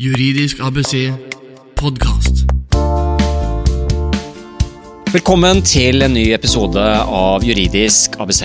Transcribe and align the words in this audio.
Juridisk 0.00 0.62
ABC 0.64 1.10
podkast. 1.76 2.46
Velkommen 5.12 5.60
til 5.60 6.00
en 6.00 6.14
ny 6.16 6.22
episode 6.32 6.80
av 7.04 7.44
Juridisk 7.44 8.16
ABC 8.16 8.40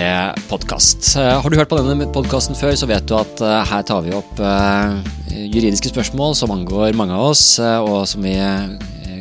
podkast. 0.49 1.13
Har 1.15 1.47
du 1.47 1.55
hørt 1.55 1.71
på 1.71 1.79
denne 1.79 2.09
podkasten 2.11 2.59
før, 2.59 2.75
så 2.75 2.89
vet 2.91 3.07
du 3.07 3.15
at 3.15 3.39
eh, 3.39 3.61
her 3.71 3.87
tar 3.87 4.03
vi 4.03 4.11
opp 4.17 4.41
eh, 4.43 4.99
juridiske 5.45 5.93
spørsmål 5.93 6.35
som 6.35 6.51
angår 6.51 6.91
mange 6.99 7.15
av 7.15 7.29
oss, 7.29 7.45
eh, 7.63 7.79
og 7.79 8.03
som 8.11 8.27
vi 8.27 8.35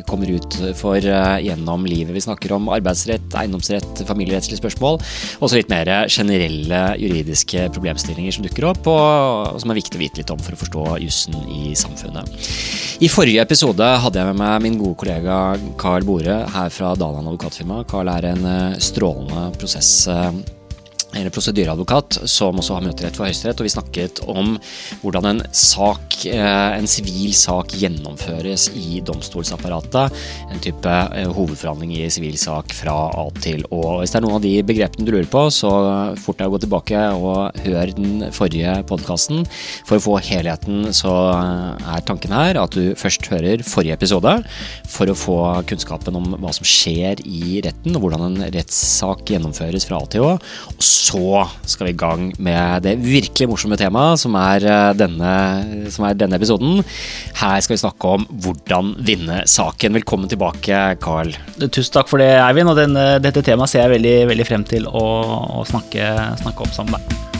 kommer 0.09 0.31
ut 0.31 0.57
for 0.79 0.99
gjennom 0.99 1.85
livet. 1.89 2.13
Vi 2.15 2.23
snakker 2.23 2.55
om 2.55 2.69
arbeidsrett, 2.73 3.27
eiendomsrett, 3.37 4.03
familierettslige 4.07 4.61
spørsmål, 4.61 4.99
og 5.39 5.49
så 5.49 5.59
litt 5.59 5.71
mer 5.71 5.91
generelle 6.11 6.81
juridiske 7.01 7.67
problemstillinger 7.75 8.35
som 8.35 8.45
dukker 8.45 8.69
opp, 8.71 8.89
og 8.91 9.61
som 9.61 9.71
er 9.73 9.79
viktig 9.79 9.99
å 9.99 10.03
vite 10.03 10.21
litt 10.21 10.33
om 10.33 10.41
for 10.41 10.55
å 10.55 10.61
forstå 10.63 10.85
jussen 11.03 11.37
i 11.51 11.75
samfunnet. 11.77 12.49
I 13.03 13.11
forrige 13.11 13.43
episode 13.43 13.87
hadde 14.03 14.21
jeg 14.21 14.31
med 14.31 14.41
meg 14.41 14.61
min 14.63 14.77
gode 14.79 14.99
kollega 15.01 15.39
Carl 15.81 16.05
Bore 16.07 16.43
her 16.55 16.69
fra 16.73 16.93
Daland 16.99 17.27
advokatfirma. 17.27 17.83
Carl 17.89 18.11
er 18.13 18.29
en 18.31 18.45
strålende 18.81 19.49
prosess 19.59 20.07
eller 21.15 21.31
prosedyreadvokat, 21.33 22.19
som 22.29 22.59
også 22.59 22.77
har 22.77 22.85
møterett 22.85 23.17
for 23.17 23.27
Høyesterett. 23.27 23.61
Og 23.61 23.67
vi 23.67 23.73
snakket 23.73 24.21
om 24.27 24.55
hvordan 25.01 25.29
en 25.29 25.41
sak, 25.55 26.17
eh, 26.27 26.71
en 26.75 26.87
sivil 26.89 27.33
sak 27.35 27.73
gjennomføres 27.79 28.67
i 28.75 28.99
domstolsapparatet. 29.05 30.15
En 30.51 30.63
type 30.63 30.91
eh, 30.91 31.29
hovedforhandling 31.37 31.95
i 31.95 32.09
sivil 32.11 32.37
sak 32.39 32.73
fra 32.75 32.95
A 33.15 33.25
til 33.39 33.63
Å. 33.71 34.01
Hvis 34.01 34.13
det 34.13 34.19
er 34.19 34.25
noen 34.27 34.39
av 34.39 34.45
de 34.45 34.55
begrepene 34.67 35.07
du 35.07 35.13
lurer 35.15 35.29
på, 35.31 35.45
så 35.53 35.71
fort 36.19 36.39
deg 36.41 36.51
å 36.51 36.55
gå 36.55 36.61
tilbake 36.65 37.05
og 37.15 37.63
hør 37.65 37.95
den 37.95 38.27
forrige 38.35 38.77
podkasten. 38.89 39.45
For 39.87 39.97
å 39.97 40.05
få 40.05 40.17
helheten 40.25 40.91
så 40.95 41.13
er 41.35 42.05
tanken 42.05 42.35
her 42.35 42.59
at 42.59 42.75
du 42.75 42.93
først 42.99 43.29
hører 43.31 43.63
forrige 43.65 43.95
episode 43.95 44.35
for 44.91 45.09
å 45.09 45.17
få 45.17 45.39
kunnskapen 45.69 46.17
om 46.17 46.35
hva 46.41 46.51
som 46.55 46.67
skjer 46.67 47.21
i 47.25 47.61
retten, 47.65 47.95
og 47.95 48.05
hvordan 48.05 48.27
en 48.27 48.49
rettssak 48.53 49.29
gjennomføres 49.31 49.87
fra 49.87 50.01
A 50.01 50.09
til 50.11 50.25
Å. 50.25 50.35
Og 50.75 50.83
så 50.83 51.04
skal 51.69 51.87
vi 51.87 51.93
i 51.93 51.97
gang 51.97 52.27
med 52.41 52.85
det 52.85 52.95
virkelig 53.03 53.47
morsomme 53.51 53.77
temaet, 53.79 54.21
som 54.21 54.35
eh, 54.35 55.89
som 55.93 56.07
er 56.07 56.17
denne 56.17 56.39
episoden. 56.39 56.81
Her 57.41 57.61
skal 57.61 57.75
vi 57.75 57.83
snakke 57.83 58.15
om 58.17 58.25
hvordan 58.45 58.95
vinne 59.05 59.43
saken. 59.49 59.95
Velkommen 59.99 60.31
tilbake, 60.31 60.81
Carl. 61.03 61.31
Tusen 61.67 61.93
takk 61.93 62.11
for 62.11 62.23
det, 62.23 62.33
Eivind. 62.41 62.71
Og 62.71 62.79
denne, 62.79 63.05
dette 63.23 63.45
temaet 63.45 63.71
ser 63.71 63.85
jeg 63.85 63.97
veldig, 63.97 64.17
veldig 64.33 64.49
frem 64.49 64.67
til 64.67 64.89
å, 64.89 65.05
å 65.61 65.65
snakke, 65.69 66.11
snakke, 66.41 66.65
om 66.65 66.75
sammen 66.75 66.97
med 66.97 67.07
deg. 67.07 67.34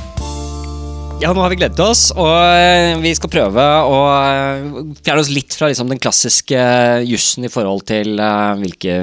Ja, 1.15 1.29
nå 1.31 1.39
har 1.39 1.47
vi 1.47 1.55
gledet 1.55 1.79
oss, 1.79 2.09
og 2.11 2.27
eh, 2.27 2.91
vi 2.99 3.13
skal 3.15 3.31
prøve 3.31 3.63
å 3.87 3.99
eh, 4.11 4.65
fjerne 4.99 5.21
oss 5.21 5.29
litt 5.31 5.55
fra 5.55 5.69
liksom, 5.71 5.87
den 5.87 6.01
klassiske 6.03 6.59
jussen 7.07 7.47
i 7.47 7.51
forhold 7.51 7.85
til 7.87 8.19
hvilke 8.59 8.97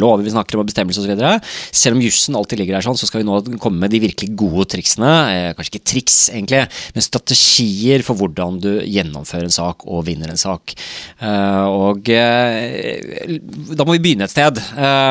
lover 0.00 0.24
vi 0.24 0.32
snakker 0.32 0.56
om, 0.56 0.62
og 0.64 0.70
bestemmelser 0.70 1.04
osv. 1.04 1.20
Selv 1.68 1.98
om 1.98 2.00
jussen 2.00 2.38
alltid 2.38 2.62
ligger 2.62 2.78
der 2.78 2.86
sånn, 2.86 2.96
så 2.96 3.04
skal 3.06 3.20
vi 3.20 3.26
nå 3.28 3.58
komme 3.60 3.84
med 3.84 3.92
de 3.92 4.00
virkelig 4.00 4.32
gode 4.40 4.70
triksene. 4.72 5.10
Eh, 5.34 5.50
kanskje 5.58 5.74
ikke 5.74 5.90
triks, 5.92 6.16
egentlig, 6.32 6.62
men 6.96 7.04
strategier 7.04 8.06
for 8.08 8.16
hvordan 8.16 8.56
du 8.64 8.70
gjennomfører 8.80 9.50
en 9.50 9.56
sak 9.58 9.84
og 9.84 10.06
vinner 10.08 10.32
en 10.32 10.40
sak. 10.40 10.72
Og 11.20 12.08
da 12.08 13.84
må 13.84 13.98
vi 13.98 14.02
begynne 14.06 14.24
et 14.24 14.32
sted. 14.32 14.62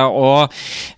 og 0.09 0.49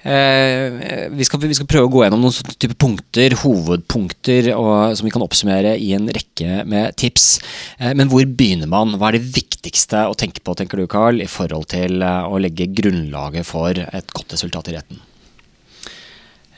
vi 0.02 1.28
skal, 1.28 1.44
vi, 1.44 1.58
skal, 1.60 1.68
prøve 1.68 1.90
å 1.90 1.92
gå 1.92 2.06
gjennom 2.06 2.24
noen 2.24 2.56
type 2.56 2.80
punkter, 2.80 3.36
hovedpunkter, 3.44 4.54
som 4.96 5.08
vi 5.08 5.12
kan 5.14 5.26
oppsummere 5.26 5.41
oppsummere 5.42 5.78
i 5.80 5.94
en 5.96 6.10
rekke 6.12 6.64
med 6.70 6.96
tips. 6.98 7.42
Eh, 7.80 7.94
men 7.96 8.10
hvor 8.10 8.26
begynner 8.26 8.70
man? 8.70 8.98
Hva 8.98 9.10
er 9.10 9.20
det 9.20 9.34
viktigste 9.36 10.08
å 10.08 10.16
tenke 10.16 10.42
på, 10.42 10.56
tenker 10.56 10.78
du 10.78 10.88
Carl, 10.88 11.22
i 11.22 11.30
forhold 11.30 11.70
til 11.74 12.02
eh, 12.02 12.26
å 12.26 12.40
legge 12.40 12.70
grunnlaget 12.70 13.46
for 13.46 13.74
et 13.74 14.14
godt 14.14 14.34
resultat 14.34 14.70
i 14.70 14.78
retten? 14.78 15.02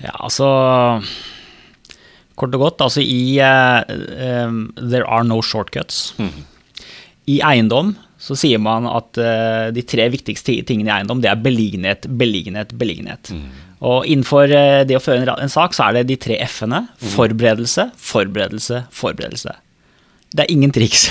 Ja, 0.03 0.17
altså 0.19 0.49
Kort 2.33 2.55
og 2.57 2.63
godt, 2.63 2.81
altså 2.81 2.99
i 3.05 3.37
uh, 3.45 3.85
um, 3.85 4.71
There 4.73 5.05
are 5.05 5.21
no 5.21 5.37
shortcuts. 5.45 6.15
Mm. 6.17 6.47
I 7.29 7.35
eiendom 7.45 7.91
så 8.17 8.33
sier 8.33 8.57
man 8.57 8.87
at 8.89 9.19
uh, 9.21 9.69
de 9.69 9.83
tre 9.85 10.07
viktigste 10.09 10.55
tingene 10.65 10.89
i 10.89 10.95
eiendom, 10.95 11.21
det 11.21 11.29
er 11.29 11.37
beliggenhet, 11.45 12.07
beliggenhet, 12.09 12.73
beliggenhet. 12.73 13.29
Mm. 13.37 13.45
Og 13.83 14.07
innenfor 14.07 14.51
eh, 14.53 14.81
det 14.87 14.95
å 14.97 15.03
føre 15.03 15.35
en 15.35 15.51
sak, 15.51 15.75
så 15.75 15.89
er 15.89 15.99
det 15.99 16.07
de 16.11 16.19
tre 16.27 16.39
f-ene. 16.45 16.85
Mhm. 16.87 17.13
Forberedelse, 17.17 17.89
forberedelse, 17.99 18.85
forberedelse. 18.95 19.57
Det 20.33 20.45
er 20.45 20.53
ingen 20.53 20.71
triks. 20.73 21.09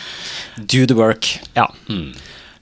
Do 0.70 0.84
the 0.86 0.96
work. 0.96 1.32
Ja. 1.58 1.66
Mm. 1.90 2.12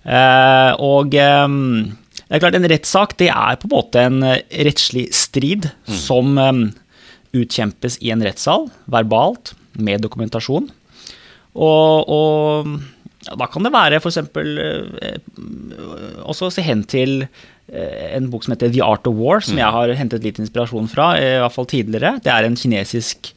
Uh, 0.02 0.72
og 0.82 1.12
um, 1.14 1.92
det 2.16 2.34
er 2.34 2.40
klart, 2.42 2.56
en 2.58 2.66
rettssak 2.66 3.12
det 3.20 3.28
er 3.30 3.58
på 3.60 3.68
en 3.68 3.74
måte 3.76 4.02
en 4.02 4.24
rettslig 4.66 5.04
strid 5.14 5.68
mm. 5.70 5.92
som 5.94 6.32
um, 6.40 6.64
utkjempes 7.36 8.00
i 8.02 8.10
en 8.10 8.24
rettssal, 8.24 8.66
verbalt, 8.90 9.52
med 9.78 10.02
dokumentasjon. 10.04 10.66
Og, 11.52 12.10
og 12.12 12.72
ja, 13.28 13.36
da 13.38 13.46
kan 13.52 13.68
det 13.68 13.72
være 13.76 14.00
f.eks. 14.00 14.18
Uh, 14.34 15.06
også 16.24 16.50
se 16.56 16.64
hen 16.66 16.82
til 16.88 17.20
Eh, 17.22 17.51
en 17.72 18.26
bok 18.28 18.44
som 18.44 18.52
heter 18.52 18.72
The 18.74 18.82
Art 18.84 19.06
of 19.08 19.14
War, 19.16 19.40
som 19.40 19.56
jeg 19.56 19.74
har 19.74 19.92
hentet 19.96 20.24
litt 20.26 20.40
inspirasjon 20.42 20.90
fra, 20.90 21.12
i 21.16 21.38
hvert 21.40 21.54
fall 21.54 21.68
tidligere. 21.70 22.16
Det 22.20 22.32
er 22.32 22.44
en 22.44 22.58
kinesisk 22.58 23.30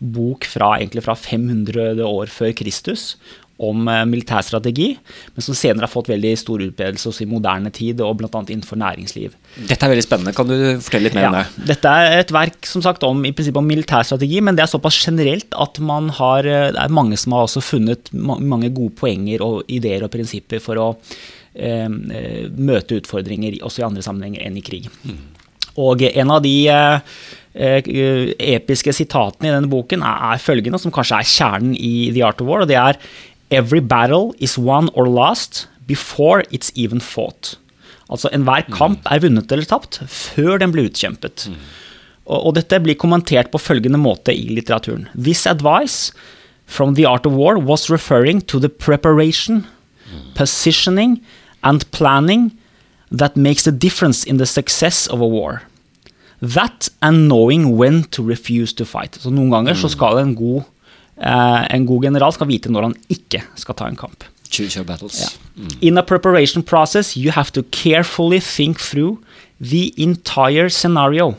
bok 0.00 0.46
fra, 0.48 0.74
egentlig 0.78 1.04
fra 1.04 1.16
500 1.18 2.00
år 2.06 2.32
før 2.32 2.52
Kristus 2.56 3.14
om 3.60 3.88
eh, 3.92 4.04
militærstrategi, 4.08 4.88
men 5.34 5.44
som 5.44 5.56
senere 5.56 5.84
har 5.84 5.92
fått 5.92 6.08
veldig 6.08 6.30
stor 6.40 6.62
utbredelse 6.64 7.12
i 7.20 7.28
moderne 7.28 7.72
tid, 7.74 8.00
og 8.04 8.14
bl.a. 8.20 8.30
innenfor 8.40 8.80
næringsliv. 8.80 9.34
Dette 9.68 9.84
er 9.84 9.92
veldig 9.92 10.04
spennende. 10.06 10.32
Kan 10.36 10.48
du 10.48 10.56
fortelle 10.80 11.10
litt 11.10 11.18
mer 11.18 11.26
ja, 11.26 11.32
om 11.32 11.36
det? 11.36 11.66
Dette 11.74 11.92
er 11.92 12.22
et 12.22 12.32
verk 12.32 12.68
som 12.68 12.84
sagt 12.84 13.04
om, 13.06 13.20
i 13.28 13.34
prinsippet 13.36 13.60
om 13.60 13.68
militærstrategi, 13.68 14.40
men 14.46 14.56
det 14.56 14.64
er 14.64 14.72
såpass 14.72 15.02
generelt 15.04 15.58
at 15.60 15.82
man 15.84 16.08
har, 16.16 16.48
eh, 16.48 16.70
det 16.72 16.80
er 16.86 16.96
mange 17.00 17.20
som 17.20 17.36
har 17.36 17.44
også 17.48 17.64
funnet 17.64 18.08
mange 18.16 18.72
gode 18.72 18.96
poenger 19.02 19.44
og 19.44 19.60
ideer 19.68 20.08
og 20.08 20.14
prinsipper 20.14 20.64
for 20.64 20.80
å 20.80 20.88
Eh, 20.94 21.08
eh, 21.10 21.39
møte 21.60 22.96
utfordringer 22.96 23.58
også 23.60 23.82
i 23.82 23.86
andre 23.90 24.04
sammenhenger 24.04 24.46
enn 24.46 24.56
i 24.56 24.64
krig. 24.64 24.86
Mm. 25.04 25.18
Og 25.80 26.02
en 26.08 26.32
av 26.34 26.42
de 26.44 26.54
eh, 26.70 27.90
episke 28.56 28.94
sitatene 28.96 29.50
i 29.50 29.54
denne 29.54 29.70
boken 29.70 30.04
er, 30.06 30.40
følgende, 30.42 30.80
som 30.80 30.94
kanskje 30.94 31.20
er 31.20 31.30
kjernen 31.30 31.74
i 31.76 32.10
The 32.14 32.24
Art 32.26 32.42
of 32.42 32.50
War, 32.50 32.64
og 32.64 32.70
det 32.70 32.78
er 32.80 33.00
Every 33.50 33.80
battle 33.82 34.30
is 34.38 34.54
won 34.58 34.92
or 34.94 35.08
lost 35.10 35.66
before 35.86 36.44
it's 36.54 36.70
even 36.76 37.00
fought. 37.02 37.56
Altså 38.10 38.30
enhver 38.34 38.62
mm. 38.68 38.76
kamp 38.76 39.08
er 39.10 39.22
vunnet 39.24 39.50
eller 39.50 39.66
tapt 39.66 39.98
før 40.06 40.60
den 40.62 40.70
blir 40.74 40.86
utkjempet. 40.86 41.48
Mm. 41.50 41.56
Og, 42.30 42.38
og, 42.38 42.52
dette 42.54 42.78
blir 42.82 42.98
kommentert 42.98 43.50
på 43.50 43.58
følgende 43.58 43.98
måte 43.98 44.30
i 44.34 44.46
litteraturen. 44.54 45.08
This 45.18 45.48
advice 45.50 46.14
from 46.70 46.94
The 46.94 47.08
Art 47.10 47.26
of 47.26 47.34
War 47.34 47.58
was 47.58 47.90
referring 47.90 48.42
to 48.46 48.60
the 48.62 48.70
preparation, 48.70 49.64
positioning 50.38 51.18
and 51.62 51.90
planning 51.90 52.50
that 53.10 53.36
makes 53.36 53.66
a 53.66 53.72
difference 53.72 54.24
in 54.24 54.38
the 54.38 54.46
success 54.46 55.06
of 55.06 55.20
a 55.20 55.26
war. 55.26 55.62
That 56.40 56.88
and 57.02 57.28
knowing 57.28 57.76
when 57.76 58.04
to 58.04 58.22
refuse 58.22 58.72
to 58.74 58.84
fight. 58.84 59.18
Så 59.20 59.30
Noen 59.30 59.50
ganger 59.50 59.74
så 59.74 59.86
mm. 59.86 59.90
skal 59.90 60.18
en 60.18 60.34
god, 60.34 60.62
eh, 61.18 61.66
en 61.74 61.86
god 61.86 62.02
general 62.02 62.32
skal 62.32 62.48
vite 62.48 62.72
når 62.72 62.82
han 62.82 62.94
ikke 63.08 63.42
skal 63.56 63.74
ta 63.74 63.88
en 63.88 63.96
kamp. 63.96 64.24
Choose 64.50 64.76
your 64.76 64.84
battles. 64.84 65.20
Yeah. 65.20 65.66
Mm. 65.66 65.78
In 65.80 65.98
a 65.98 66.02
preparation 66.02 66.62
process, 66.62 67.16
you 67.16 67.30
have 67.30 67.52
to 67.52 67.62
carefully 67.62 68.40
think 68.40 68.80
through 68.80 69.18
the 69.60 69.92
entire 69.96 70.68
scenario, 70.68 71.34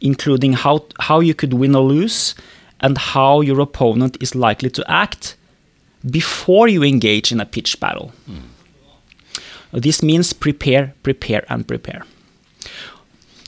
including 0.00 0.54
how, 0.54 0.80
how 0.98 1.20
you 1.20 1.34
could 1.34 1.52
win 1.52 1.76
or 1.76 1.82
lose, 1.82 2.34
and 2.80 2.96
how 2.98 3.40
your 3.42 3.60
opponent 3.60 4.16
is 4.20 4.34
likely 4.34 4.70
to 4.70 4.82
act 4.88 5.36
before 6.10 6.68
you 6.68 6.82
engage 6.82 7.30
in 7.30 7.40
a 7.40 7.44
pitch 7.44 7.78
battle. 7.78 8.12
Mm. 8.28 8.47
This 9.72 10.02
means 10.02 10.32
prepare, 10.32 10.92
prepare 11.02 11.44
and 11.48 11.66
prepare. 11.68 12.04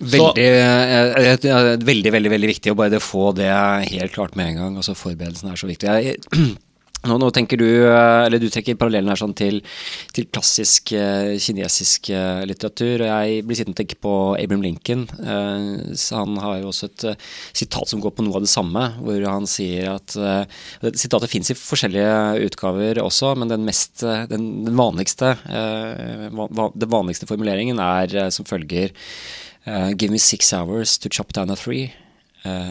Veldig, 0.01 0.41
eh, 0.41 1.35
eh, 1.37 1.77
veldig, 1.77 2.13
veldig, 2.13 2.31
veldig 2.33 2.49
viktig 2.49 2.73
å 2.73 2.77
bare 2.77 3.01
få 3.05 3.35
det 3.37 3.51
helt 3.93 4.13
klart 4.13 4.37
med 4.37 4.49
en 4.49 4.57
gang. 4.57 4.77
altså 4.77 4.95
Forberedelsen 4.97 5.51
er 5.51 5.57
så 5.61 5.69
viktig. 5.69 5.89
Jeg, 5.89 6.17
nå, 7.09 7.17
nå, 7.17 7.31
tenker 7.33 7.57
du 7.57 7.67
eh, 7.67 8.27
eller 8.27 8.41
du 8.43 8.49
trekker 8.53 8.77
parallellen 8.77 9.09
her 9.09 9.21
sånn 9.21 9.33
til, 9.37 9.61
til 10.13 10.27
klassisk 10.29 10.93
uh, 10.93 11.33
kinesisk 11.41 12.11
uh, 12.13 12.43
litteratur. 12.49 13.07
og 13.07 13.09
Jeg 13.09 13.45
blir 13.47 13.57
sittende 13.57 13.77
og 13.77 13.81
tenke 13.81 13.97
på 14.05 14.15
Abraham 14.37 14.65
Lincoln. 14.67 15.07
Uh, 15.17 15.97
han 16.19 16.37
har 16.45 16.59
jo 16.61 16.69
også 16.73 16.91
et 16.91 17.07
sitat 17.57 17.89
som 17.89 18.03
går 18.05 18.13
på 18.17 18.27
noe 18.27 18.37
av 18.37 18.45
det 18.45 18.53
samme, 18.53 18.85
hvor 19.01 19.25
han 19.25 19.49
sier 19.49 19.95
at 19.95 20.17
Sitatet 20.99 21.31
fins 21.31 21.51
i 21.53 21.57
forskjellige 21.57 22.45
utgaver 22.47 23.01
også, 23.03 23.33
men 23.39 23.51
den, 23.51 23.65
mest, 23.67 24.03
den, 24.03 24.49
den 24.67 24.77
vanligste 24.77 25.33
den 25.47 26.91
vanligste 26.91 27.29
formuleringen 27.31 27.81
er 27.83 28.31
som 28.35 28.49
følger 28.49 28.93
Give 29.97 30.11
me 30.13 30.19
six 30.19 30.53
hours 30.57 30.99
to 30.99 31.11
chop 31.13 31.33
down 31.37 31.51
a 31.51 31.57
tree. 31.57 31.93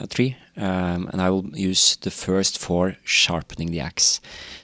tree 0.10 0.36
um, 0.60 1.08
and 1.12 1.22
I 1.22 1.30
will 1.30 1.46
use 1.56 1.98
the 2.02 2.12
first 2.12 2.58
for 2.58 2.96
sharpening 3.04 3.72
the 3.72 3.82
axe. 3.82 4.20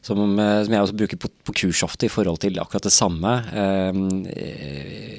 Som, 0.06 0.38
eh, 0.38 0.64
som 0.66 0.74
jeg 0.74 0.84
også 0.84 0.98
bruker 1.00 1.18
på, 1.18 1.30
på 1.48 1.54
kurs 1.58 1.82
ofte 1.82 2.06
i 2.06 2.12
forhold 2.14 2.38
til 2.44 2.60
akkurat 2.62 2.86
det 2.86 2.94
samme. 2.94 3.32
Um, 3.58 4.26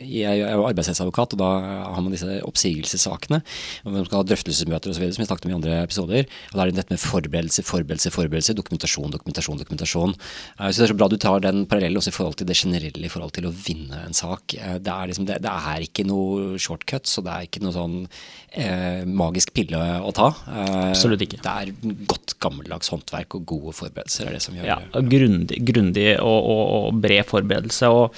jeg 0.07 0.43
er 0.45 0.53
jo 0.55 0.67
arbeidsrettsadvokat, 0.69 1.35
og 1.35 1.41
da 1.41 1.49
har 1.91 2.05
man 2.05 2.15
disse 2.15 2.37
oppsigelsessakene. 2.47 3.41
Man 3.83 4.07
skal 4.07 4.21
ha 4.21 4.29
drøftelsesmøter 4.29 4.93
osv., 4.93 5.09
som 5.11 5.25
jeg 5.25 5.31
snakket 5.31 5.49
om 5.49 5.55
i 5.55 5.57
andre 5.57 5.81
episoder. 5.81 6.31
og 6.53 6.55
Da 6.55 6.63
er 6.63 6.71
det 6.71 6.79
dette 6.79 6.95
med 6.95 7.03
forberedelse, 7.03 7.65
forberedelse, 7.67 8.15
forberedelse, 8.15 8.55
dokumentasjon, 8.61 9.11
dokumentasjon, 9.17 9.59
dokumentasjon. 9.65 10.15
Uh, 10.61 10.69
så 10.71 10.79
det 10.79 10.87
er 10.87 10.93
så 10.95 10.99
bra 11.01 11.11
du 11.11 11.19
tar 11.19 11.43
den 11.43 11.65
parallellen 11.67 11.99
også 11.99 12.15
i 12.15 12.19
forhold 12.21 12.39
til 12.39 12.47
det 12.47 12.59
generelle 12.61 13.11
i 13.11 13.13
forhold 13.13 13.35
til 13.35 13.51
å 13.51 13.55
vinne 13.57 14.05
en 14.07 14.15
sak. 14.15 14.55
Uh, 14.55 14.79
det, 14.79 14.93
er 14.93 15.11
liksom, 15.11 15.27
det, 15.27 15.41
det, 15.43 15.57
er 15.75 15.89
ikke 15.89 16.07
noe 16.07 16.63
shortcut, 16.63 17.11
så 17.11 17.27
det 17.27 17.35
er 17.35 17.51
ikke 17.51 17.65
noe 17.67 17.75
sånn 17.75 17.99
uh, 18.07 19.03
magisk 19.03 19.51
pille 19.57 19.83
å 19.99 20.15
ta. 20.15 20.31
Absolutt 20.67 21.27
ikke. 21.27 21.41
Det 21.45 21.53
er 21.53 21.99
godt 22.11 22.37
gammeldags 22.43 22.93
håndverk 22.93 23.39
og 23.39 23.45
gode 23.49 23.77
forberedelser 23.77 24.31
er 24.31 24.39
det 24.39 24.45
som 24.45 24.57
gjør 24.57 24.71
ja, 24.71 24.79
grundig, 25.17 25.61
grundig 25.67 26.09
og, 26.21 26.39
og, 26.39 26.65
og, 26.79 27.05
bred 27.05 27.29
forberedelse. 27.29 27.93
og 27.93 28.17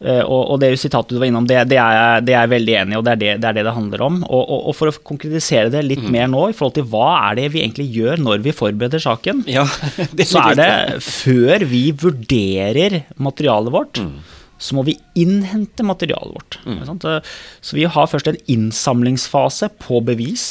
Uh, 0.00 0.22
og, 0.24 0.54
og, 0.54 0.54
det 0.62 0.70
sitatet 0.80 1.12
du 1.12 1.18
var 1.20 1.28
innom, 1.28 1.44
det, 1.44 1.58
det, 1.68 1.76
er, 1.76 2.22
det 2.24 2.32
er 2.32 2.46
jeg 2.46 2.50
veldig 2.54 2.76
enig 2.80 2.94
i, 2.94 2.96
og 2.96 3.02
det 3.04 3.12
er 3.12 3.18
det, 3.20 3.32
det 3.42 3.48
er 3.50 3.56
det, 3.58 3.64
det 3.66 3.74
handler 3.76 4.04
om. 4.06 4.14
Og, 4.32 4.70
for 4.78 4.88
å 4.88 4.94
konkretisere 5.04 5.68
det 5.74 5.82
litt 5.84 6.00
mm. 6.00 6.08
mer 6.14 6.30
nå, 6.32 6.46
i 6.48 6.56
forhold 6.56 6.78
til 6.78 6.86
hva 6.88 7.10
er 7.26 7.36
det 7.36 7.50
vi 7.52 7.60
egentlig 7.60 7.90
gjør 7.92 8.22
når 8.24 8.40
vi 8.46 8.54
forbereder 8.56 9.02
saken, 9.04 9.44
ja, 9.50 9.66
så 10.30 10.46
er 10.46 10.56
det 10.56 10.70
før 11.04 11.66
vi 11.68 11.82
vurderer 12.00 13.02
materialet 13.20 13.76
vårt, 13.76 14.00
mm. 14.00 14.16
så 14.56 14.78
må 14.78 14.86
vi 14.88 14.96
innhente 15.20 15.84
materialet 15.84 16.32
vårt. 16.32 16.60
Mm. 16.64 17.12
Så 17.60 17.76
vi 17.76 17.84
har 17.84 18.08
først 18.08 18.32
en 18.32 18.40
innsamlingsfase 18.56 19.68
på 19.84 20.00
bevis. 20.08 20.48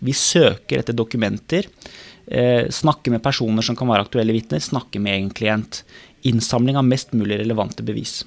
Vi 0.00 0.14
søker 0.16 0.80
etter 0.80 0.96
dokumenter. 0.96 1.68
Eh, 2.26 2.68
snakke 2.72 3.12
med 3.12 3.22
personer 3.24 3.64
som 3.64 3.76
kan 3.76 3.90
være 3.90 4.06
aktuelle 4.06 4.34
vitner, 4.36 4.62
snakke 4.62 5.00
med 5.02 5.16
egen 5.16 5.30
klient. 5.34 5.82
Innsamling 6.28 6.78
av 6.80 6.86
mest 6.88 7.12
mulig 7.16 7.40
relevante 7.40 7.84
bevis. 7.86 8.20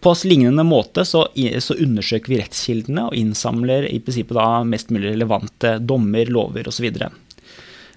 På 0.00 0.14
lignende 0.24 0.62
måte 0.62 1.02
så, 1.04 1.24
så, 1.58 1.74
undersøker 1.74 2.30
vi 2.30 2.38
rettskildene 2.38 3.08
og 3.08 3.16
innsamler 3.18 3.88
i 3.90 3.98
prinsippet 3.98 4.38
da 4.38 4.62
mest 4.62 4.92
mulig 4.94 5.10
relevante 5.10 5.74
dommer, 5.82 6.30
lover 6.30 6.70
osv. 6.70 6.86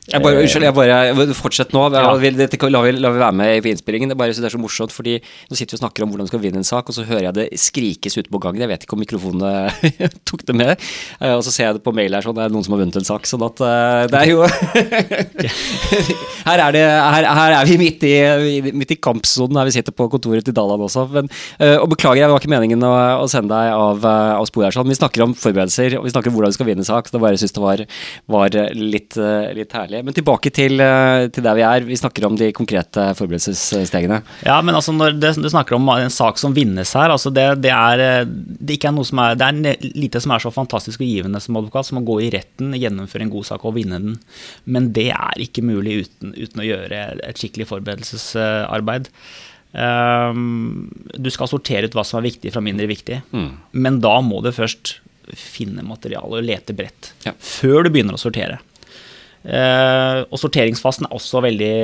Jeg 0.10 0.18
bare, 0.24 0.40
unnskyld, 0.42 0.64
jeg 0.66 0.74
bare 0.74 1.34
fortsett 1.38 1.76
nå. 1.76 1.84
Ja. 1.94 2.10
Dette 2.34 2.58
la 2.74 2.80
vi, 2.82 2.92
la 2.98 3.12
vi, 3.14 3.20
være 3.22 3.36
med 3.38 3.68
i 3.68 3.70
innspillingen. 3.76 4.10
Det 4.10 4.16
er 4.16 4.20
bare 4.24 4.34
så 4.34 4.42
det 4.42 4.48
er 4.50 4.56
så 4.56 4.60
morsomt, 4.62 4.94
fordi 4.96 5.20
nå 5.22 5.54
sitter 5.54 5.76
vi 5.76 5.78
og 5.78 5.82
snakker 5.84 6.02
om 6.02 6.10
hvordan 6.10 6.26
vi 6.26 6.32
skal 6.32 6.42
vinne 6.42 6.58
en 6.58 6.66
sak, 6.66 6.90
og 6.90 6.96
så 6.96 7.06
hører 7.06 7.28
jeg 7.28 7.36
det 7.38 7.46
skrikes 7.62 8.18
ute 8.18 8.34
på 8.34 8.42
gangen. 8.42 8.64
Jeg 8.64 8.72
vet 8.72 8.88
ikke 8.88 8.98
om 8.98 9.04
mikrofonene 9.04 9.52
tok 10.30 10.42
det 10.48 10.56
med. 10.58 10.74
Eh, 11.22 11.36
og 11.36 11.44
så 11.46 11.54
ser 11.54 11.68
jeg 11.68 11.78
det 11.78 11.84
på 11.86 11.94
mail 11.94 12.18
her, 12.18 12.26
sånn 12.26 12.34
det 12.40 12.48
er 12.48 12.56
noen 12.56 12.66
som 12.66 12.74
har 12.74 12.82
vunnet 12.82 12.98
en 12.98 13.06
sak. 13.12 13.30
Sånn 13.30 13.46
at 13.46 13.62
uh, 13.62 14.10
det 14.10 14.24
er 14.24 14.32
jo 14.32 14.42
her, 16.50 16.64
er 16.66 16.74
det, 16.74 16.82
her, 16.82 17.30
her, 17.30 17.56
er 17.60 17.70
vi 17.70 17.78
midt 17.84 18.08
i, 18.10 18.74
midt 18.74 18.96
i 18.96 18.98
kampsonen 18.98 19.62
her 19.62 19.70
vi 19.70 19.76
sitter 19.78 19.94
på 19.94 20.10
kontoret 20.10 20.50
til 20.50 20.58
Dalland 20.58 20.82
også. 20.88 21.06
Men, 21.14 21.30
og 21.78 21.88
beklager, 21.94 22.26
det 22.26 22.34
var 22.34 22.42
ikke 22.42 22.56
meningen 22.56 22.82
å, 22.90 22.92
å 23.22 23.30
sende 23.30 23.54
deg 23.54 23.78
av, 23.78 24.02
av 24.10 24.50
sporet 24.50 24.72
her. 24.72 24.80
Sånn. 24.80 24.90
Vi 24.90 24.98
snakker 24.98 25.28
om 25.30 25.38
forberedelser, 25.38 26.00
og 26.02 26.10
vi 26.10 26.16
snakker 26.16 26.34
om 26.34 26.40
hvordan 26.40 26.56
vi 26.56 26.58
skal 26.58 26.72
vinne 26.74 26.82
en 26.82 26.90
sak. 26.90 27.14
Det 27.14 27.22
bare 27.22 27.38
syns 27.38 27.54
det 27.54 27.62
var, 27.64 27.86
var 28.34 28.62
litt, 28.74 29.22
litt 29.62 29.78
herlig 29.78 29.91
herlig. 29.92 30.06
Men 30.06 30.16
tilbake 30.16 30.52
til, 30.52 30.80
eh, 30.80 31.28
til, 31.30 31.44
der 31.44 31.56
vi 31.56 31.62
er. 31.62 31.86
Vi 31.86 31.96
snakker 31.96 32.26
om 32.26 32.36
de 32.36 32.52
konkrete 32.52 33.14
forberedelsesstegene. 33.16 34.22
Ja, 34.46 34.62
men 34.62 34.76
altså 34.76 34.92
når 34.92 35.20
det, 35.20 35.36
du 35.42 35.50
snakker 35.50 35.76
om 35.76 35.88
en 35.90 36.10
sak 36.10 36.38
som 36.38 36.54
vinnes 36.54 36.94
her, 36.94 37.10
altså 37.10 37.32
det, 37.32 37.62
det, 37.62 37.72
er, 37.72 38.00
eh, 38.00 38.26
det, 38.26 38.80
er 38.84 38.92
er, 38.92 39.36
det 39.36 39.46
er 39.46 39.92
lite 39.96 40.22
som 40.22 40.32
er 40.32 40.40
så 40.40 40.52
fantastisk 40.52 41.02
og 41.02 41.08
givende 41.08 41.42
som 41.42 41.58
advokat 41.58 41.86
som 41.86 42.00
å 42.00 42.06
gå 42.06 42.22
i 42.22 42.32
retten, 42.32 42.74
gjennomføre 42.74 43.24
en 43.24 43.34
god 43.34 43.46
sak 43.46 43.66
og 43.66 43.76
vinne 43.76 44.00
den. 44.00 44.20
Men 44.66 44.92
det 44.94 45.12
er 45.12 45.40
ikke 45.40 45.66
mulig 45.66 46.06
uten, 46.06 46.36
uten 46.36 46.62
å 46.62 46.68
gjøre 46.68 47.06
et 47.28 47.38
skikkelig 47.40 47.70
forberedelsesarbeid. 47.72 49.12
Um, 49.72 50.90
du 51.16 51.30
skal 51.32 51.48
sortere 51.48 51.88
ut 51.88 51.94
hva 51.96 52.04
som 52.04 52.20
er 52.20 52.26
viktig 52.28 52.52
fra 52.52 52.60
mindre 52.60 52.90
viktig, 52.92 53.22
mm. 53.32 53.52
men 53.72 54.02
da 54.04 54.18
må 54.20 54.42
du 54.44 54.50
først 54.52 54.98
finne 55.38 55.86
materiale 55.88 56.42
og 56.42 56.44
lete 56.44 56.76
bredt. 56.76 57.14
Ja. 57.24 57.32
Før 57.40 57.86
du 57.86 57.92
begynner 57.94 58.18
å 58.18 58.20
sortere. 58.20 58.60
Uh, 59.42 60.22
og 60.30 60.38
sorteringsfasen 60.38 61.08
er 61.08 61.16
også 61.18 61.40
veldig, 61.42 61.76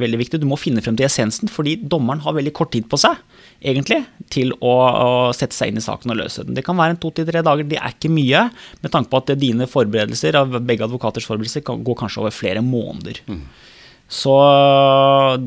veldig, 0.00 0.20
viktig. 0.22 0.40
Du 0.40 0.46
må 0.48 0.56
finne 0.56 0.80
frem 0.84 0.96
til 0.96 1.04
essensen, 1.04 1.50
fordi 1.52 1.74
dommeren 1.76 2.22
har 2.24 2.36
veldig 2.36 2.54
kort 2.56 2.72
tid 2.72 2.86
på 2.88 2.96
seg 3.00 3.20
egentlig, 3.60 4.00
til 4.32 4.54
å, 4.56 4.72
å 4.72 5.10
sette 5.36 5.56
seg 5.56 5.70
inn 5.70 5.80
i 5.80 5.84
saken 5.84 6.14
og 6.14 6.18
løse 6.22 6.46
den. 6.46 6.56
Det 6.56 6.64
kan 6.64 6.78
være 6.80 6.96
en 6.96 7.02
to 7.02 7.12
til 7.16 7.28
tre 7.28 7.44
dager, 7.44 7.68
det 7.68 7.80
er 7.80 7.92
ikke 7.92 8.12
mye, 8.12 8.46
med 8.80 8.94
tanke 8.94 9.12
på 9.12 9.20
at 9.20 9.34
dine 9.40 9.68
forberedelser, 9.68 10.40
av 10.40 10.56
begge 10.64 10.88
advokaters 10.88 11.28
forberedelser 11.28 11.64
kan 11.68 11.84
gå 11.84 11.96
kanskje 12.00 12.24
over 12.24 12.34
flere 12.34 12.64
måneder. 12.64 13.20
Mm. 13.28 13.44
Så 14.14 14.34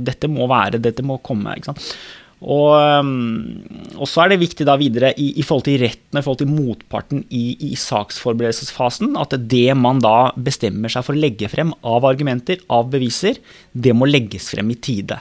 dette 0.06 0.30
må 0.30 0.48
være, 0.50 0.82
dette 0.82 1.06
må 1.06 1.20
komme. 1.26 1.58
ikke 1.58 1.74
sant? 1.74 1.92
Og, 2.38 2.70
um, 3.02 3.64
og, 3.96 4.06
så 4.06 4.24
er 4.24 4.34
det 4.34 4.44
viktig 4.44 4.66
da 4.68 4.76
videre 4.78 5.10
i, 5.18 5.32
i 5.42 5.46
forhold 5.46 5.66
til 5.66 5.80
retten 5.82 6.20
i 6.20 6.22
forhold 6.22 6.44
til 6.44 6.52
motparten 6.52 7.24
i, 7.34 7.46
i, 7.66 7.72
saksforberedelsesfasen 7.82 9.16
at 9.18 9.34
det 9.50 9.74
man 9.78 9.98
da 10.04 10.30
bestemmer 10.38 10.94
seg 10.94 11.06
for 11.08 11.18
å 11.18 11.22
legge 11.24 11.50
frem 11.50 11.74
av 11.82 12.06
argumenter, 12.06 12.62
av 12.70 12.92
beviser, 12.94 13.40
det 13.74 13.96
må 13.98 14.06
legges 14.10 14.52
frem 14.54 14.70
i 14.70 14.78
tide. 14.78 15.18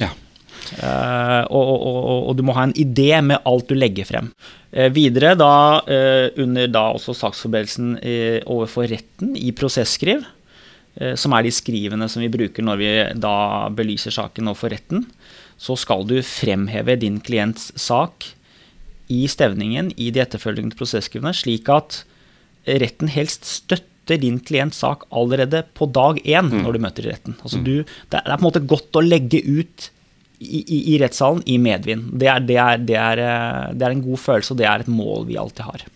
Ja. 0.00 0.14
Uh, 0.80 1.44
og, 1.52 1.74
og, 1.76 1.98
og, 2.30 2.32
du 2.38 2.42
må 2.48 2.56
ha 2.56 2.64
en 2.66 2.74
idé 2.80 3.12
med 3.22 3.44
alt 3.46 3.68
du 3.68 3.76
legger 3.76 4.08
frem. 4.08 4.32
Uh, 4.72 4.88
videre 4.96 5.34
da 5.36 5.52
uh, 5.84 6.40
under 6.40 6.72
da 6.72 6.88
også 6.96 7.14
saksforberedelsen 7.20 7.98
overfor 8.48 8.88
retten 8.96 9.36
i 9.36 9.52
prosesskriv, 9.56 10.24
som 11.20 11.34
er 11.36 11.44
de 11.44 11.50
skrivene 11.52 12.06
som 12.08 12.22
vi 12.24 12.30
bruker 12.32 12.64
når 12.64 12.78
vi 12.80 12.90
da 13.20 13.34
belyser 13.76 14.14
saken 14.14 14.48
overfor 14.48 14.72
retten 14.72 15.02
så 15.58 15.76
skal 15.80 16.04
du 16.08 16.18
fremheve 16.24 16.98
din 17.00 17.20
klients 17.24 17.70
sak 17.80 18.32
i 19.12 19.24
stevningen 19.30 19.92
i 19.96 20.10
de 20.12 20.22
etterfølgende 20.22 20.76
prosesskrivene, 20.78 21.32
slik 21.36 21.70
at 21.72 22.02
retten 22.66 23.10
helst 23.12 23.46
støtter 23.48 24.20
din 24.22 24.38
klients 24.42 24.82
sak 24.82 25.04
allerede 25.14 25.62
på 25.74 25.88
dag 25.90 26.18
én 26.22 26.50
mm. 26.50 26.62
når 26.62 26.76
du 26.76 26.82
møter 26.82 27.06
i 27.06 27.12
retten. 27.14 27.36
Altså 27.42 27.60
mm. 27.60 27.66
du, 27.66 27.74
det 28.10 28.20
er 28.20 28.32
på 28.32 28.40
en 28.40 28.46
måte 28.48 28.64
godt 28.66 28.98
å 28.98 29.04
legge 29.04 29.42
ut 29.42 29.90
i, 30.38 30.60
i, 30.60 30.78
i 30.94 30.98
rettssalen 31.00 31.42
i 31.48 31.58
medvind. 31.62 32.12
Det 32.20 32.30
er, 32.30 32.42
det, 32.44 32.58
er, 32.60 32.82
det, 32.82 32.96
er, 33.00 33.22
det 33.72 33.86
er, 33.86 33.94
en 33.94 34.04
god 34.04 34.22
følelse, 34.22 34.54
og 34.54 34.60
det 34.60 34.68
er 34.68 34.84
et 34.84 34.92
mål 34.92 35.26
vi 35.30 35.38
alltid 35.40 35.66
har. 35.66 35.86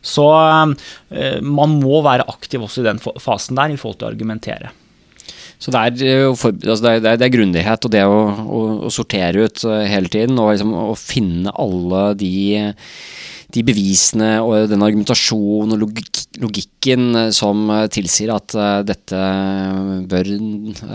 Så 0.00 0.26
uh, 0.32 1.40
man 1.44 1.74
må 1.82 2.00
være 2.06 2.24
aktiv 2.30 2.62
også 2.64 2.80
i 2.80 2.88
den 2.88 3.02
fasen 3.02 3.58
der 3.58 3.74
i 3.74 3.80
forhold 3.80 4.00
til 4.00 4.08
å 4.08 4.14
argumentere. 4.14 4.70
Så 5.60 5.72
det 5.74 5.80
er, 5.80 6.04
eh, 6.08 6.26
for, 6.40 6.56
altså 6.56 6.84
det, 6.86 6.92
er, 6.96 7.18
det 7.20 7.26
er, 7.26 7.34
grundighet 7.34 7.84
og 7.84 7.92
det 7.92 8.06
å, 8.08 8.20
å, 8.40 8.60
å, 8.88 8.92
sortere 8.92 9.44
ut 9.44 9.64
eh, 9.68 9.88
hele 9.92 10.08
tiden, 10.12 10.40
og 10.40 10.54
liksom 10.54 10.72
å 10.72 10.94
finne 10.96 11.52
alle 11.52 12.04
de, 12.16 12.30
de 13.52 13.64
bevisene 13.68 14.38
og 14.40 14.70
den 14.70 14.86
argumentasjonen 14.86 15.76
og 15.76 15.82
logik, 15.82 16.22
logikken 16.40 17.12
eh, 17.26 17.28
som 17.36 17.68
tilsier 17.92 18.32
at 18.32 18.56
dette 18.88 19.20
bør 20.08 20.32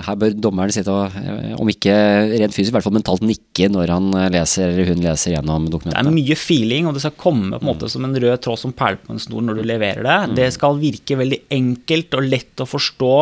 Her 0.07 0.17
bør 0.17 0.33
dommeren 0.33 0.73
sitte 0.73 0.89
og, 0.89 1.13
om 1.61 1.69
ikke 1.69 1.93
rent 2.33 2.57
fysisk, 2.57 2.73
i 2.73 2.79
hvert 2.79 2.89
fall 2.89 2.97
mentalt 2.97 3.21
nikke 3.27 3.69
når 3.69 3.93
han 3.93 4.09
leser 4.33 4.71
eller 4.71 4.95
hun 4.95 5.05
leser 5.05 5.35
gjennom 5.35 5.69
dokumentet. 5.69 6.01
Det 6.01 6.09
er 6.09 6.17
mye 6.17 6.41
feeling, 6.41 6.89
og 6.89 6.97
det 6.97 7.05
skal 7.05 7.19
komme 7.21 7.53
på 7.53 7.61
en 7.61 7.69
måte 7.69 7.93
som 7.93 8.09
en 8.09 8.17
rød 8.17 8.41
tråd 8.41 8.65
som 8.65 8.73
perle 8.73 8.97
på 8.97 9.13
en 9.13 9.21
snor 9.21 9.45
når 9.45 9.61
du 9.61 9.67
leverer 9.69 10.01
det. 10.01 10.21
Mm. 10.25 10.37
Det 10.41 10.53
skal 10.57 10.81
virke 10.81 11.21
veldig 11.21 11.43
enkelt 11.53 12.17
og 12.17 12.31
lett 12.33 12.65
å 12.65 12.73
forstå 12.73 13.17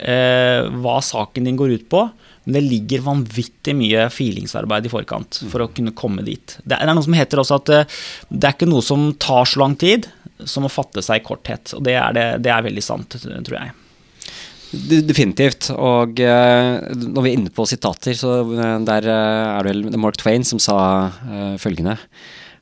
hva 0.00 0.94
saken 1.04 1.44
din 1.44 1.58
går 1.60 1.74
ut 1.76 1.88
på. 1.92 2.06
Men 2.44 2.56
det 2.56 2.62
ligger 2.70 3.04
vanvittig 3.04 3.74
mye 3.76 4.06
feelingsarbeid 4.12 4.88
i 4.88 4.92
forkant 4.92 5.42
for 5.50 5.64
å 5.64 5.68
kunne 5.74 5.92
komme 5.96 6.24
dit. 6.26 6.56
Det 6.64 6.78
er 6.78 6.88
noe 6.88 7.04
som 7.04 7.16
heter 7.16 7.42
også 7.42 7.60
at 7.60 7.72
eh, 7.74 7.98
det 8.30 8.48
er 8.48 8.56
ikke 8.56 8.70
noe 8.70 8.84
som 8.84 9.10
tar 9.20 9.44
så 9.48 9.60
lang 9.60 9.76
tid 9.80 10.08
som 10.48 10.64
å 10.64 10.72
fatte 10.72 11.04
seg 11.04 11.20
i 11.20 11.26
korthet. 11.26 11.74
Og 11.76 11.84
det 11.84 11.98
er, 12.00 12.16
det, 12.16 12.26
det 12.46 12.52
er 12.54 12.64
veldig 12.64 12.84
sant, 12.84 13.18
tror 13.20 13.58
jeg. 13.58 13.76
Definitivt. 15.04 15.68
Og 15.74 16.22
uh, 16.22 16.80
når 16.96 17.24
vi 17.26 17.30
er 17.32 17.36
inne 17.36 17.52
på 17.52 17.66
sitater, 17.68 18.14
så 18.16 18.40
uh, 18.46 18.78
der 18.88 19.08
uh, 19.10 19.58
er 19.58 19.66
det 19.66 19.74
vel 19.74 20.00
Mark 20.00 20.16
Twain 20.20 20.46
som 20.46 20.62
sa 20.62 20.78
følgende 21.60 21.98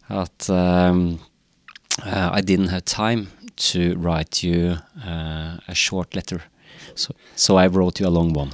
at 0.09 0.49
I 0.49 2.40
didn't 2.40 2.73
have 2.73 2.87
time 2.88 3.28
to 3.73 3.92
write 4.00 4.42
you 4.42 4.78
a 5.04 5.75
short 5.75 6.16
letter. 6.16 6.40
So, 6.99 7.14
so 7.38 7.59
I 7.59 7.69
wrote 7.71 8.02
you 8.02 8.09
a 8.09 8.12
long 8.12 8.33
one. 8.37 8.50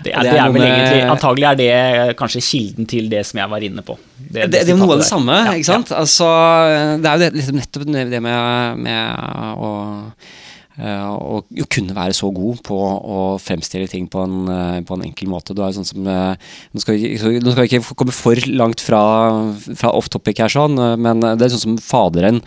Det 0.00 0.14
er, 0.14 0.24
det 0.24 0.32
er, 0.32 0.48
vel 0.48 0.64
egentlig, 0.64 1.00
Antagelig 1.12 1.46
er 1.46 1.56
det 1.58 2.16
kanskje 2.16 2.40
kilden 2.40 2.86
til 2.88 3.10
det 3.12 3.20
som 3.28 3.42
jeg 3.42 3.52
var 3.52 3.64
inne 3.66 3.84
på. 3.84 3.98
Det, 4.16 4.46
det, 4.48 4.62
det 4.64 4.72
er 4.72 4.78
noe 4.80 4.94
av 4.96 5.02
det 5.02 5.08
samme, 5.08 5.34
ja, 5.44 5.56
ikke 5.58 5.68
sant? 5.68 5.92
Ja. 5.92 6.00
Altså, 6.00 6.28
det 7.02 7.10
er 7.10 7.26
jo 7.26 7.34
liksom 7.36 7.58
nettopp 7.60 7.84
det 7.90 8.22
med, 8.24 8.80
med 8.86 9.60
å 9.60 9.74
og 10.80 11.50
eh, 11.58 11.66
kunne 11.68 11.94
være 11.96 12.14
så 12.16 12.30
god 12.32 12.60
på 12.64 12.76
å 12.78 13.18
fremstille 13.42 13.88
ting 13.90 14.06
på 14.10 14.22
en, 14.24 14.36
eh, 14.48 14.78
på 14.86 14.96
en 14.96 15.04
enkel 15.04 15.28
måte. 15.28 15.54
Du 15.56 15.62
er 15.64 15.74
sånn 15.76 15.88
som, 15.88 16.06
eh, 16.06 16.52
nå, 16.72 16.80
skal 16.80 16.96
vi, 16.96 17.40
nå 17.40 17.52
skal 17.52 17.66
vi 17.66 17.68
ikke 17.68 17.96
komme 17.98 18.14
for 18.14 18.38
langt 18.48 18.80
fra, 18.80 19.02
fra 19.76 19.92
off 19.92 20.08
topic 20.08 20.40
her, 20.40 20.52
sånn, 20.52 20.78
men 21.00 21.20
det 21.20 21.44
er 21.44 21.52
sånn 21.52 21.66
som 21.66 21.80
Faderen. 21.80 22.40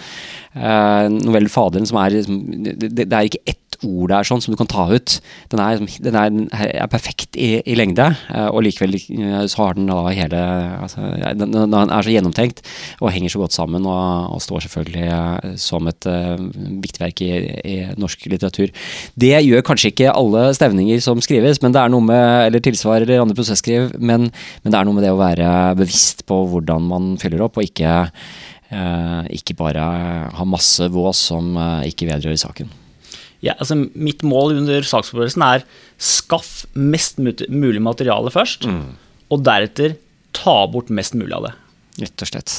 novellen 0.53 1.49
'Faderen' 1.49 1.87
som 1.89 1.97
er 1.97 2.11
liksom, 2.13 2.63
det, 2.63 2.91
det, 2.93 3.11
er 3.11 3.25
ikke 3.25 3.41
ett 3.45 3.62
ord 3.81 4.11
der 4.11 4.27
sånn 4.27 4.41
som 4.43 4.53
du 4.53 4.59
kan 4.59 4.69
ta 4.69 4.85
ut. 4.91 5.17
Den 5.51 5.61
er, 5.63 5.81
den 6.03 6.17
er, 6.17 6.31
den 6.33 6.47
er 6.53 6.89
perfekt 6.91 7.37
i, 7.39 7.57
i, 7.61 7.75
lengde, 7.77 8.09
eh, 8.33 8.49
og 8.49 8.63
likevel 8.65 8.97
eh, 8.97 9.45
så 9.51 9.63
har 9.63 9.77
den 9.77 9.89
da 9.89 10.01
hele 10.13 10.41
altså, 10.83 11.05
den, 11.39 11.55
den, 11.55 11.77
er 11.83 12.05
så 12.05 12.13
gjennomtenkt 12.13 12.63
og 13.01 13.11
henger 13.13 13.33
så 13.33 13.43
godt 13.43 13.55
sammen 13.55 13.87
og, 13.89 14.35
og 14.35 14.43
står 14.43 14.65
selvfølgelig 14.67 15.07
eh, 15.09 15.55
som 15.61 15.87
et 15.89 16.07
uh, 16.09 16.39
viktig 16.83 17.11
i, 17.25 17.31
i, 17.67 17.77
norsk 17.99 18.27
litteratur. 18.31 18.71
Det 19.19 19.33
gjør 19.33 19.65
kanskje 19.65 19.91
ikke 19.93 20.13
alle 20.13 20.45
stevninger 20.57 21.01
som 21.03 21.21
skrives, 21.23 21.61
men 21.63 21.75
det 21.75 21.81
er 21.81 21.91
noe 21.93 22.05
med, 22.05 22.47
eller 22.47 22.63
tilsvar 22.63 23.03
eller 23.03 23.23
andre 23.23 23.37
prosesskriv, 23.37 23.91
men, 23.99 24.29
men 24.63 24.73
det 24.73 24.79
er 24.79 24.87
noe 24.87 24.97
med 24.97 25.05
det 25.05 25.13
å 25.13 25.19
være 25.19 25.49
bevisst 25.79 26.25
på 26.29 26.43
hvordan 26.51 26.89
man 26.89 27.13
fyller 27.21 27.45
opp, 27.45 27.59
og 27.59 27.69
ikke 27.69 28.03
ikke 28.73 29.53
bare 29.53 29.83
ha 30.33 30.45
masse 30.49 30.87
vås 30.89 31.19
som 31.29 31.51
ikke 31.85 32.07
vedrører 32.09 32.39
saken. 32.41 32.71
Ja, 33.43 33.57
altså 33.59 33.75
mitt 33.77 34.23
mål 34.23 34.57
under 34.61 34.85
saksforberedelsen 34.87 35.43
er 35.45 35.65
skaff 35.99 36.51
mest 36.73 37.19
mulig 37.19 37.81
materiale 37.83 38.31
først, 38.31 38.67
mm. 38.69 38.85
og 39.35 39.43
deretter 39.43 39.97
ta 40.33 40.61
bort 40.71 40.91
mest 40.93 41.17
mulig 41.17 41.35
av 41.35 41.49
det. 41.49 41.57
Rett 42.05 42.23
og 42.25 42.31
slett 42.31 42.53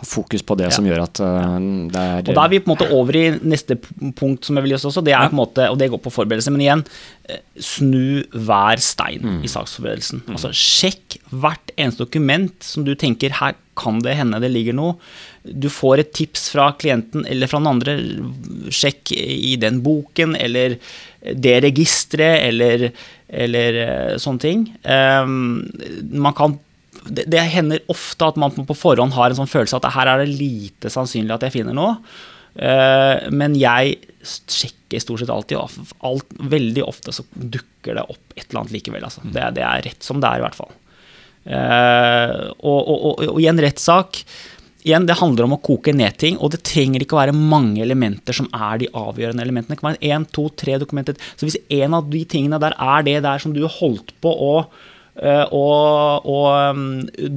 ha 0.00 0.08
fokus 0.08 0.42
på 0.46 0.56
det 0.58 0.68
ja. 0.68 0.74
som 0.74 0.86
gjør 0.88 1.02
at 1.04 1.20
uh, 1.22 1.56
det 1.92 2.02
er 2.02 2.22
Og 2.24 2.36
Da 2.36 2.44
er 2.44 2.52
vi 2.52 2.60
på 2.62 2.70
en 2.70 2.74
måte 2.74 2.90
over 2.96 3.18
i 3.18 3.24
neste 3.38 3.76
punkt 4.16 4.46
som 4.46 4.56
jeg 4.56 4.66
vil 4.66 4.74
gjøre 4.74 4.90
også, 4.90 5.04
det 5.04 5.14
er 5.16 5.28
på 5.28 5.36
en 5.36 5.42
måte, 5.42 5.66
og 5.70 5.78
det 5.80 5.90
går 5.92 6.00
på 6.02 6.12
forberedelse. 6.14 6.52
Men 6.54 6.64
igjen, 6.64 6.84
eh, 7.28 7.42
snu 7.60 8.22
hver 8.32 8.82
stein 8.82 9.26
mm. 9.26 9.40
i 9.44 9.50
saksforberedelsen. 9.52 10.24
Mm. 10.26 10.36
Altså 10.38 10.52
Sjekk 10.56 11.18
hvert 11.30 11.74
eneste 11.76 12.06
dokument 12.06 12.56
som 12.64 12.86
du 12.86 12.94
tenker 12.98 13.36
her 13.40 13.58
kan 13.80 14.00
det 14.04 14.16
hende 14.18 14.40
det 14.42 14.50
ligger 14.52 14.76
noe. 14.76 14.96
Du 15.44 15.70
får 15.72 16.02
et 16.02 16.10
tips 16.16 16.50
fra 16.52 16.70
klienten 16.76 17.24
eller 17.28 17.48
fra 17.50 17.60
den 17.62 17.70
andre. 17.70 17.96
Sjekk 18.72 19.14
i 19.16 19.54
den 19.60 19.80
boken 19.84 20.36
eller 20.36 20.76
det 21.20 21.58
registeret 21.64 22.48
eller, 22.48 22.90
eller 23.28 23.80
eh, 23.84 24.18
sånne 24.20 24.44
ting. 24.44 24.66
Um, 24.84 25.70
man 26.12 26.36
kan 26.36 26.58
det, 27.06 27.24
det, 27.30 27.40
hender 27.52 27.80
ofte 27.92 28.28
at 28.28 28.38
man 28.40 28.52
på 28.54 28.76
forhånd 28.76 29.14
har 29.16 29.30
en 29.30 29.40
sånn 29.40 29.50
følelse 29.50 29.78
at 29.78 29.88
her 29.94 30.10
er 30.12 30.22
det 30.22 30.36
lite 30.36 30.92
sannsynlig 30.92 31.36
at 31.36 31.46
jeg 31.46 31.60
finner 31.60 31.76
noe. 31.76 31.96
Uh, 32.50 33.30
men 33.32 33.54
jeg 33.58 33.96
sjekker 34.26 35.02
stort 35.02 35.22
sett 35.22 35.32
alltid, 35.32 35.56
og 35.60 36.06
alt, 36.06 36.38
veldig 36.52 36.84
ofte 36.84 37.14
så 37.14 37.24
dukker 37.30 37.96
det 37.96 38.04
opp 38.04 38.34
et 38.34 38.46
eller 38.48 38.62
annet 38.62 38.76
likevel. 38.76 39.04
Altså. 39.06 39.24
Det, 39.24 39.44
det, 39.56 39.66
er 39.66 39.84
rett 39.86 40.06
som 40.06 40.20
det 40.22 40.30
er, 40.30 40.40
i 40.40 40.46
hvert 40.46 40.58
fall. 40.58 40.72
Uh, 41.40 42.50
og, 42.58 42.80
og, 42.80 42.96
og, 42.96 43.28
og, 43.30 43.38
i 43.40 43.48
en 43.48 43.62
rettssak 43.62 44.24
Igjen, 44.80 45.04
det 45.04 45.18
handler 45.20 45.44
om 45.44 45.54
å 45.58 45.60
koke 45.60 45.92
ned 45.92 46.14
ting, 46.16 46.38
og 46.40 46.54
det 46.54 46.62
trenger 46.64 47.02
ikke 47.04 47.12
å 47.12 47.18
være 47.18 47.34
mange 47.36 47.82
elementer 47.84 48.32
som 48.32 48.46
er 48.48 48.78
de 48.80 48.86
avgjørende 48.96 49.44
elementene. 49.44 49.76
Det 49.76 49.82
kan 49.82 49.90
være 49.90 50.08
én, 50.08 50.24
to, 50.32 50.46
tre 50.56 50.78
dokumenter. 50.80 51.18
Så 51.36 51.44
hvis 51.44 51.58
en 51.76 51.98
av 51.98 52.06
de 52.08 52.22
tingene 52.24 52.56
der 52.62 52.72
er 52.80 53.04
det 53.04 53.18
der 53.26 53.42
som 53.44 53.52
du 53.52 53.60
holdt 53.68 54.14
på 54.24 54.32
å 54.32 54.54
Eh, 54.64 54.99
og, 55.20 56.26
og 56.30 56.46
um, 56.72 56.84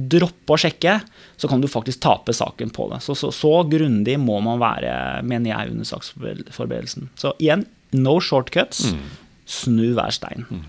droppe 0.08 0.54
å 0.54 0.60
sjekke, 0.60 0.98
så 1.36 1.50
kan 1.50 1.60
du 1.60 1.68
faktisk 1.68 2.00
tape 2.04 2.32
saken 2.32 2.72
på 2.72 2.86
det. 2.92 3.02
Så, 3.04 3.16
så, 3.18 3.28
så 3.34 3.58
grundig 3.68 4.16
må 4.22 4.38
man 4.44 4.62
være, 4.62 4.94
mener 5.26 5.52
jeg, 5.52 5.74
under 5.74 5.88
saksforberedelsen. 5.88 7.10
Så 7.20 7.34
igjen, 7.42 7.66
no 7.92 8.16
shortcuts. 8.24 8.86
Mm. 8.94 9.04
Snu 9.44 9.86
hver 9.92 10.14
stein. 10.14 10.46
Mm. 10.48 10.64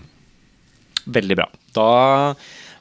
Veldig 1.16 1.38
bra. 1.38 1.46
Da 1.76 1.90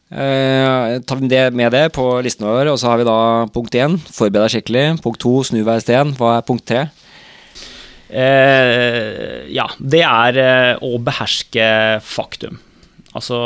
eh, 0.09 0.97
tar 1.05 1.21
vi 1.21 1.31
det 1.31 1.45
med 1.55 1.71
det 1.75 1.85
på 1.95 2.07
listen 2.25 2.47
vår, 2.49 2.73
og 2.73 2.79
så 2.81 2.91
har 2.91 2.99
vi 2.99 3.07
da 3.07 3.19
punkt 3.53 3.77
én, 3.79 3.99
forbered 4.09 4.47
deg 4.47 4.57
skikkelig. 4.57 4.85
Punkt 5.05 5.21
to, 5.23 5.37
snu 5.47 5.61
hver 5.63 5.83
stein. 5.83 6.15
Hva 6.19 6.37
er 6.39 6.47
punkt 6.47 6.67
tre? 6.67 6.87
Eh, 8.09 9.45
ja, 9.53 9.69
det 9.79 10.03
er 10.05 10.41
eh, 10.41 10.83
å 10.83 10.97
beherske 11.03 11.69
faktum. 12.05 12.59
Altså 13.15 13.37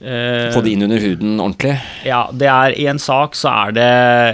få 0.00 0.62
det 0.64 0.72
inn 0.72 0.86
under 0.86 1.02
huden 1.02 1.34
ordentlig? 1.36 1.74
Ja, 2.08 2.22
det 2.32 2.48
er, 2.48 2.72
I 2.80 2.86
en 2.88 3.00
sak 3.02 3.34
så 3.36 3.50
er 3.66 3.74
det 3.76 3.90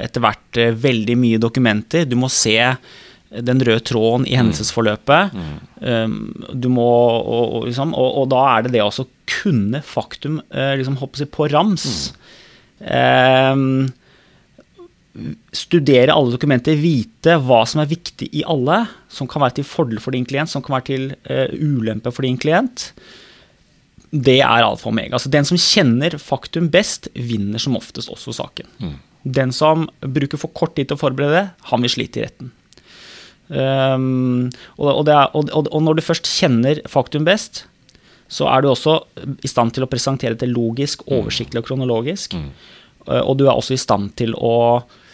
etter 0.06 0.22
hvert 0.22 0.60
eh, 0.62 0.76
veldig 0.78 1.16
mye 1.18 1.40
dokumenter. 1.42 2.06
Du 2.06 2.14
må 2.20 2.30
se 2.30 2.54
den 3.26 3.64
røde 3.66 3.82
tråden 3.82 4.28
i 4.30 4.36
hendelsesforløpet. 4.38 5.34
Mm. 5.34 5.56
Um, 5.82 6.14
du 6.54 6.70
må, 6.70 6.86
og, 6.86 7.56
og, 7.58 7.66
liksom, 7.66 7.96
og, 7.98 8.10
og, 8.22 8.28
da 8.30 8.44
er 8.52 8.66
det 8.66 8.76
det 8.76 8.84
å 8.84 9.08
kunne 9.26 9.82
faktum 9.84 10.38
eh, 10.54 10.76
liksom, 10.78 11.00
på 11.34 11.48
rams. 11.50 12.14
Mm. 12.86 12.86
Um, 12.86 13.90
studere 15.56 16.14
alle 16.14 16.36
dokumenter, 16.36 16.78
vite 16.78 17.40
hva 17.42 17.64
som 17.66 17.82
er 17.82 17.90
viktig 17.90 18.30
i 18.36 18.46
alle, 18.46 18.84
som 19.10 19.26
kan 19.26 19.42
være 19.42 19.58
til 19.58 19.68
fordel 19.68 19.98
for 20.04 20.14
din 20.14 20.28
klient, 20.28 20.52
som 20.52 20.62
kan 20.62 20.78
være 20.78 20.90
til 20.92 21.08
uh, 21.26 21.50
ulempe 21.58 22.14
for 22.14 22.28
din 22.28 22.38
klient 22.38 22.92
det 24.24 24.38
er 24.40 24.64
alfa 24.64 24.88
og 24.88 24.94
omega. 24.94 25.18
Så 25.20 25.32
den 25.32 25.46
som 25.48 25.58
kjenner 25.60 26.16
faktum 26.22 26.70
best, 26.72 27.10
vinner 27.14 27.62
som 27.62 27.76
oftest 27.78 28.12
også 28.12 28.34
saken. 28.38 28.68
Mm. 28.82 28.96
Den 29.36 29.52
som 29.54 29.88
bruker 30.00 30.40
for 30.40 30.54
kort 30.56 30.76
tid 30.76 30.88
til 30.88 30.98
å 30.98 31.02
forberede, 31.02 31.48
han 31.70 31.84
vil 31.84 31.92
slite 31.92 32.20
i 32.20 32.26
retten. 32.26 32.52
Um, 33.46 34.48
og, 34.78 35.06
er, 35.06 35.30
og, 35.38 35.52
og, 35.54 35.76
når 35.86 35.98
du 35.98 36.02
først 36.02 36.26
kjenner 36.26 36.80
faktum 36.90 37.26
best, 37.26 37.64
så 38.26 38.48
er 38.50 38.62
du 38.62 38.72
også 38.72 38.98
i 39.46 39.50
stand 39.50 39.76
til 39.76 39.86
å 39.86 39.90
presentere 39.90 40.38
det 40.38 40.48
logisk, 40.50 41.04
mm. 41.06 41.12
oversiktlig 41.18 41.62
og 41.62 41.68
kronologisk. 41.68 42.38
Mm. 42.38 42.48
Uh, 43.06 43.22
og 43.22 43.36
du 43.38 43.46
er 43.46 43.54
også 43.54 43.76
i 43.76 43.82
stand 43.82 44.14
til 44.18 44.34
å 44.38 44.54
Eh, 44.82 45.05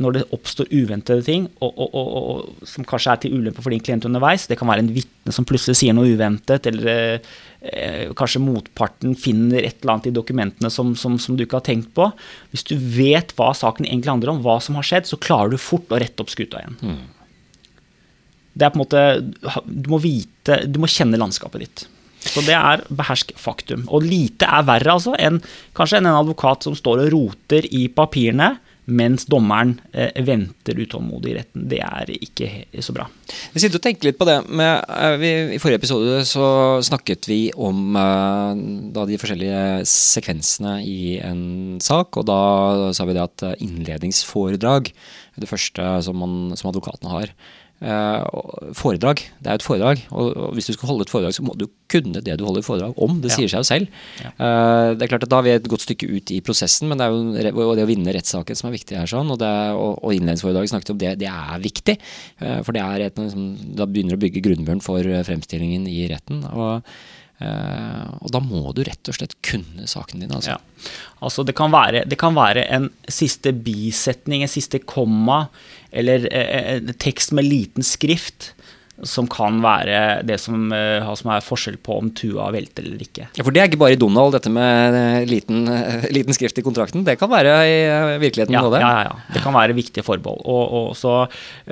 når 0.00 0.14
det 0.16 0.22
oppstår 0.32 0.70
uventede 0.72 1.24
ting, 1.26 1.44
og, 1.64 1.74
og, 1.76 1.96
og, 1.98 2.64
som 2.68 2.86
kanskje 2.88 3.12
er 3.12 3.20
til 3.22 3.34
ulempe 3.36 3.64
for 3.64 3.74
din 3.74 3.82
klient 3.84 4.06
underveis, 4.08 4.46
det 4.48 4.56
kan 4.60 4.70
være 4.70 4.84
en 4.84 4.92
vitne 4.94 5.34
som 5.34 5.46
plutselig 5.48 5.76
sier 5.80 5.96
noe 5.96 6.08
uventet, 6.08 6.70
eller 6.70 7.18
eh, 7.18 8.08
kanskje 8.16 8.42
motparten 8.44 9.12
finner 9.18 9.60
et 9.60 9.82
eller 9.82 9.96
annet 9.96 10.08
i 10.10 10.14
dokumentene 10.16 10.72
som, 10.72 10.94
som, 10.96 11.18
som, 11.20 11.36
du 11.36 11.44
ikke 11.44 11.60
har 11.60 11.66
tenkt 11.68 11.92
på. 11.96 12.08
Hvis 12.54 12.64
du 12.70 12.76
vet 12.78 13.34
hva 13.36 13.50
saken 13.56 13.88
egentlig 13.88 14.14
handler 14.14 14.32
om, 14.34 14.42
hva 14.46 14.56
som 14.64 14.78
har 14.80 14.88
skjedd, 14.88 15.10
så 15.10 15.20
klarer 15.20 15.52
du 15.52 15.60
fort 15.60 15.92
å 15.92 16.00
rette 16.00 16.24
opp 16.24 16.32
skuta 16.32 16.62
igjen. 16.62 16.80
Mm. 16.80 17.04
Det 18.58 18.66
er 18.66 18.72
på 18.74 18.80
en 18.80 18.82
måte 18.82 19.02
Du 19.70 19.86
må 19.92 20.00
vite 20.02 20.56
Du 20.66 20.80
må 20.82 20.88
kjenne 20.90 21.20
landskapet 21.20 21.62
ditt. 21.62 21.84
Så 22.18 22.42
det 22.42 22.56
er 22.56 22.80
behersk 22.90 23.30
faktum. 23.38 23.84
Og 23.94 24.02
lite 24.02 24.48
er 24.50 24.64
verre, 24.66 24.96
altså, 24.96 25.12
enn 25.14 25.38
kanskje 25.76 26.00
enn 26.00 26.08
en 26.10 26.18
advokat 26.18 26.66
som 26.66 26.74
står 26.74 27.04
og 27.04 27.12
roter 27.14 27.68
i 27.70 27.84
papirene 27.94 28.56
mens 28.88 29.26
dommeren 29.28 29.74
eh, 29.92 30.16
venter 30.24 30.78
utålmodig 30.80 31.32
i 31.32 31.36
retten. 31.38 31.66
Det 31.70 31.80
er 31.84 32.12
ikke 32.14 32.82
så 32.84 32.94
bra. 32.96 33.06
Vi 33.52 33.60
sitter 33.60 33.80
og 33.80 33.84
tenker 33.84 34.08
litt 34.08 34.18
på 34.20 34.28
det. 34.28 34.38
Med, 34.48 34.84
eh, 34.88 35.26
I 35.56 35.60
forrige 35.60 35.82
episode 35.82 36.22
så 36.28 36.48
snakket 36.86 37.28
vi 37.28 37.40
om 37.52 37.98
eh, 38.00 38.64
da, 38.96 39.04
de 39.08 39.20
forskjellige 39.20 39.62
sekvensene 39.92 40.78
i 40.88 41.18
en 41.20 41.78
sak, 41.84 42.16
og 42.16 42.28
da 42.30 42.40
sa 42.96 43.08
vi 43.08 43.16
det 43.16 43.26
at 43.26 43.46
innledningsforedrag 43.64 44.92
det 45.38 45.48
første 45.50 45.84
som, 46.04 46.18
man, 46.18 46.36
som 46.58 46.70
advokatene 46.72 47.12
har. 47.12 47.32
Uh, 47.78 48.72
foredrag. 48.74 49.20
Det 49.38 49.46
er 49.46 49.54
jo 49.54 49.60
et 49.60 49.64
foredrag, 49.64 50.00
og, 50.10 50.54
hvis 50.56 50.66
du 50.66 50.72
skal 50.74 50.90
holde 50.90 51.04
et 51.06 51.12
foredrag, 51.12 51.34
så 51.36 51.44
må 51.46 51.52
du 51.54 51.68
kunne 51.86 52.18
det 52.26 52.34
du 52.40 52.42
holder 52.42 52.64
foredrag 52.66 52.96
om. 52.98 53.20
Det 53.22 53.30
ja. 53.30 53.36
sier 53.36 53.52
seg 53.52 53.62
jo 53.62 53.68
selv. 53.68 54.00
Ja. 54.18 54.32
Uh, 54.34 54.88
det 54.98 55.06
er 55.06 55.12
klart 55.12 55.26
at 55.28 55.30
Da 55.30 55.38
er 55.38 55.46
vi 55.46 55.52
et 55.54 55.68
godt 55.70 55.84
stykke 55.86 56.08
ut 56.10 56.32
i 56.34 56.40
prosessen, 56.42 56.90
men 56.90 56.98
det 56.98 57.06
er 57.06 57.52
jo 57.52 57.76
det 57.78 57.84
å 57.86 57.90
vinne 57.90 58.14
rettssaken 58.16 58.58
som 58.58 58.70
er 58.70 58.74
viktig 58.74 58.98
her. 58.98 59.06
sånn, 59.06 59.30
Og, 59.30 59.38
det, 59.38 59.52
og, 59.78 60.10
innledningsforedraget 60.10 60.74
snakket 60.74 60.90
om 60.96 60.98
det. 61.04 61.14
Det 61.22 61.30
er 61.30 61.62
viktig, 61.62 61.96
uh, 62.42 62.58
for 62.66 62.74
det 62.74 62.82
er 62.82 63.06
et, 63.06 63.22
liksom, 63.22 63.46
da 63.78 63.86
begynner 63.86 64.18
å 64.18 64.22
bygge 64.26 64.42
grunnmuren 64.42 64.82
for 64.82 65.06
fremstillingen 65.30 65.86
i 65.86 66.02
retten. 66.10 66.42
og 66.50 66.82
og 67.38 68.32
da 68.34 68.40
må 68.42 68.72
du 68.74 68.80
rett 68.86 69.10
og 69.10 69.14
slett 69.14 69.36
kunne 69.46 69.86
saken 69.86 70.24
din. 70.24 70.32
Altså. 70.34 70.56
Ja. 70.56 70.90
altså 71.22 71.44
det, 71.46 71.54
kan 71.58 71.70
være, 71.70 72.02
det, 72.10 72.18
kan 72.18 72.34
være, 72.34 72.64
en 72.74 72.88
siste 73.06 73.52
bisetning, 73.54 74.42
en 74.42 74.50
siste 74.50 74.80
komma, 74.82 75.44
eller 75.94 76.26
uh, 76.26 76.72
en 76.74 76.94
tekst 76.98 77.32
med 77.36 77.46
liten 77.46 77.86
skrift 77.86 78.52
som 79.06 79.28
kan 79.30 79.60
være 79.62 80.22
det 80.26 80.38
som, 80.42 80.70
uh, 80.72 81.06
som, 81.18 81.30
er 81.30 81.44
forskjell 81.44 81.76
på 81.84 81.98
om 82.00 82.10
tua 82.16 82.48
velter 82.54 82.86
eller 82.86 83.02
ikke. 83.04 83.28
Ja, 83.36 83.44
For 83.44 83.54
det 83.54 83.62
er 83.62 83.70
ikke 83.70 83.80
bare 83.80 83.94
i 83.94 84.00
Donald, 84.00 84.34
dette 84.34 84.50
med 84.52 84.96
uh, 84.96 85.26
liten, 85.28 85.68
uh, 85.70 86.06
liten, 86.14 86.34
skrift 86.34 86.58
i 86.58 86.64
kontrakten. 86.66 87.04
Det 87.06 87.18
kan 87.20 87.30
være 87.30 87.54
i 87.68 87.76
virkeligheten 88.22 88.56
ja, 88.56 88.64
det? 88.66 88.82
Ja, 88.82 88.90
ja, 88.96 89.04
ja. 89.10 89.34
Det 89.34 89.42
kan 89.44 89.54
være 89.54 89.76
viktige 89.78 90.06
forbehold. 90.06 90.42
Og, 90.44 90.64
og, 90.80 90.96
så 90.98 91.14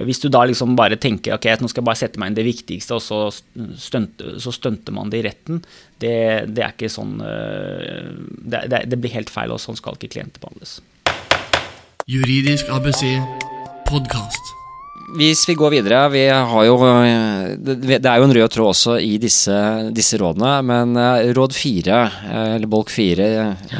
Hvis 0.07 0.23
du 0.23 0.29
da 0.33 0.45
liksom 0.47 0.77
bare 0.79 0.99
tenker 1.01 1.35
ok, 1.37 1.49
nå 1.61 1.71
skal 1.71 1.83
jeg 1.83 1.89
bare 1.89 2.03
sette 2.03 2.23
meg 2.23 2.31
inn 2.31 2.39
det 2.39 2.47
viktigste, 2.47 2.99
og 2.99 3.03
så, 3.03 3.23
stunter, 3.81 4.37
så 4.43 4.55
stunter 4.55 4.95
man 4.95 5.11
det 5.11 5.23
i 5.23 5.27
retten, 5.27 5.63
det, 6.03 6.17
det 6.53 6.63
er 6.63 6.75
ikke 6.75 6.93
sånn 6.93 7.17
det, 7.19 8.67
det, 8.69 8.83
det, 8.91 8.99
blir 9.01 9.15
helt 9.17 9.33
feil, 9.33 9.55
og 9.55 9.63
sånn 9.63 9.79
skal 9.79 9.97
ikke 9.97 10.13
klienter 10.19 10.43
behandles. 10.43 10.79
Juridisk 12.07 12.71
ABC 12.71 13.03
podkast 13.89 14.55
hvis 15.15 15.45
vi 15.47 15.55
går 15.55 15.71
videre 15.77 16.01
Vi 16.11 16.25
har 16.27 16.65
jo 16.67 16.77
Det 17.63 17.99
er 18.01 18.19
jo 18.19 18.27
en 18.27 18.35
rød 18.35 18.51
tråd 18.51 18.73
også 18.73 18.97
i 18.99 19.17
disse, 19.23 19.55
disse 19.95 20.19
rådene, 20.19 20.57
men 20.67 20.97
eh, 20.99 21.31
råd 21.37 21.55
fire, 21.55 22.01
eh, 22.27 22.55
eller 22.57 22.71
bolk 22.71 22.91
fire 22.91 23.29
eh, 23.31 23.77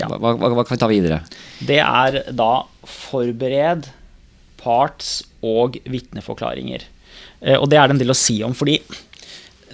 ja. 0.00 0.08
hva, 0.08 0.32
hva, 0.32 0.52
hva, 0.54 0.64
kan 0.64 0.76
vi 0.76 0.80
ta 0.80 0.90
videre? 0.90 1.20
Det 1.60 1.80
er 1.82 2.22
da 2.32 2.50
forbered 2.86 3.88
parts- 4.60 5.24
og 5.46 5.76
vitneforklaringer. 5.86 6.86
Eh, 7.40 7.56
og 7.58 7.68
det 7.70 7.78
er 7.78 7.88
det 7.88 7.96
en 7.96 8.02
del 8.02 8.14
å 8.14 8.18
si 8.18 8.40
om, 8.46 8.56
fordi 8.56 8.80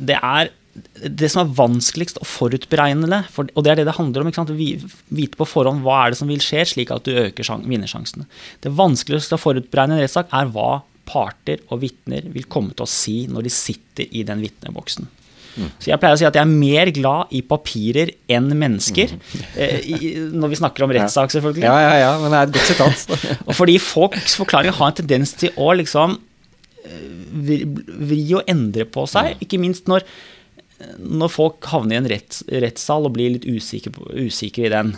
det 0.02 0.18
er 0.18 0.50
det 0.72 1.28
som 1.28 1.42
er 1.42 1.54
vanskeligst 1.56 2.20
å 2.22 2.26
forutberegne 2.26 3.08
det, 3.10 3.20
for, 3.32 3.48
og 3.52 3.64
det 3.64 3.72
er 3.72 3.80
det 3.80 3.88
det 3.90 3.96
handler 3.98 4.24
om. 4.24 4.32
sant? 4.32 4.52
Vite 4.56 5.38
på 5.38 5.48
forhånd 5.48 5.84
hva 5.84 5.98
er 6.04 6.12
det 6.14 6.20
som 6.22 6.30
vil 6.32 6.40
skje, 6.42 6.64
slik 6.68 6.92
at 6.94 7.04
du 7.04 7.12
øker 7.12 7.50
vinnersjansene. 7.68 8.24
Det 8.64 8.72
vanskeligste 8.72 9.36
å 9.36 9.42
forutberegne 9.42 9.98
en 9.98 10.04
rettssak 10.04 10.32
er 10.32 10.48
hva 10.54 10.82
parter 11.08 11.60
og 11.68 11.82
vitner 11.82 12.24
vil 12.32 12.46
komme 12.48 12.72
til 12.76 12.86
å 12.86 12.90
si 12.90 13.16
når 13.28 13.48
de 13.48 13.52
sitter 13.52 14.16
i 14.16 14.24
den 14.24 14.40
vitneboksen. 14.44 15.10
Mm. 15.52 15.68
Så 15.76 15.90
jeg 15.90 16.00
pleier 16.00 16.16
å 16.16 16.20
si 16.20 16.24
at 16.24 16.36
jeg 16.38 16.46
er 16.46 16.52
mer 16.52 16.88
glad 16.96 17.32
i 17.36 17.42
papirer 17.44 18.14
enn 18.32 18.48
mennesker. 18.56 19.12
Mm. 19.12 19.46
Eh, 19.52 19.78
i, 19.84 20.12
når 20.32 20.54
vi 20.54 20.60
snakker 20.62 20.86
om 20.86 20.94
rettssak, 20.96 21.34
selvfølgelig. 21.34 21.66
Ja, 21.66 21.76
ja, 21.84 21.94
ja, 22.06 22.12
men 22.22 22.32
det 22.32 22.38
er 22.38 22.48
et 22.48 22.56
godt 22.56 22.70
sitat. 22.70 23.26
og 23.48 23.56
fordi 23.58 23.76
folks 23.82 24.38
forklaringer 24.40 24.78
har 24.78 24.92
en 24.92 25.00
tendens 25.02 25.34
til 25.36 25.52
å 25.60 25.74
liksom 25.76 26.16
eh, 26.86 27.08
vri, 27.44 27.58
vri 27.66 28.22
og 28.38 28.48
endre 28.48 28.88
på 28.88 29.04
seg. 29.10 29.36
Ikke 29.44 29.60
minst 29.60 29.90
når 29.92 30.06
når 30.98 31.32
folk 31.32 31.68
havner 31.72 31.96
i 31.96 32.00
en 32.00 32.08
retts, 32.10 32.42
rettssal 32.48 33.08
og 33.08 33.14
blir 33.16 33.34
litt 33.36 33.48
usikre, 33.48 33.92
usikre, 34.14 34.68
i 34.68 34.72
den. 34.72 34.94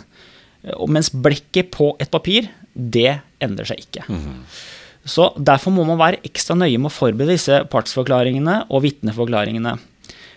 Mens 0.91 1.11
blekket 1.13 1.71
på 1.75 1.91
et 2.01 2.11
papir, 2.13 2.49
det 2.73 3.19
endrer 3.43 3.69
seg 3.69 3.85
ikke. 3.85 4.05
Mm 4.07 4.21
-hmm. 4.21 4.39
Så 5.05 5.33
Derfor 5.37 5.71
må 5.71 5.83
man 5.85 5.99
være 6.01 6.23
ekstra 6.25 6.55
nøye 6.55 6.77
med 6.77 6.89
å 6.89 6.97
forberede 6.97 7.37
disse 7.37 7.63
partsforklaringene 7.69 8.65
og 8.69 8.81
vitneforklaringene. 8.81 9.77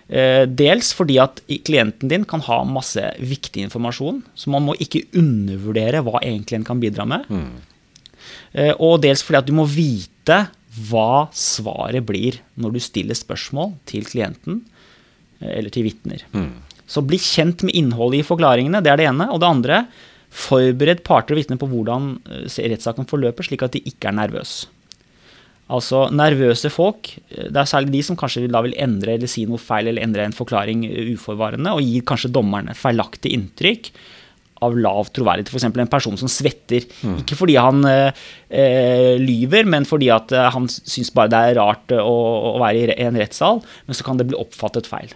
Eh, 0.09 0.45
dels 0.45 0.93
fordi 0.93 1.19
at 1.19 1.40
klienten 1.64 2.09
din 2.09 2.25
kan 2.25 2.40
ha 2.40 2.64
masse 2.64 3.00
viktig 3.21 3.62
informasjon, 3.62 4.23
så 4.35 4.50
man 4.50 4.62
må 4.62 4.75
ikke 4.75 5.07
undervurdere 5.17 6.02
hva 6.02 6.21
egentlig 6.21 6.57
en 6.57 6.64
kan 6.64 6.81
bidra 6.81 7.05
med. 7.05 7.25
Mm. 7.28 7.61
Og 8.78 9.00
dels 9.00 9.23
fordi 9.23 9.38
at 9.38 9.47
du 9.47 9.52
må 9.52 9.64
vite 9.64 10.49
hva 10.88 11.28
svaret 11.33 12.05
blir 12.07 12.40
når 12.61 12.76
du 12.76 12.81
stiller 12.81 13.14
spørsmål 13.14 13.75
til 13.88 14.05
klienten 14.09 14.62
eller 15.40 15.73
til 15.75 15.87
vitner. 15.87 16.25
Mm. 16.33 16.50
Så 16.88 17.04
bli 17.04 17.18
kjent 17.21 17.62
med 17.66 17.76
innholdet 17.76 18.23
i 18.23 18.26
forklaringene, 18.26 18.80
det 18.85 18.92
er 18.92 19.00
det 19.00 19.11
ene. 19.11 19.28
Og 19.35 19.42
det 19.42 19.50
andre, 19.50 19.83
forbered 20.28 21.04
parter 21.07 21.35
og 21.35 21.40
vitner 21.40 21.61
på 21.61 21.68
hvordan 21.71 22.16
eh, 22.28 22.59
rettssaken 22.73 23.09
forløper, 23.09 23.47
slik 23.47 23.64
at 23.64 23.76
de 23.76 23.85
ikke 23.88 24.11
er 24.11 24.18
nervøse. 24.18 24.68
Altså 25.68 26.07
nervøse 26.16 26.71
folk, 26.73 27.11
eh, 27.28 27.49
det 27.52 27.61
er 27.61 27.68
særlig 27.68 27.92
de 27.99 28.04
som 28.07 28.16
kanskje 28.16 28.47
da 28.49 28.62
vil 28.64 28.76
endre 28.80 29.18
eller 29.18 29.30
si 29.30 29.45
noe 29.49 29.61
feil 29.61 29.90
eller 29.90 30.04
endre 30.04 30.25
en 30.25 30.37
forklaring 30.37 30.87
eh, 30.88 31.12
uforvarende, 31.16 31.75
og 31.76 31.85
gir 31.85 32.07
kanskje 32.09 32.33
dommeren 32.33 32.73
feilaktig 32.76 33.35
inntrykk 33.37 33.92
av 34.64 34.75
lav 34.75 35.12
troverdighet. 35.14 35.52
F.eks. 35.52 35.68
en 35.68 35.92
person 35.92 36.16
som 36.18 36.30
svetter. 36.33 36.88
Mm. 37.07 37.21
Ikke 37.21 37.37
fordi 37.38 37.54
han 37.61 37.85
eh, 37.87 39.21
lyver, 39.21 39.68
men 39.71 39.87
fordi 39.87 40.09
at 40.11 40.33
han 40.57 40.66
syns 40.73 41.12
bare 41.14 41.30
det 41.30 41.42
er 41.45 41.61
rart 41.61 41.95
å, 41.95 42.16
å 42.57 42.57
være 42.59 42.97
i 42.97 43.07
en 43.07 43.21
rettssal. 43.21 43.62
Men 43.87 43.95
så 43.95 44.09
kan 44.09 44.18
det 44.18 44.26
bli 44.33 44.40
oppfattet 44.40 44.88
feil. 44.90 45.14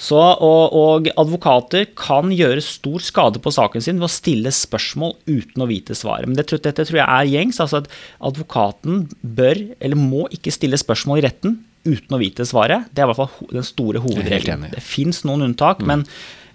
Så, 0.00 0.16
og, 0.16 0.72
og, 0.72 1.08
advokater 1.20 1.90
kan 1.98 2.30
gjøre 2.32 2.62
stor 2.64 3.02
skade 3.04 3.40
på 3.42 3.52
saken 3.52 3.84
sin 3.84 3.98
ved 4.00 4.08
å 4.08 4.12
stille 4.12 4.52
spørsmål 4.54 5.12
uten 5.28 5.64
å 5.64 5.68
vite 5.68 5.96
svaret. 5.98 6.30
Men 6.30 6.38
det, 6.38 6.46
dette 6.64 6.86
tror 6.88 7.02
jeg 7.02 7.04
er 7.04 7.28
gjengs. 7.28 7.60
altså 7.60 7.82
at 7.82 7.90
Advokaten 8.30 9.02
bør, 9.20 9.60
eller 9.76 10.00
må 10.00 10.24
ikke 10.32 10.54
stille 10.54 10.80
spørsmål 10.80 11.20
i 11.20 11.26
retten 11.28 11.58
uten 11.84 12.16
å 12.16 12.20
vite 12.20 12.46
svaret. 12.48 12.88
Det 12.92 13.02
er 13.02 13.08
i 13.08 13.12
hvert 13.12 13.20
fall 13.20 13.52
den 13.52 13.66
store 13.66 14.00
hovedregelen. 14.04 14.70
Det 14.72 14.84
fins 14.84 15.20
noen 15.28 15.50
unntak, 15.50 15.84
mm. 15.84 15.92
men 15.92 16.06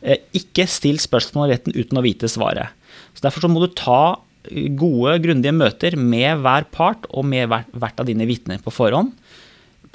eh, 0.01 0.25
ikke 0.37 0.65
still 0.69 0.97
spørsmål 1.01 1.49
i 1.49 1.53
retten 1.53 1.77
uten 1.77 2.01
å 2.01 2.05
vite 2.05 2.29
svaret. 2.31 2.73
Så 3.13 3.27
Derfor 3.27 3.45
så 3.45 3.51
må 3.51 3.61
du 3.61 3.69
ta 3.77 4.17
gode, 4.77 5.19
grundige 5.23 5.53
møter 5.55 5.97
med 5.97 6.41
hver 6.41 6.65
part 6.73 7.05
og 7.09 7.25
med 7.29 7.49
hvert 7.49 8.01
av 8.01 8.09
dine 8.09 8.27
vitner 8.29 8.61
på 8.61 8.73
forhånd 8.73 9.13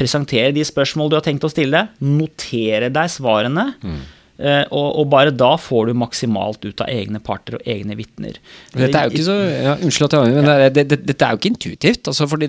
presentere 0.01 0.55
de 0.57 0.65
spørsmål 0.65 1.13
du 1.13 1.19
har 1.19 1.27
tenkt 1.27 1.45
å 1.45 1.53
stille, 1.53 1.87
notere 2.01 2.89
deg 2.93 3.13
svarene. 3.13 3.71
Mm. 3.85 4.01
Og, 4.41 4.87
og, 4.89 5.05
bare 5.13 5.35
da 5.35 5.53
får 5.61 5.91
du 5.91 5.99
maksimalt 6.01 6.65
ut 6.65 6.81
av 6.81 6.89
egne 6.89 7.21
parter 7.23 7.59
og 7.59 7.67
egne 7.69 7.97
vitner. 7.99 8.39
Dette 8.73 8.97
er 8.97 9.09
jo 9.09 9.15
ikke 9.15 9.27
så 9.27 9.37
ja, 9.51 9.75
Unnskyld 9.77 10.07
at 10.07 10.17
jeg 10.17 10.35
men 10.37 10.49
det, 10.49 10.71
det, 10.77 10.85
det, 10.93 10.99
dette 11.11 11.27
er 11.27 11.35
jo 11.35 11.41
ikke 11.41 11.53
intuitivt. 11.53 12.09
Altså 12.09 12.29
fordi, 12.31 12.49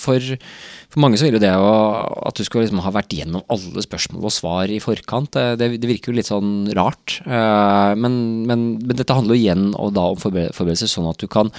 for, 0.00 0.30
for, 0.90 1.02
mange 1.02 1.20
så 1.20 1.28
vil 1.28 1.38
jo 1.38 1.42
det 1.42 1.52
jo 1.52 1.70
at 2.26 2.40
du 2.40 2.46
skulle 2.46 2.64
liksom 2.66 2.82
ha 2.82 2.94
vært 2.94 3.14
gjennom 3.14 3.44
alle 3.52 3.84
spørsmål 3.84 4.26
og 4.26 4.34
svar 4.34 4.72
i 4.72 4.80
forkant, 4.82 5.38
det, 5.60 5.70
virker 5.86 6.10
jo 6.10 6.18
litt 6.18 6.30
sånn 6.30 6.70
rart. 6.76 7.20
Eh, 7.22 7.92
men, 8.00 8.18
men, 8.48 8.66
men 8.82 8.98
dette 8.98 9.14
handler 9.14 9.38
jo 9.38 9.44
igjen 9.44 9.70
og 9.78 9.94
da 9.98 10.08
om 10.14 10.20
forberedelser, 10.20 10.90
sånn 10.90 11.10
at 11.10 11.20
du 11.20 11.28
kan 11.30 11.52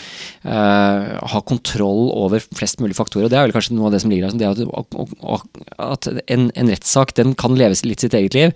ha 0.43 1.41
kontroll 1.48 2.10
over 2.17 2.41
flest 2.41 2.82
mulig 2.82 2.98
faktorer. 2.98 3.28
og 3.28 3.32
Det 3.32 3.39
er 3.39 3.48
vel 3.48 3.56
kanskje 3.56 3.76
noe 3.78 3.89
av 3.89 3.96
det 3.96 4.02
som 4.04 4.12
ligger 4.12 4.32
der. 4.36 4.56
Det 4.58 4.67
at, 4.82 5.62
at 5.78 6.10
en, 6.28 6.50
en 6.56 6.72
rettssak 6.72 7.15
den 7.17 7.36
kan 7.39 7.56
leve 7.60 7.78
litt 7.88 8.04
sitt 8.04 8.17
eget 8.17 8.38
liv. 8.38 8.56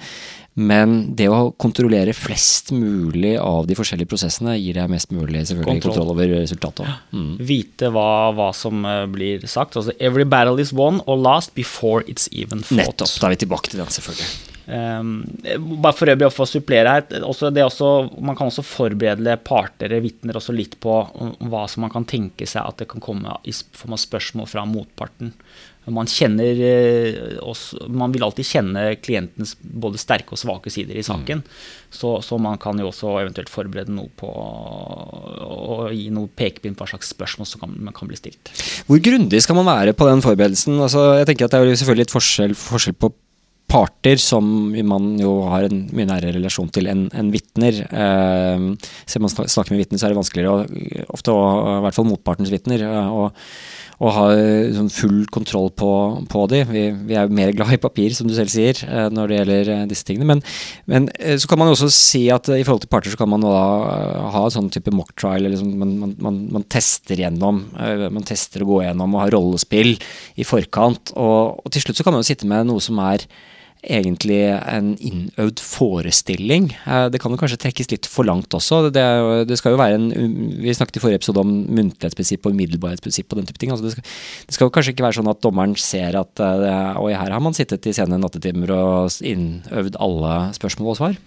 Men 0.56 1.16
det 1.20 1.28
å 1.28 1.50
kontrollere 1.60 2.14
flest 2.16 2.72
mulig 2.72 3.34
av 3.42 3.68
de 3.68 3.76
forskjellige 3.76 4.08
prosessene 4.08 4.56
gir 4.56 4.78
deg 4.80 4.88
mest 4.92 5.12
mulig 5.12 5.44
kontroll, 5.52 5.82
kontroll 5.84 6.14
over 6.14 6.32
resultatet. 6.32 7.04
Mm. 7.12 7.34
Vite 7.44 7.92
hva, 7.92 8.32
hva, 8.38 8.50
som 8.56 8.88
eh, 8.88 9.04
blir 9.12 9.44
sagt. 9.52 9.76
Altså, 9.76 9.92
every 10.00 10.24
battle 10.24 10.64
is 10.64 10.72
won 10.72 11.02
or 11.06 11.20
last 11.20 11.52
before 11.60 12.08
it's 12.08 12.30
even 12.32 12.64
fought. 12.64 12.86
Nettopp. 12.86 13.18
Da 13.20 13.28
er 13.28 13.36
vi 13.36 13.42
tilbake 13.44 13.74
til 13.74 13.84
den, 13.84 13.92
selvfølgelig. 13.92 14.32
Um, 14.66 15.20
bare 15.84 15.94
for 15.94 16.10
øvrig 16.10 16.26
å 16.26 16.34
få 16.34 16.48
supplere 16.50 16.96
her, 16.96 17.04
også 17.28 17.52
også, 17.62 17.90
Man 18.18 18.34
kan 18.38 18.50
også 18.50 18.64
forberede 18.66 19.36
parter, 19.46 19.94
vitner, 20.02 20.40
også 20.40 20.56
litt 20.56 20.80
på 20.82 20.96
hva 21.52 21.68
som 21.70 21.86
man 21.86 21.94
kan 21.94 22.08
tenke 22.10 22.48
seg 22.50 22.64
at 22.66 22.80
det 22.82 22.88
kan 22.90 23.04
komme 23.04 23.38
i 23.46 23.54
form 23.54 23.94
av 23.94 24.02
spørsmål 24.02 24.50
fra 24.50 24.66
motparten. 24.66 25.36
Man, 25.86 26.08
kjenner, 26.10 26.60
eh, 26.66 27.88
man 27.94 28.14
vil 28.14 28.24
alltid 28.26 28.48
kjenne 28.48 28.86
klientens 28.98 29.54
både 29.62 30.02
sterke 30.02 30.34
og 30.34 30.42
svake 30.42 30.74
sider 30.74 30.98
i 30.98 31.04
mm. 31.04 31.08
saken. 31.08 31.44
Mm. 31.44 31.92
Så, 31.96 32.14
så, 32.26 32.40
man 32.42 32.58
kan 32.62 32.80
jo 32.82 32.90
også 32.90 33.12
eventuelt 33.22 33.52
forberede 33.54 33.94
noe 33.94 34.10
på 34.18 34.30
å 34.30 35.86
gi 35.94 36.08
noe 36.14 36.32
pekepinn 36.32 36.76
på 36.76 36.84
hva 36.84 36.96
slags 36.96 37.14
spørsmål 37.14 37.50
som 37.50 37.62
kan, 37.62 37.76
kan 37.96 38.10
bli 38.10 38.18
stilt. 38.20 38.52
Hvor 38.90 39.04
grundig 39.04 39.44
skal 39.46 39.60
man 39.60 39.70
være 39.70 39.94
på 39.98 40.10
den 40.10 40.26
forberedelsen? 40.26 40.82
Altså, 40.82 41.12
jeg 41.20 41.30
tenker 41.30 41.48
at 41.48 41.56
Det 41.56 41.62
er 41.62 41.70
jo 41.70 41.78
selvfølgelig 41.84 42.10
et 42.10 42.18
forskjell, 42.18 42.58
forskjell 42.66 42.98
på 43.00 43.14
parter 43.76 44.20
som 44.22 44.46
man 44.88 45.16
jo 45.20 45.40
har 45.50 45.68
en 45.68 45.86
mye 45.96 46.08
nærere 46.08 46.36
relasjon 46.38 46.70
til 46.74 46.90
enn 46.92 47.08
en 47.18 47.32
vitner. 47.34 47.82
Eh, 47.86 48.66
selv 49.06 49.24
om 49.24 49.28
man 49.28 49.50
snakker 49.50 49.74
med 49.74 49.82
vitner, 49.84 50.00
så 50.00 50.08
er 50.08 50.14
det 50.14 50.20
vanskeligere, 50.20 50.54
og 50.54 51.16
ofte 51.18 51.34
og, 51.34 51.48
i 51.80 51.82
hvert 51.86 51.98
fall 51.98 52.08
motpartens 52.10 52.54
vitner. 52.54 52.86
Og, 53.10 53.42
og 54.04 54.12
ha 54.12 54.26
sånn 54.76 54.92
full 54.92 55.24
kontroll 55.32 55.70
på, 55.78 55.90
på 56.32 56.44
de. 56.52 56.62
Vi, 56.68 56.84
vi, 57.08 57.16
er 57.18 57.32
mer 57.32 57.54
glad 57.56 57.76
i 57.76 57.80
papir, 57.82 58.16
som 58.18 58.28
du 58.28 58.36
selv 58.36 58.52
sier, 58.52 58.82
eh, 58.84 59.08
når 59.14 59.32
det 59.32 59.40
gjelder 59.40 59.72
eh, 59.76 59.86
disse 59.92 60.08
tingene. 60.08 60.28
Men, 60.34 60.44
men 60.92 61.08
eh, 61.16 61.38
så 61.40 61.50
kan 61.52 61.62
man 61.62 61.72
også 61.72 61.90
si 61.94 62.26
at 62.34 62.50
i 62.52 62.64
forhold 62.66 62.84
til 62.84 62.92
parter 62.92 63.14
så 63.14 63.22
kan 63.22 63.32
man 63.32 63.46
da 63.46 63.56
ha 64.36 64.44
en 64.44 64.56
sånn 64.58 64.72
type 64.74 64.94
mock 64.96 65.16
trial. 65.20 65.48
Liksom, 65.48 65.72
man, 65.80 65.96
man, 66.02 66.16
man, 66.28 66.42
man, 66.58 66.68
tester 66.72 67.24
gjennom, 67.24 67.64
man 67.76 68.28
tester 68.28 68.66
å 68.66 68.70
gå 68.74 68.84
gjennom 68.84 69.16
og 69.16 69.24
ha 69.24 69.32
rollespill 69.34 69.96
i 70.36 70.48
forkant. 70.48 71.16
Og, 71.16 71.62
og 71.64 71.74
til 71.74 71.86
slutt 71.86 72.02
så 72.02 72.08
kan 72.08 72.18
man 72.18 72.26
jo 72.26 72.32
sitte 72.34 72.50
med 72.50 72.68
noe 72.68 72.84
som 72.84 73.00
er 73.06 73.24
egentlig 73.86 74.40
en 74.54 74.94
innøvd 74.98 75.62
forestilling. 75.64 76.70
Eh, 76.86 77.06
det 77.14 77.22
kan 77.22 77.34
jo 77.34 77.40
kanskje 77.40 77.60
trekkes 77.62 77.92
litt 77.92 78.10
for 78.10 78.28
langt 78.28 78.54
også. 78.58 78.90
Det, 78.94 79.06
det 79.50 79.58
skal 79.60 79.76
jo 79.76 79.82
være 79.82 80.00
en, 80.00 80.10
Vi 80.62 80.74
snakket 80.76 81.00
i 81.00 81.04
forrige 81.04 81.22
episode 81.22 81.44
om 81.44 81.54
muntlighetsprinsipp 81.78 82.46
og 82.46 82.56
umiddelbarhetsprinsipp 82.56 83.32
og 83.32 83.42
den 83.42 83.50
type 83.50 83.62
ting. 83.62 83.74
Altså 83.74 83.88
det, 83.88 83.96
skal, 83.96 84.10
det 84.50 84.58
skal 84.58 84.74
kanskje 84.74 84.96
ikke 84.96 85.08
være 85.08 85.20
sånn 85.20 85.32
at 85.32 85.44
dommeren 85.46 85.78
ser 85.80 86.18
at 86.20 86.44
eh, 86.44 87.02
oi, 87.02 87.14
her 87.16 87.34
har 87.36 87.44
man 87.44 87.58
sittet 87.58 87.88
i 87.90 87.96
sene 87.96 88.20
nattetimer 88.22 88.76
og 88.76 89.20
innøvd 89.26 90.00
alle 90.04 90.36
spørsmål 90.58 90.94
og 90.96 91.02
svar. 91.02 91.20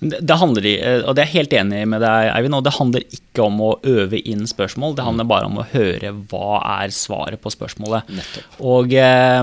Det 0.00 0.36
handler, 0.36 0.66
eh, 0.66 1.02
og 1.08 1.14
det 1.16 1.24
er 1.24 1.32
helt 1.32 1.54
enig 1.56 1.80
med 1.88 2.02
deg, 2.04 2.30
Eivind, 2.34 2.58
og 2.58 2.64
det 2.66 2.74
handler 2.76 3.04
ikke 3.16 3.46
om 3.46 3.62
å 3.64 3.70
øve 3.88 4.20
inn 4.28 4.44
spørsmål. 4.48 4.96
Det 4.98 5.06
handler 5.06 5.28
bare 5.30 5.48
om 5.48 5.60
å 5.62 5.66
høre 5.70 6.12
hva 6.30 6.60
er 6.82 6.92
svaret 6.92 7.40
på 7.40 7.52
spørsmålet. 7.54 8.10
Nettopp. 8.18 8.58
Og 8.60 8.92
eh, 8.92 9.40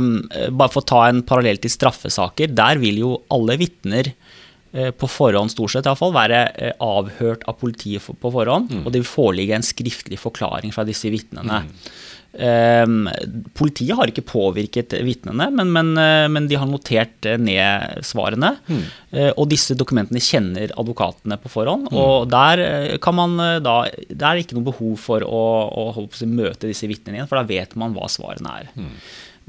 bare 0.53 0.73
for 0.73 0.83
å 0.83 0.89
ta 0.93 1.01
en 1.07 1.23
parallell 1.25 1.61
til 1.63 1.73
straffesaker, 1.73 2.53
der 2.53 2.81
vil 2.83 3.01
jo 3.01 3.15
alle 3.33 3.57
vitner 3.61 4.11
eh, 4.13 4.91
på 4.93 5.09
forhånd 5.09 5.55
stort 5.55 5.73
sett 5.73 5.89
i 5.89 5.95
fall, 5.97 6.13
være 6.13 6.45
eh, 6.53 6.77
avhørt 6.77 7.47
av 7.49 7.57
politiet 7.61 8.05
på 8.05 8.33
forhånd. 8.37 8.69
Mm. 8.69 8.85
Og 8.85 8.93
det 8.93 9.01
vil 9.01 9.09
foreligge 9.09 9.57
en 9.57 9.65
skriftlig 9.65 10.21
forklaring 10.21 10.75
fra 10.75 10.85
disse 10.85 11.09
vitnene. 11.13 11.63
Mm. 11.65 11.93
Um, 12.33 13.05
politiet 13.53 13.93
har 13.93 14.09
ikke 14.09 14.23
påvirket 14.25 14.95
vitnene, 15.05 15.51
men, 15.53 15.69
men, 15.69 15.91
uh, 15.93 16.25
men, 16.33 16.47
de 16.49 16.57
har 16.57 16.65
notert 16.65 17.27
uh, 17.29 17.35
ned 17.37 18.01
svarene. 18.05 18.55
Mm. 18.65 18.79
Uh, 19.13 19.29
og 19.29 19.45
disse 19.51 19.77
dokumentene 19.77 20.21
kjenner 20.23 20.73
advokatene 20.73 21.37
på 21.43 21.51
forhånd. 21.53 21.91
Mm. 21.91 21.99
Og 22.01 22.31
der 22.33 22.63
kan 23.03 23.17
man 23.17 23.37
da 23.61 23.75
Det 24.09 24.25
er 24.25 24.41
ikke 24.41 24.57
noe 24.57 24.71
behov 24.71 24.97
for 25.01 25.25
å, 25.25 25.43
å 25.69 26.07
møte 26.25 26.71
disse 26.71 26.89
vitnene 26.89 27.19
igjen, 27.19 27.29
for 27.29 27.41
da 27.41 27.45
vet 27.49 27.77
man 27.77 27.93
hva 27.93 28.09
svarene 28.09 28.57
er. 28.63 28.73
Mm. 28.73 28.97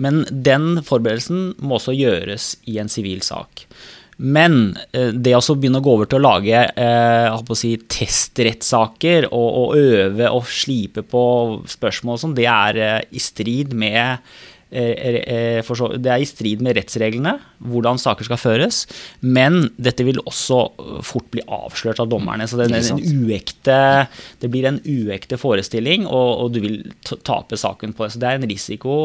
Men 0.04 0.24
den 0.28 0.70
forberedelsen 0.84 1.54
må 1.62 1.78
også 1.78 1.94
gjøres 1.96 2.54
i 2.68 2.80
en 2.82 2.90
sivil 2.90 3.22
sak. 3.24 3.64
Men 4.16 4.76
eh, 4.92 5.10
det 5.10 5.34
å 5.36 5.56
begynne 5.58 5.82
å 5.82 5.84
gå 5.84 5.94
over 5.98 6.10
til 6.10 6.20
å 6.20 6.24
lage 6.24 6.64
eh, 6.70 7.54
si, 7.58 7.74
testrettssaker 7.90 9.28
og, 9.30 9.46
og, 9.60 9.76
øve 9.78 10.30
og 10.30 10.48
slipe 10.50 11.04
på 11.06 11.24
spørsmål 11.74 12.18
og 12.18 12.24
sånn, 12.26 12.36
det 12.38 12.50
er 12.50 12.82
eh, 12.82 12.98
i 13.14 13.22
strid 13.22 13.74
med 13.76 14.26
det 14.74 16.10
er 16.10 16.18
i 16.18 16.26
strid 16.26 16.62
med 16.64 16.74
rettsreglene 16.74 17.36
hvordan 17.62 18.00
saker 18.00 18.26
skal 18.26 18.40
føres, 18.40 18.80
men 19.22 19.68
dette 19.78 20.02
vil 20.02 20.18
også 20.24 20.58
fort 21.06 21.28
bli 21.30 21.44
avslørt 21.46 22.00
av 22.02 22.08
dommerne. 22.10 22.48
Så 22.50 22.58
det, 22.58 22.66
er 22.74 22.88
en 22.90 23.28
uekte, 23.28 23.76
det 24.42 24.50
blir 24.50 24.66
en 24.66 24.80
uekte 24.82 25.38
forestilling, 25.38 26.08
og, 26.08 26.30
og 26.42 26.56
du 26.56 26.58
vil 26.64 26.80
tape 27.06 27.60
saken 27.60 27.94
på 27.94 28.02
det. 28.02 28.16
Så 28.16 28.24
det 28.24 28.32
er 28.32 28.40
en 28.40 28.50
risiko 28.50 28.96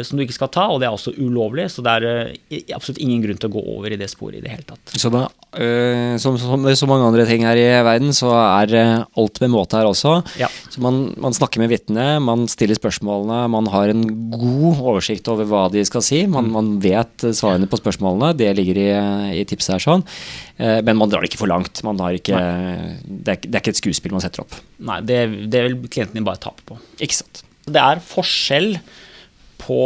som 0.00 0.16
du 0.16 0.22
ikke 0.24 0.32
skal 0.38 0.48
ta, 0.48 0.64
og 0.72 0.80
det 0.80 0.86
er 0.88 0.94
også 0.96 1.12
ulovlig, 1.20 1.66
så 1.68 1.84
det 1.84 1.92
er 2.00 2.06
eh, 2.48 2.62
absolutt 2.72 3.00
ingen 3.04 3.20
grunn 3.24 3.36
til 3.42 3.50
å 3.50 3.54
gå 3.58 3.62
over 3.76 3.92
i 3.92 3.98
det 4.00 4.08
sporet 4.08 4.38
i 4.40 4.42
det 4.46 4.50
hele 4.54 4.64
tatt. 4.64 4.94
Så 4.96 5.10
da, 5.12 5.26
øh, 5.60 6.14
som, 6.22 6.38
som 6.40 6.62
med 6.64 6.78
så 6.80 6.88
mange 6.88 7.04
andre 7.10 7.26
ting 7.28 7.44
her 7.44 7.60
i 7.60 7.66
verden, 7.84 8.14
så 8.16 8.30
er 8.32 8.72
alt 9.04 9.40
med 9.44 9.52
måte 9.52 9.76
her 9.76 9.90
også. 9.90 10.14
Ja. 10.40 10.48
Så 10.72 10.80
man, 10.84 11.02
man 11.20 11.36
snakker 11.36 11.60
med 11.60 11.68
vitnet, 11.74 12.22
man 12.24 12.46
stiller 12.48 12.78
spørsmålene, 12.80 13.42
man 13.52 13.68
har 13.74 13.92
en 13.92 14.06
god 14.32 14.80
oversikt 14.80 15.28
over 15.28 15.44
hva 15.52 15.66
de 15.72 15.84
skal 15.88 16.02
si. 16.06 16.22
Man, 16.26 16.42
Mm. 16.42 16.52
man 16.56 16.70
vet 16.82 17.22
eh, 17.28 17.34
svarene 17.36 17.68
på 17.70 17.78
spørsmålene, 17.78 18.32
det 18.40 18.48
ligger 18.58 18.80
i, 18.82 18.88
i 19.42 19.44
tipset 19.46 19.76
her 19.76 19.84
sånn. 19.84 20.02
Eh, 20.58 20.80
Men 20.82 20.96
man 20.98 21.08
drar 21.12 21.20
det 21.22 21.30
ikke 21.30 21.42
for 21.44 21.50
langt. 21.52 21.82
Man 21.86 22.00
har 22.02 22.16
ikke, 22.16 22.34
det, 23.06 23.36
er, 23.36 23.38
det 23.44 23.54
er 23.54 23.62
ikke 23.62 23.72
et 23.76 23.80
skuespill 23.82 24.12
man 24.16 24.24
setter 24.24 24.42
opp. 24.46 24.56
Nei, 24.82 24.98
det, 25.06 25.20
det 25.52 25.62
vil 25.68 25.76
klienten 25.86 26.18
din 26.18 26.26
bare 26.26 26.40
tape 26.42 26.64
på. 26.66 26.78
Ikke 27.02 27.20
sant. 27.20 27.42
Det 27.68 27.78
er 27.78 28.00
forskjell 28.02 28.72
på 29.62 29.82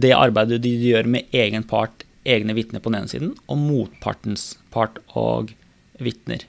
det 0.00 0.12
arbeidet 0.16 0.60
de 0.64 0.72
gjør 0.90 1.08
med 1.10 1.34
egen 1.36 1.64
part, 1.68 2.04
egne 2.28 2.54
vitner 2.56 2.82
på 2.82 2.92
den 2.92 3.02
ene 3.02 3.12
siden, 3.12 3.34
og 3.48 3.60
motpartens 3.60 4.54
part 4.74 5.00
og 5.18 5.52
vitner. 6.00 6.44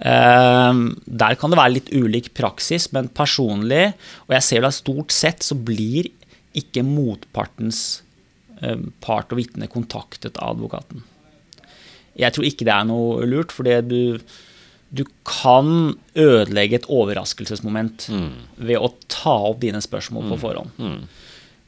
Ehm, 0.00 0.84
der 1.04 1.36
kan 1.38 1.52
det 1.52 1.60
være 1.60 1.76
litt 1.76 1.90
ulik 1.92 2.32
praksis, 2.36 2.88
men 2.94 3.10
personlig, 3.12 3.90
og 4.26 4.36
jeg 4.36 4.46
ser 4.46 4.62
vel 4.62 4.70
at 4.70 4.78
stort 4.78 5.14
sett 5.14 5.44
så 5.46 5.56
blir 5.58 6.08
ikke 6.56 6.84
motpartens 6.86 8.02
eh, 8.62 8.80
part 9.04 9.30
og 9.30 9.42
vitne 9.42 9.68
kontaktet 9.70 10.40
av 10.40 10.56
advokaten. 10.56 11.04
Jeg 12.18 12.34
tror 12.34 12.46
ikke 12.48 12.66
det 12.66 12.74
er 12.74 12.88
noe 12.88 13.26
lurt, 13.28 13.52
fordi 13.54 13.76
du, 13.86 14.00
du 14.90 15.04
kan 15.28 15.94
ødelegge 16.18 16.80
et 16.80 16.86
overraskelsesmoment 16.90 18.08
ved 18.58 18.78
å 18.78 18.90
ta 19.12 19.36
opp 19.52 19.60
dine 19.62 19.80
spørsmål 19.84 20.32
på 20.32 20.38
forhånd. 20.42 21.04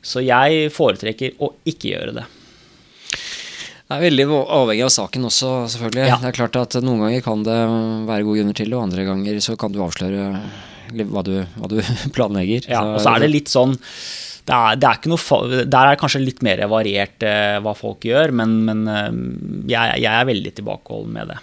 Så 0.02 0.24
jeg 0.26 0.72
foretrekker 0.74 1.36
å 1.38 1.52
ikke 1.70 1.92
gjøre 1.92 2.16
det. 2.16 2.24
Det 3.92 3.98
er 3.98 4.06
veldig 4.08 4.26
avhengig 4.32 4.84
av 4.86 4.92
saken 4.94 5.28
også, 5.28 5.48
selvfølgelig. 5.74 6.04
Ja. 6.08 6.16
Det 6.22 6.30
er 6.30 6.36
klart 6.38 6.56
at 6.56 6.76
Noen 6.80 7.04
ganger 7.04 7.24
kan 7.26 7.42
det 7.46 7.58
være 8.08 8.24
gode 8.24 8.40
grunner 8.40 8.56
til 8.56 8.70
det, 8.72 8.76
og 8.78 8.86
andre 8.86 9.04
ganger 9.04 9.40
så 9.44 9.54
kan 9.60 9.74
du 9.74 9.82
avsløre 9.84 10.26
hva 11.12 11.22
du, 11.26 11.34
hva 11.60 11.70
du 11.70 11.78
planlegger. 12.16 12.66
Ja, 12.72 12.82
og 12.94 13.02
så 13.04 13.14
er 13.14 13.26
det 13.26 13.32
litt 13.34 13.52
sånn 13.52 13.76
det 14.42 14.56
er, 14.56 14.78
det 14.80 14.88
er 14.88 14.96
ikke 14.98 15.10
noe, 15.12 15.62
Der 15.70 15.76
er 15.78 15.92
det 15.92 16.00
kanskje 16.00 16.24
litt 16.24 16.40
mer 16.42 16.58
variert 16.66 17.22
eh, 17.22 17.60
hva 17.62 17.76
folk 17.78 18.02
gjør, 18.08 18.32
men, 18.34 18.56
men 18.66 18.80
eh, 18.90 19.10
jeg, 19.70 20.00
jeg 20.02 20.10
er 20.10 20.26
veldig 20.32 20.52
tilbakeholden 20.56 21.12
med 21.14 21.30
det. 21.30 21.36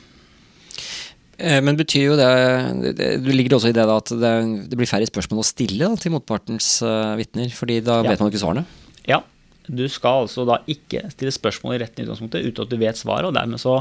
Eh, 1.39 1.59
Men 1.63 1.79
betyr 1.79 2.09
jo 2.11 2.15
det, 2.19 2.95
det, 2.99 3.33
ligger 3.33 3.57
også 3.57 3.71
i 3.71 3.75
det 3.75 3.85
at 3.87 4.11
det, 4.11 4.33
det 4.71 4.79
blir 4.79 4.89
færre 4.89 5.07
spørsmål 5.07 5.43
å 5.43 5.47
stille 5.47 5.87
da, 5.87 5.99
til 5.99 6.13
motpartens 6.15 6.79
uh, 6.83 7.15
vitner, 7.19 7.51
fordi 7.55 7.79
da 7.85 8.01
Ja. 8.03 8.09
vet 8.11 8.23
man 8.23 8.31
ikke 8.31 8.43
svarene. 8.43 8.65
Ja, 9.07 9.21
du 9.69 9.85
skal 9.91 10.25
altså 10.25 10.43
da 10.49 10.59
ikke 10.67 11.05
stille 11.13 11.31
spørsmål 11.31 11.77
i 11.77 11.83
retten 11.85 12.03
i 12.03 12.07
utgangspunktet 12.07 12.43
uten 12.43 12.65
at 12.65 12.73
du 12.73 12.81
vet 12.81 12.99
svaret, 12.99 13.29
og 13.29 13.37
dermed 13.37 13.61
så 13.61 13.79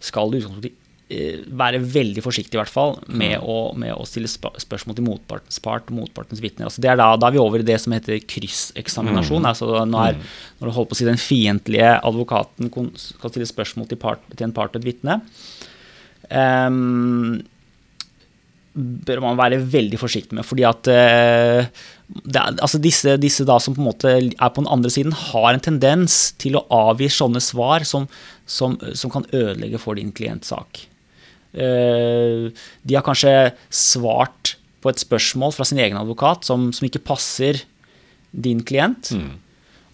skal 0.00 0.30
du 0.30 0.38
i 0.38 0.40
utgangspunktet 0.40 0.80
eh, 1.12 1.42
være 1.60 1.82
veldig 1.82 2.24
forsiktig 2.24 2.56
i 2.56 2.62
hvert 2.62 2.72
fall 2.72 2.96
med, 3.08 3.36
å, 3.42 3.74
med 3.76 3.92
å 3.92 4.06
stille 4.08 4.30
sp 4.30 4.48
spørsmål 4.64 4.96
til 4.96 5.08
motpartens 5.10 5.60
part 5.64 5.90
og 5.90 5.98
motpartens 5.98 6.40
vitner. 6.40 6.70
Altså 6.70 6.80
da, 6.80 6.96
da 6.96 7.28
er 7.28 7.36
vi 7.36 7.42
over 7.42 7.60
i 7.60 7.68
det 7.68 7.76
som 7.82 7.92
heter 7.92 8.22
krysseksaminasjon. 8.30 9.44
Altså 9.50 9.84
når, 9.84 10.16
når 10.60 10.70
du 10.70 10.72
holder 10.78 10.92
på 10.94 10.96
å 10.96 11.02
si 11.02 11.10
den 11.10 11.20
fiendtlige 11.20 11.92
advokaten 12.00 12.72
skal 12.96 13.34
stille 13.34 13.50
spørsmål 13.50 13.92
til, 13.92 14.00
part, 14.00 14.24
til 14.32 14.48
en 14.48 14.56
part 14.56 14.72
og 14.72 14.80
et 14.80 14.92
vitne. 14.94 15.20
Ehm, 16.30 17.42
bør 18.74 19.20
man 19.22 19.38
være 19.38 19.60
veldig 19.70 19.98
forsiktig 20.00 20.34
med, 20.34 20.46
fordi 20.46 20.64
at 20.66 20.88
eh, 20.90 21.68
er, 21.68 22.56
altså 22.58 22.80
disse, 22.82 23.14
disse 23.22 23.46
da 23.46 23.60
som 23.62 23.76
på 23.76 23.82
en 23.82 23.86
måte 23.86 24.14
er 24.18 24.50
på 24.50 24.64
den 24.64 24.70
andre 24.72 24.90
siden, 24.90 25.14
har 25.14 25.52
en 25.52 25.62
tendens 25.62 26.32
til 26.42 26.58
å 26.58 26.64
avgi 26.74 27.08
sånne 27.12 27.42
svar 27.44 27.86
som, 27.86 28.08
som, 28.46 28.74
som 28.98 29.12
kan 29.14 29.28
ødelegge 29.30 29.78
for 29.82 30.00
din 30.00 30.10
klients 30.16 30.50
sak. 30.50 30.82
Eh, 31.54 32.50
de 32.82 32.98
har 32.98 33.06
kanskje 33.06 33.54
svart 33.70 34.56
på 34.82 34.90
et 34.90 35.00
spørsmål 35.00 35.54
fra 35.54 35.64
sin 35.68 35.78
egen 35.80 35.96
advokat 36.00 36.44
som, 36.44 36.68
som 36.74 36.88
ikke 36.88 37.04
passer 37.06 37.62
din 38.34 38.64
klient, 38.66 39.14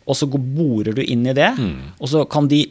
og 0.09 0.17
så 0.17 0.27
borer 0.27 0.97
du 0.97 1.05
inn 1.05 1.29
i 1.29 1.37
det, 1.37 1.53
og 2.01 2.09
så 2.11 2.25
kan 2.27 2.49
de 2.51 2.65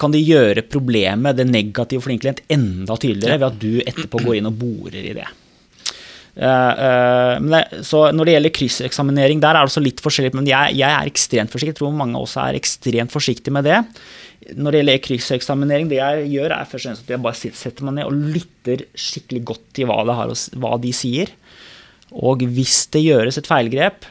kan 0.00 0.14
de 0.14 0.20
gjøre 0.22 0.64
problemet, 0.66 1.36
det 1.38 1.46
negative 1.48 2.02
for 2.04 2.12
din 2.12 2.20
klient, 2.22 2.42
enda 2.52 2.96
tydeligere 3.00 3.40
ved 3.40 3.48
at 3.48 3.62
du 3.62 3.72
etterpå 3.84 4.22
går 4.24 4.38
inn 4.40 4.50
og 4.50 4.60
borer 4.60 5.00
i 5.00 5.16
det. 5.16 5.30
Uh, 6.34 6.42
uh, 6.42 7.34
men 7.38 7.52
det, 7.54 7.84
så 7.86 8.08
når 8.10 8.26
det 8.26 8.32
gjelder 8.34 8.54
krysseksaminering, 8.56 9.42
der 9.42 9.54
er 9.54 9.62
det 9.62 9.70
også 9.70 9.82
litt 9.84 10.02
forskjellig, 10.02 10.32
men 10.34 10.48
jeg, 10.50 10.74
jeg 10.80 10.90
er 10.90 11.10
ekstremt 11.10 11.52
forsiktig. 11.52 11.76
Jeg 11.76 11.80
tror 11.82 11.94
mange 11.94 12.18
også 12.18 12.42
er 12.42 12.58
ekstremt 12.58 13.14
forsiktige 13.14 13.54
med 13.54 13.68
det. 13.68 13.78
Når 14.58 14.74
det 14.74 14.80
gjelder 14.80 15.04
krysseksaminering, 15.04 15.92
det 15.92 16.00
jeg 16.00 16.26
gjør, 16.34 16.56
er 16.56 16.68
først 16.68 16.88
og 16.88 16.90
fremst 16.90 17.06
at 17.06 17.14
jeg 17.14 17.24
bare 17.24 17.54
setter 17.60 17.86
meg 17.86 17.96
ned 18.00 18.10
og 18.10 18.26
lytter 18.34 18.82
skikkelig 18.98 19.44
godt 19.52 19.64
til 19.78 19.88
hva, 19.88 20.00
det 20.08 20.18
har, 20.18 20.34
hva 20.64 20.74
de 20.82 20.92
sier. 20.96 21.30
Og 22.14 22.42
hvis 22.56 22.82
det 22.94 23.06
gjøres 23.06 23.38
et 23.40 23.48
feilgrep, 23.48 24.10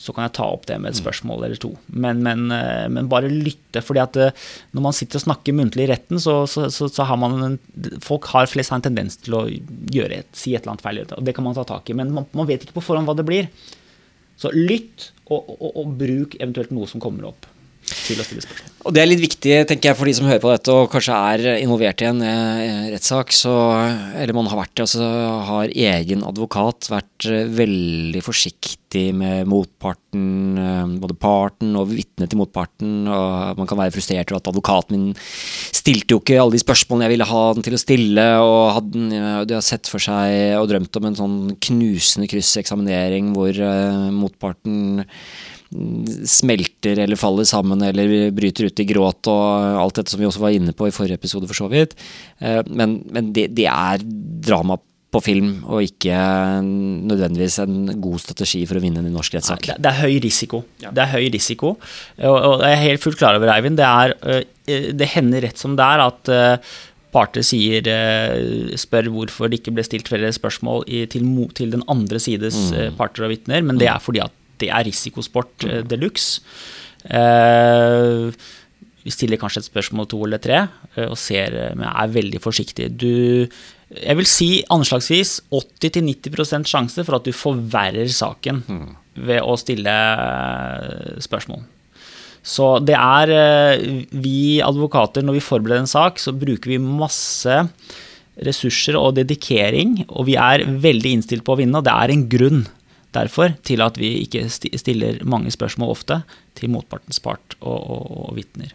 så 0.00 0.14
kan 0.16 0.24
jeg 0.24 0.32
ta 0.38 0.46
opp 0.48 0.64
det 0.68 0.78
med 0.80 0.94
et 0.94 0.98
spørsmål 0.98 1.44
eller 1.44 1.60
to. 1.60 1.74
Men, 1.92 2.22
men, 2.24 2.46
eh, 2.56 2.86
men 2.88 3.10
bare 3.10 3.28
lytte. 3.28 3.82
fordi 3.84 4.00
at 4.00 4.16
eh, 4.16 4.46
når 4.72 4.86
man 4.86 4.96
sitter 4.96 5.20
og 5.20 5.26
snakker 5.26 5.56
muntlig 5.56 5.84
i 5.84 5.90
retten, 5.90 6.20
så, 6.22 6.46
så, 6.48 6.70
så, 6.72 6.88
så 6.88 7.04
har 7.04 7.20
man 7.20 7.36
en, 7.44 7.58
Folk 8.00 8.30
har 8.32 8.48
flest 8.48 8.72
har 8.72 8.80
en 8.80 8.88
tendens 8.88 9.20
til 9.20 9.36
å 9.36 9.44
gjøre 9.92 10.22
et, 10.22 10.30
si 10.32 10.54
et 10.54 10.64
eller 10.64 10.78
annet 10.78 10.86
feil, 10.86 11.02
og 11.04 11.24
det 11.26 11.36
kan 11.36 11.44
man 11.44 11.58
ta 11.58 11.66
tak 11.68 11.92
i. 11.92 11.98
Men 12.00 12.14
man, 12.16 12.28
man 12.32 12.48
vet 12.48 12.64
ikke 12.64 12.78
på 12.80 12.86
forhånd 12.88 13.10
hva 13.10 13.18
det 13.18 13.28
blir. 13.28 13.52
Så 14.40 14.54
lytt, 14.56 15.10
og, 15.28 15.52
og, 15.60 15.70
og 15.82 15.96
bruk 16.00 16.40
eventuelt 16.40 16.72
noe 16.72 16.88
som 16.88 17.02
kommer 17.02 17.28
opp 17.28 17.50
til 17.92 18.20
å 18.20 18.26
stille 18.26 18.44
spørsmål. 18.46 18.70
Og 18.80 18.94
det 18.96 19.02
er 19.02 19.10
litt 19.10 19.20
viktig, 19.20 19.52
tenker 19.68 19.90
jeg, 19.90 19.96
for 19.98 20.08
de 20.08 20.12
som 20.16 20.26
hører 20.28 20.40
på 20.40 20.50
dette 20.54 20.72
og 20.72 20.86
kanskje 20.88 21.16
er 21.34 21.58
involvert 21.60 22.00
i 22.00 22.06
en 22.08 22.22
eh, 22.24 22.86
rettssak, 22.94 23.34
eller 23.44 24.32
man 24.36 24.48
har 24.48 24.56
vært 24.62 24.72
det, 24.78 24.86
og 24.86 24.92
så 24.94 25.08
har 25.50 25.74
egen 25.74 26.24
advokat 26.24 26.88
vært 26.88 27.26
eh, 27.28 27.50
veldig 27.58 28.22
forsiktig 28.24 29.04
med 29.20 29.50
motparten, 29.52 30.24
eh, 30.56 30.96
både 31.02 31.18
parten 31.20 31.76
og 31.76 31.92
vitnet 31.92 32.32
til 32.32 32.40
motparten, 32.40 33.04
og 33.04 33.60
man 33.60 33.68
kan 33.68 33.82
være 33.82 33.92
frustrert 33.98 34.32
over 34.32 34.40
at 34.40 34.50
advokaten 34.54 34.96
min 34.96 35.12
stilte 35.20 36.16
jo 36.16 36.22
ikke 36.22 36.40
alle 36.40 36.56
de 36.56 36.64
spørsmålene 36.64 37.10
jeg 37.10 37.16
ville 37.18 37.30
ha 37.34 37.44
den 37.52 37.68
til 37.68 37.76
å 37.76 37.84
stille, 37.84 38.28
og 38.40 38.58
hadde, 38.78 39.06
de 39.44 39.60
har 39.60 39.66
sett 39.66 39.92
for 39.92 40.00
seg 40.00 40.56
og 40.56 40.70
drømt 40.72 40.96
om 40.96 41.10
en 41.10 41.20
sånn 41.20 41.38
knusende 41.68 42.32
krysseksaminering 42.32 43.34
hvor 43.36 43.60
motparten 44.16 45.04
smelter 46.26 46.98
eller 47.04 47.18
faller 47.20 47.46
sammen 47.46 47.82
eller 47.86 48.30
bryter 48.34 48.66
ut 48.66 48.82
i 48.82 48.86
gråt 48.88 49.28
og 49.30 49.78
alt 49.84 50.00
dette 50.00 50.10
som 50.10 50.18
vi 50.20 50.26
også 50.26 50.42
var 50.42 50.56
inne 50.56 50.74
på 50.74 50.88
i 50.88 50.94
forrige 50.94 51.20
episode, 51.20 51.46
for 51.50 51.54
så 51.54 51.68
vidt. 51.70 51.94
Eh, 52.42 52.62
Men, 52.66 53.04
men 53.10 53.32
det, 53.36 53.52
det 53.54 53.68
er 53.70 54.02
drama 54.02 54.78
på 55.10 55.20
film, 55.26 55.64
og 55.66 55.82
ikke 55.82 56.14
nødvendigvis 56.62 57.58
en 57.64 57.88
god 57.98 58.20
strategi 58.22 58.60
for 58.66 58.78
å 58.78 58.82
vinne 58.82 59.02
en 59.02 59.10
norsk 59.10 59.34
rettssak. 59.34 59.64
Det, 59.66 59.74
det 59.82 59.90
er 59.90 60.04
høy 60.04 60.20
risiko. 60.22 60.60
Det 60.78 61.02
er 61.02 61.10
høy 61.10 61.26
risiko. 61.34 61.72
Og, 62.22 62.36
og 62.36 62.62
jeg 62.62 62.76
er 62.76 62.84
helt 62.84 63.02
fullt 63.02 63.18
klar 63.18 63.38
over, 63.38 63.50
Eivind, 63.50 63.80
det, 63.80 63.88
er, 63.88 64.14
øh, 64.22 64.92
det 64.94 65.10
hender 65.16 65.42
rett 65.48 65.58
som 65.58 65.74
det 65.78 65.86
er 65.86 66.04
at 66.06 66.32
parter 67.10 67.42
sier, 67.42 67.82
spør 68.78 69.08
hvorfor 69.10 69.50
det 69.50 69.58
ikke 69.58 69.72
ble 69.74 69.82
stilt 69.82 70.06
flere 70.06 70.30
spørsmål 70.30 70.84
til, 71.10 71.24
til 71.58 71.72
den 71.74 71.82
andre 71.90 72.20
sides 72.22 72.68
øh, 72.70 72.92
parter 72.94 73.26
og 73.26 73.32
vitner, 73.32 73.64
men 73.66 73.80
det 73.82 73.88
er 73.90 73.98
fordi 73.98 74.22
at 74.22 74.30
det 74.60 74.70
er 74.70 74.86
risikosport 74.86 75.66
øh, 75.66 75.82
de 75.88 75.98
luxe. 76.00 76.40
Uh, 77.00 78.28
vi 79.00 79.12
stiller 79.14 79.40
kanskje 79.40 79.62
et 79.62 79.70
spørsmål 79.70 80.08
to 80.10 80.18
eller 80.26 80.40
tre, 80.42 80.66
øh, 80.96 81.08
og 81.08 81.16
ser, 81.18 81.56
men 81.74 81.88
er 81.88 82.12
veldig 82.12 82.40
forsiktig. 82.44 82.90
Du, 83.00 83.46
jeg 83.96 84.16
vil 84.18 84.28
si 84.28 84.50
anslagsvis 84.70 85.38
80-90% 85.48 86.68
sjanse 86.68 87.04
for 87.06 87.16
at 87.16 87.24
du 87.24 87.32
forverrer 87.32 88.10
saken 88.12 88.60
ved 89.16 89.40
å 89.40 89.56
stille 89.58 89.94
spørsmål. 91.24 91.64
Så 92.40 92.78
det 92.80 92.96
er 92.96 93.80
Vi 94.12 94.60
advokater, 94.64 95.24
når 95.24 95.36
vi 95.36 95.42
forbereder 95.44 95.82
en 95.82 95.90
sak, 95.90 96.20
så 96.20 96.32
bruker 96.32 96.72
vi 96.72 96.78
masse 96.80 97.56
ressurser 98.46 98.96
og 98.96 99.16
dedikering, 99.18 100.04
og 100.08 100.28
vi 100.30 100.36
er 100.40 100.64
veldig 100.64 101.16
innstilt 101.16 101.44
på 101.44 101.56
å 101.56 101.60
vinne, 101.60 101.80
og 101.80 101.86
det 101.86 101.92
er 101.92 102.14
en 102.14 102.28
grunn 102.30 102.62
derfor 103.14 103.54
til 103.66 103.82
at 103.84 103.98
vi 104.00 104.12
ikke 104.24 104.46
stiller 104.50 105.22
mange 105.28 105.52
spørsmål 105.54 105.94
ofte 105.94 106.20
til 106.58 106.72
motpartens 106.72 107.22
part 107.22 107.56
og, 107.60 107.78
og, 107.78 108.10
og 108.30 108.36
vitner. 108.38 108.74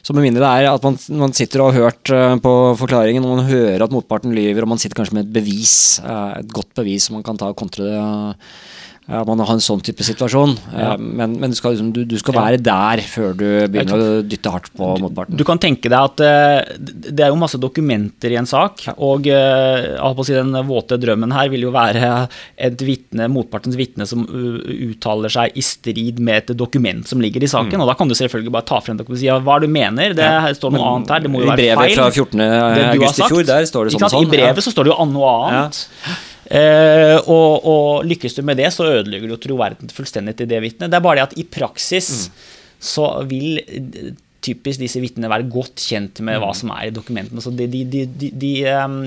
Så 0.00 0.14
med 0.16 0.24
mindre 0.24 0.40
det 0.40 0.50
er 0.50 0.70
at 0.70 0.84
man, 0.86 0.96
man 1.20 1.34
sitter 1.36 1.62
og 1.62 1.74
har 1.74 1.84
hørt 1.84 2.12
eh, 2.14 2.36
på 2.40 2.52
forklaringen, 2.80 3.26
og 3.26 3.36
man 3.36 3.50
hører 3.50 3.84
at 3.84 3.92
motparten 3.92 4.32
lyver, 4.34 4.64
og 4.64 4.72
man 4.72 4.80
sitter 4.80 4.96
kanskje 4.96 5.18
med 5.18 5.28
et 5.28 5.34
bevis, 5.34 5.74
eh, 6.00 6.38
et 6.40 6.54
godt 6.56 6.72
bevis 6.78 7.08
som 7.08 7.18
man 7.18 7.26
kan 7.26 7.40
ta 7.40 7.50
og 7.52 7.58
kontre 7.60 7.84
det 7.84 8.00
man 9.26 9.40
har 9.42 9.52
en 9.56 9.62
sånn 9.64 9.80
type 9.82 10.04
situasjon. 10.06 10.52
Ja. 10.72 10.92
Eh, 10.94 10.98
Men, 11.20 11.32
men 11.42 11.50
du 11.50 11.56
skal, 11.58 11.72
liksom, 11.74 11.90
du, 11.92 12.04
du 12.06 12.16
skal 12.20 12.34
Ja. 12.36 12.44
være 12.46 12.60
der 12.62 13.02
før 13.10 13.32
du 13.36 13.44
begynner 13.68 13.98
å 13.98 14.22
dytte 14.22 14.52
hardt 14.54 14.70
på 14.78 14.92
motparten. 15.02 15.36
Du 15.36 15.42
kan 15.44 15.58
tenke 15.58 15.90
deg 15.90 15.98
at 15.98 16.20
eh, 16.22 16.76
det 16.78 17.24
er 17.26 17.32
jo 17.32 17.38
masse 17.40 17.58
dokumenter 17.60 18.30
i 18.30 18.38
en 18.38 18.46
sak, 18.46 18.84
og 18.96 19.26
eh, 19.26 19.88
si 20.24 20.34
den 20.36 20.52
våte 20.68 20.98
drømmen 21.00 21.32
her 21.34 21.48
vil 21.50 21.66
jo 21.66 21.72
være 21.74 22.28
et 22.56 22.78
vitne, 22.86 23.26
motpartens 23.32 23.76
vitne 23.78 24.06
som 24.06 24.22
uttaler 24.30 25.32
seg 25.32 25.56
i 25.58 25.62
strid 25.64 26.20
med 26.20 26.42
et 26.50 26.56
dokument 26.56 27.06
som 27.08 27.20
ligger 27.22 27.42
i 27.42 27.50
saken, 27.50 27.80
og 27.82 27.88
da 27.90 27.94
kan 27.98 28.08
du 28.08 28.14
selvfølgelig 28.14 28.52
bare 28.54 28.68
ta 28.68 28.78
frem 28.84 28.96
dokumentet 29.00 29.18
og 29.18 29.22
si 29.24 29.28
ja, 29.30 29.38
hva 29.42 29.56
er 29.56 29.64
det 29.64 29.70
du 29.70 29.74
mener, 29.74 30.14
det 30.14 30.28
Mm. 30.30 30.46
Ja. 30.46 30.54
står 30.54 30.72
noe 30.76 30.86
annet 30.94 31.08
her, 31.10 31.20
det 31.24 31.30
må 31.32 31.40
jo 31.42 31.48
være 31.50 31.56
feil. 31.56 31.70
I 31.70 31.76
brevet 31.80 31.96
fra 31.96 32.10
14. 32.10 32.38
det 32.38 32.48
du 32.50 32.80
har 32.84 32.94
august 32.94 33.18
i 33.18 33.28
fjor, 33.30 33.44
der 33.48 33.64
står 33.66 33.84
det 33.88 33.92
sånn 33.94 34.04
og 34.06 34.10
sånn. 34.14 34.26
I 34.26 34.30
brevet 34.30 34.64
så 34.64 34.70
står 34.74 34.84
det 34.86 34.92
jo 34.92 35.06
noe 35.10 35.30
annet. 35.48 35.80
Eh, 36.50 37.16
og, 37.30 37.66
og 37.70 38.06
lykkes 38.10 38.34
du 38.34 38.42
med 38.42 38.58
det, 38.58 38.72
så 38.74 38.88
ødelegger 38.90 39.30
du 39.30 39.36
troverdigheten 39.38 39.92
fullstendig 39.94 40.34
til 40.40 40.48
det 40.50 40.58
vitnet. 40.64 40.90
Det 40.90 40.98
er 40.98 41.04
bare 41.04 41.20
det 41.20 41.28
at 41.28 41.38
i 41.38 41.46
praksis 41.46 42.10
Mm. 42.26 42.40
så 42.80 43.06
vil 43.28 43.60
typisk 44.40 44.80
disse 44.80 45.00
vitnene 45.02 45.28
være 45.28 45.44
godt 45.52 45.76
kjent 45.84 46.20
med 46.24 46.38
Mm. 46.38 46.42
hva 46.42 46.54
som 46.56 46.70
er 46.72 46.86
i 46.88 46.90
dokumentene. 46.96 47.42
Så 47.44 47.50
de, 47.54 47.66
de, 47.68 47.84
de, 47.84 48.04
de, 48.08 48.30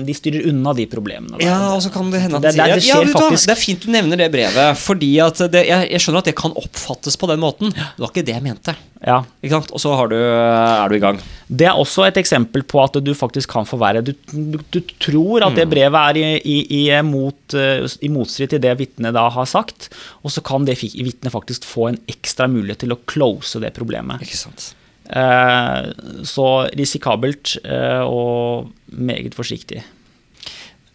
de, 0.06 0.14
styrer 0.14 0.46
unna 0.50 0.72
de 0.74 0.86
problemene. 0.86 1.40
Ja, 1.42 1.72
og 1.74 1.82
så 1.82 1.90
kan 1.92 2.10
det 2.12 2.20
hende 2.22 2.36
at 2.36 2.42
Det- 2.42 2.54
det- 2.56 2.80
det 2.80 2.86
ja, 2.86 3.00
faktisk. 3.04 3.46
Det 3.46 3.56
er 3.56 3.60
fint 3.60 3.80
du 3.80 3.90
nevner 3.90 4.16
det 4.16 4.30
brevet, 4.32 4.76
fordi 4.78 5.18
at 5.20 5.38
jeg, 5.52 5.66
jeg 5.90 6.00
skjønner 6.00 6.18
at 6.18 6.24
det 6.30 6.36
kan 6.36 6.52
oppfattes 6.52 7.16
på 7.18 7.26
den 7.28 7.40
måten. 7.40 7.72
Det 7.74 7.98
var 7.98 8.10
ikke 8.12 8.24
det 8.26 8.34
jeg 8.34 8.42
mente. 8.42 8.76
Ja. 9.04 9.18
Ikke 9.42 9.50
sant? 9.58 9.70
Og 9.72 9.80
så 9.82 9.94
har 9.96 10.08
du, 10.08 10.14
er 10.16 10.88
du 10.88 10.94
i 10.96 10.98
gang. 11.02 11.18
Det 11.50 11.66
er 11.66 11.74
også 11.76 12.06
et 12.08 12.16
eksempel 12.16 12.62
på 12.62 12.80
at 12.82 12.92
du 13.04 13.12
faktisk 13.12 13.50
kan 13.52 13.66
få 13.66 13.76
være 13.78 14.02
Du, 14.04 14.12
du, 14.32 14.58
du 14.72 14.80
tror 14.98 15.42
at 15.44 15.52
Mm. 15.52 15.56
det 15.56 15.68
brevet 15.70 15.94
er 15.94 16.16
i, 16.16 16.40
i, 16.44 16.88
i, 16.88 17.02
mot, 17.02 17.54
eh, 17.54 17.84
i 18.02 18.08
motstrid 18.08 18.48
til 18.50 18.60
det 18.60 18.78
vitnet 18.78 19.12
da 19.12 19.28
har 19.28 19.44
sagt, 19.44 19.90
og 20.24 20.30
så 20.30 20.40
kan 20.42 20.64
det 20.64 20.78
vitnet 20.80 21.30
faktisk 21.32 21.64
få 21.64 21.88
en 21.90 21.98
ekstra 22.08 22.46
mulighet 22.48 22.78
til 22.78 22.92
å 22.94 22.98
close 23.06 23.60
det 23.60 23.74
problemet. 23.74 24.22
Ikke 24.22 24.36
sant? 24.36 24.74
Eh, 25.04 25.90
så 26.24 26.46
risikabelt 26.72 27.58
eh, 27.60 28.00
og 28.00 28.70
meget 28.88 29.36
forsiktig. 29.36 29.82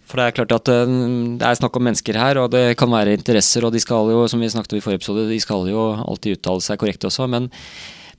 For 0.09 0.17
det 0.17 0.25
er 0.25 0.37
klart 0.39 0.55
at 0.55 0.71
eh, 0.73 0.95
det 1.37 1.45
er 1.45 1.59
snakk 1.59 1.77
om 1.77 1.85
mennesker 1.85 2.17
her, 2.17 2.41
og 2.41 2.49
det 2.55 2.73
kan 2.79 2.89
være 2.89 3.13
interesser, 3.19 3.65
og 3.65 3.75
de 3.75 3.81
skal 3.83 4.09
jo, 4.09 4.25
som 4.27 4.41
vi 4.41 4.49
snakket 4.49 4.73
om 4.73 4.81
i 4.81 4.85
forrige 4.85 5.03
episode, 5.03 5.29
de 5.29 5.39
skal 5.43 5.69
jo 5.69 5.85
alltid 6.01 6.39
uttale 6.39 6.65
seg 6.65 6.81
korrekt 6.81 7.05
også, 7.05 7.29
men, 7.29 7.51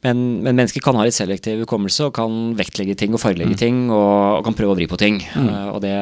men, 0.00 0.20
men 0.40 0.56
mennesker 0.56 0.80
kan 0.80 0.96
ha 0.96 1.04
litt 1.04 1.16
selektiv 1.16 1.60
hukommelse 1.66 2.06
og 2.08 2.14
kan 2.16 2.36
vektlegge 2.56 2.94
ting 2.96 3.12
og 3.12 3.20
fargelegge 3.20 3.58
ting, 3.60 3.82
og, 3.92 4.38
og 4.38 4.46
kan 4.46 4.56
prøve 4.56 4.72
å 4.72 4.78
vri 4.78 4.86
på 4.88 4.98
ting. 5.00 5.18
Eh, 5.36 5.66
og 5.74 5.82
det 5.84 5.92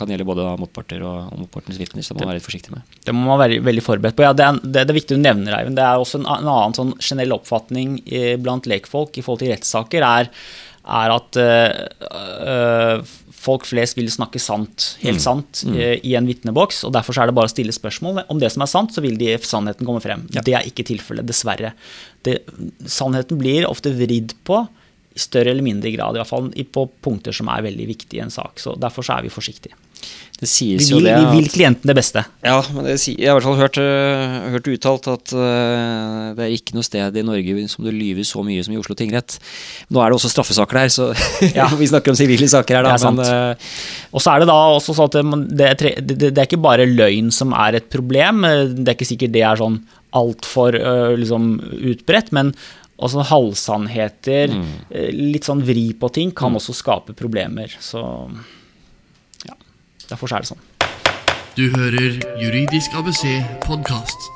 kan 0.00 0.08
gjelde 0.08 0.26
både 0.28 0.46
motparter 0.60 1.04
og, 1.04 1.28
og 1.28 1.42
motpartens 1.42 1.80
vitner, 1.80 2.04
så 2.04 2.14
det 2.14 2.22
må 2.22 2.24
man 2.24 2.32
være 2.32 2.40
litt 2.40 2.48
forsiktig 2.48 2.72
med. 2.72 2.96
Det 3.04 3.14
må 3.16 3.26
man 3.28 3.40
være 3.42 3.60
veldig 3.66 3.84
forberedt 3.84 4.16
på. 4.16 4.24
Ja, 4.24 4.32
det, 4.36 4.46
er, 4.48 4.60
det, 4.62 4.86
det 4.86 4.94
er 4.94 5.00
viktig 5.02 5.18
du 5.18 5.24
nevner, 5.24 5.58
Eivind. 5.58 5.76
Det 5.76 5.84
er 5.84 6.00
også 6.00 6.22
en, 6.22 6.28
en 6.32 6.48
annen 6.54 6.78
sånn 6.78 6.94
generell 6.96 7.36
oppfatning 7.36 7.98
i, 8.06 8.22
blant 8.40 8.68
lekfolk 8.70 9.20
i 9.20 9.26
forhold 9.26 9.44
til 9.44 9.52
rettssaker, 9.52 10.06
er, 10.08 10.32
er 11.02 11.16
at 11.18 11.40
øh, 11.42 11.68
øh, 12.56 13.12
folk 13.42 13.66
flest 13.66 13.98
vil 13.98 14.10
snakke 14.12 14.40
sant, 14.42 14.92
helt 15.02 15.22
sant, 15.22 15.64
mm. 15.66 15.78
i 16.06 16.14
en 16.18 16.28
vitneboks. 16.28 16.82
og 16.86 16.94
Derfor 16.94 17.16
så 17.16 17.24
er 17.24 17.30
det 17.30 17.36
bare 17.38 17.50
å 17.50 17.52
stille 17.52 17.74
spørsmål. 17.74 18.22
Om 18.30 18.42
det 18.42 18.52
som 18.54 18.64
er 18.64 18.70
sant, 18.70 18.94
så 18.94 19.02
vil 19.04 19.18
de 19.20 19.34
sannheten 19.42 19.88
komme 19.88 20.02
frem. 20.04 20.24
Det 20.30 20.54
er 20.54 20.68
ikke 20.68 20.86
tilfellet, 20.86 21.26
dessverre. 21.28 21.72
Det, 22.26 22.38
sannheten 22.86 23.40
blir 23.40 23.66
ofte 23.70 23.94
vridd 23.96 24.36
på 24.46 24.62
i 25.12 25.20
større 25.20 25.52
eller 25.52 25.66
mindre 25.66 25.90
grad, 25.92 26.16
i 26.16 26.22
hvert 26.22 26.30
fall 26.30 26.52
på 26.72 26.86
punkter 27.04 27.34
som 27.36 27.50
er 27.52 27.66
veldig 27.66 27.88
viktige 27.90 28.22
i 28.22 28.24
en 28.24 28.32
sak. 28.32 28.62
så 28.62 28.76
Derfor 28.80 29.04
så 29.06 29.18
er 29.18 29.26
vi 29.26 29.34
forsiktige. 29.34 29.76
Det 30.42 30.48
sies 30.50 30.80
Vi 30.82 30.90
jo 30.90 30.98
vil, 30.98 31.06
At, 31.12 31.22
vi 31.22 31.38
vil 31.38 31.50
klienten 31.52 31.86
det 31.86 31.94
beste. 31.94 32.24
Ja, 32.42 32.56
men 32.74 32.88
det, 32.88 32.96
jeg 33.06 33.28
har 33.30 33.36
i 33.36 33.38
hvert 33.38 33.46
fall 33.46 33.60
hørt, 33.60 33.78
øh, 33.78 34.32
hørt 34.56 34.70
uttalt 34.72 35.04
at 35.12 35.34
uh, 35.38 36.32
det 36.34 36.42
er 36.42 36.54
ikke 36.56 36.74
noe 36.74 36.86
sted 36.86 37.18
i 37.20 37.22
Norge 37.22 37.66
som 37.70 37.86
det 37.86 37.92
lyver 37.94 38.26
så 38.26 38.42
mye 38.42 38.64
som 38.66 38.74
i 38.74 38.80
Oslo 38.80 38.96
tingrett. 38.98 39.36
Nå 39.94 40.02
er 40.02 40.10
det 40.10 40.18
også 40.18 40.32
straffesaker 40.32 40.80
der, 40.80 40.90
så 40.90 41.10
Ja. 41.58 41.68
vi 41.78 41.86
snakker 41.86 42.10
om 42.10 42.18
sivile 42.18 42.48
saker 42.50 42.80
her, 42.80 42.88
da. 42.88 42.96
Det 42.96 42.98
er 42.98 43.04
sant. 43.04 43.22
Men, 43.22 43.54
øh, 43.54 44.10
Og 44.10 44.24
så 44.24 44.32
er 44.32 44.42
det 44.42 44.48
da 44.50 44.56
også 44.74 44.96
sånn 44.98 45.12
at 45.12 45.18
det, 45.20 45.40
det, 45.60 45.68
er 45.68 46.00
det, 46.02 46.18
det 46.24 46.32
er 46.34 46.48
ikke 46.50 46.64
bare 46.64 46.88
løgn 46.90 47.30
som 47.34 47.54
er 47.54 47.78
et 47.78 47.86
problem. 47.92 48.42
Det 48.42 48.88
er 48.88 48.96
ikke 48.96 49.12
sikkert 49.12 49.36
det 49.36 49.44
er 49.46 49.60
sånn 49.62 49.78
altfor 50.18 50.74
uh, 50.74 51.12
liksom, 51.20 51.52
utbredt, 51.92 52.32
men 52.34 52.50
også 53.02 53.22
halvsannheter, 53.30 54.50
mm. 54.54 54.66
litt 55.32 55.46
sånn 55.46 55.62
vri 55.66 55.88
på 55.98 56.10
ting, 56.14 56.34
kan 56.38 56.54
også 56.54 56.74
skape 56.76 57.14
problemer. 57.18 57.72
Så 57.82 58.02
derfor 60.12 60.36
er 60.36 60.44
det 60.44 60.52
sånn. 60.52 60.62
Du 61.56 61.66
hører 61.74 62.20
Juridisk 62.40 62.94
ABC 62.96 63.26
podkast. 63.66 64.30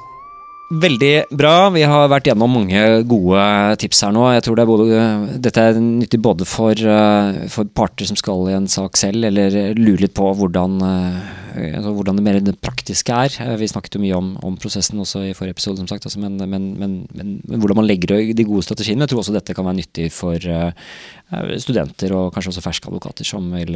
Veldig 0.66 1.30
bra. 1.30 1.68
Vi 1.70 1.84
har 1.86 2.08
vært 2.10 2.26
gjennom 2.26 2.50
mange 2.58 2.80
gode 3.06 3.42
tips 3.78 4.02
her 4.02 4.14
nå. 4.16 4.24
Jeg 4.34 4.42
tror 4.42 4.58
det 4.58 4.64
er 4.64 4.70
både, 4.72 5.02
dette 5.44 5.62
er 5.62 5.78
nyttig 5.78 6.18
både 6.18 6.48
for, 6.48 6.74
eh, 6.74 7.46
for 7.48 7.70
parter 7.70 8.08
som 8.08 8.18
skal 8.18 8.48
i 8.50 8.56
en 8.56 8.66
sak 8.66 8.98
selv, 8.98 9.24
eller 9.24 9.74
lurer 9.78 10.02
litt 10.08 10.14
på 10.18 10.26
hvordan, 10.34 10.82
eh, 10.82 11.45
altså 11.56 11.92
hvordan 11.96 12.18
det 12.18 12.24
mer 12.26 12.38
det 12.44 12.54
praktiske 12.60 13.12
er. 13.12 13.32
Eh, 13.42 13.56
Vi 13.60 13.68
snakket 13.70 13.96
jo 13.96 14.02
mye 14.02 14.16
om, 14.16 14.34
om 14.44 14.56
prosessen 14.60 15.00
også 15.00 15.24
i 15.26 15.34
forrige 15.36 15.56
episode, 15.56 15.80
som 15.80 15.88
sagt. 15.88 16.06
Altså, 16.06 16.20
men, 16.20 16.36
men, 16.36 16.68
men, 16.78 16.94
men, 17.14 17.60
hvordan 17.60 17.80
man 17.80 17.88
legger 17.88 18.18
de 18.36 18.46
gode 18.46 18.66
strategiene. 18.66 19.04
Jeg 19.04 19.12
tror 19.12 19.22
også 19.22 19.34
dette 19.36 19.56
kan 19.56 19.66
være 19.66 19.80
nyttig 19.80 20.10
for 20.14 20.36
eh, 20.36 20.70
studenter 21.62 22.14
og 22.14 22.30
kanskje 22.34 22.52
også 22.54 22.64
ferske 22.64 22.90
advokater 22.90 23.26
som 23.26 23.48
vil, 23.56 23.74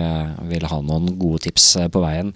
vil 0.52 0.68
ha 0.70 0.80
noen 0.84 1.14
gode 1.18 1.42
tips 1.48 1.68
eh, 1.80 1.90
på 1.90 2.04
veien. 2.04 2.32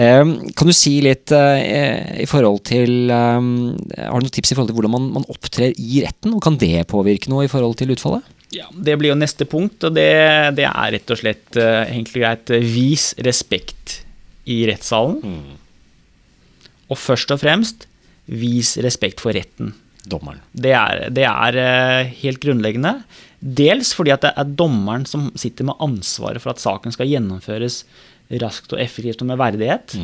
Kan 0.00 0.68
du 0.70 0.72
si 0.72 0.96
litt 1.04 1.32
i 1.34 2.26
forhold 2.30 2.60
til 2.64 3.10
Har 3.10 3.42
du 3.42 4.24
noen 4.24 4.32
tips 4.32 4.52
i 4.52 4.56
forhold 4.56 4.70
til 4.70 4.76
hvordan 4.78 4.94
man, 4.94 5.08
man 5.18 5.26
opptrer 5.28 5.74
i 5.76 6.00
retten, 6.04 6.32
og 6.32 6.40
kan 6.44 6.56
det 6.60 6.86
påvirke 6.88 7.28
noe 7.28 7.44
i 7.44 7.50
forhold 7.50 7.76
til 7.80 7.92
utfallet? 7.92 8.24
Ja, 8.54 8.66
Det 8.72 8.96
blir 8.98 9.12
jo 9.12 9.18
neste 9.18 9.46
punkt, 9.46 9.82
og 9.86 9.94
det, 9.94 10.10
det 10.58 10.66
er 10.66 10.94
rett 10.96 11.12
og 11.12 11.20
slett 11.20 11.58
uh, 11.58 11.84
egentlig 11.86 12.24
greit 12.24 12.54
vis 12.72 13.10
respekt 13.22 14.00
i 14.50 14.62
rettssalen. 14.68 15.20
Og 16.90 16.98
først 16.98 17.30
og 17.34 17.40
fremst 17.42 17.86
vis 18.30 18.76
respekt 18.82 19.22
for 19.22 19.34
retten. 19.36 19.74
Dommeren. 20.10 20.40
Det 20.56 20.72
er, 20.72 21.02
det 21.12 21.26
er 21.28 21.56
eh, 21.60 22.12
helt 22.22 22.40
grunnleggende. 22.42 22.94
Dels 23.40 23.92
fordi 23.96 24.14
at 24.14 24.24
det 24.24 24.30
er 24.36 24.54
dommeren 24.56 25.04
som 25.08 25.28
sitter 25.38 25.68
med 25.68 25.80
ansvaret 25.84 26.40
for 26.42 26.54
at 26.54 26.62
saken 26.62 26.94
skal 26.94 27.10
gjennomføres 27.10 27.82
raskt 28.40 28.72
og 28.72 28.80
effektivt 28.80 29.22
og 29.24 29.28
med 29.28 29.40
verdighet. 29.40 29.96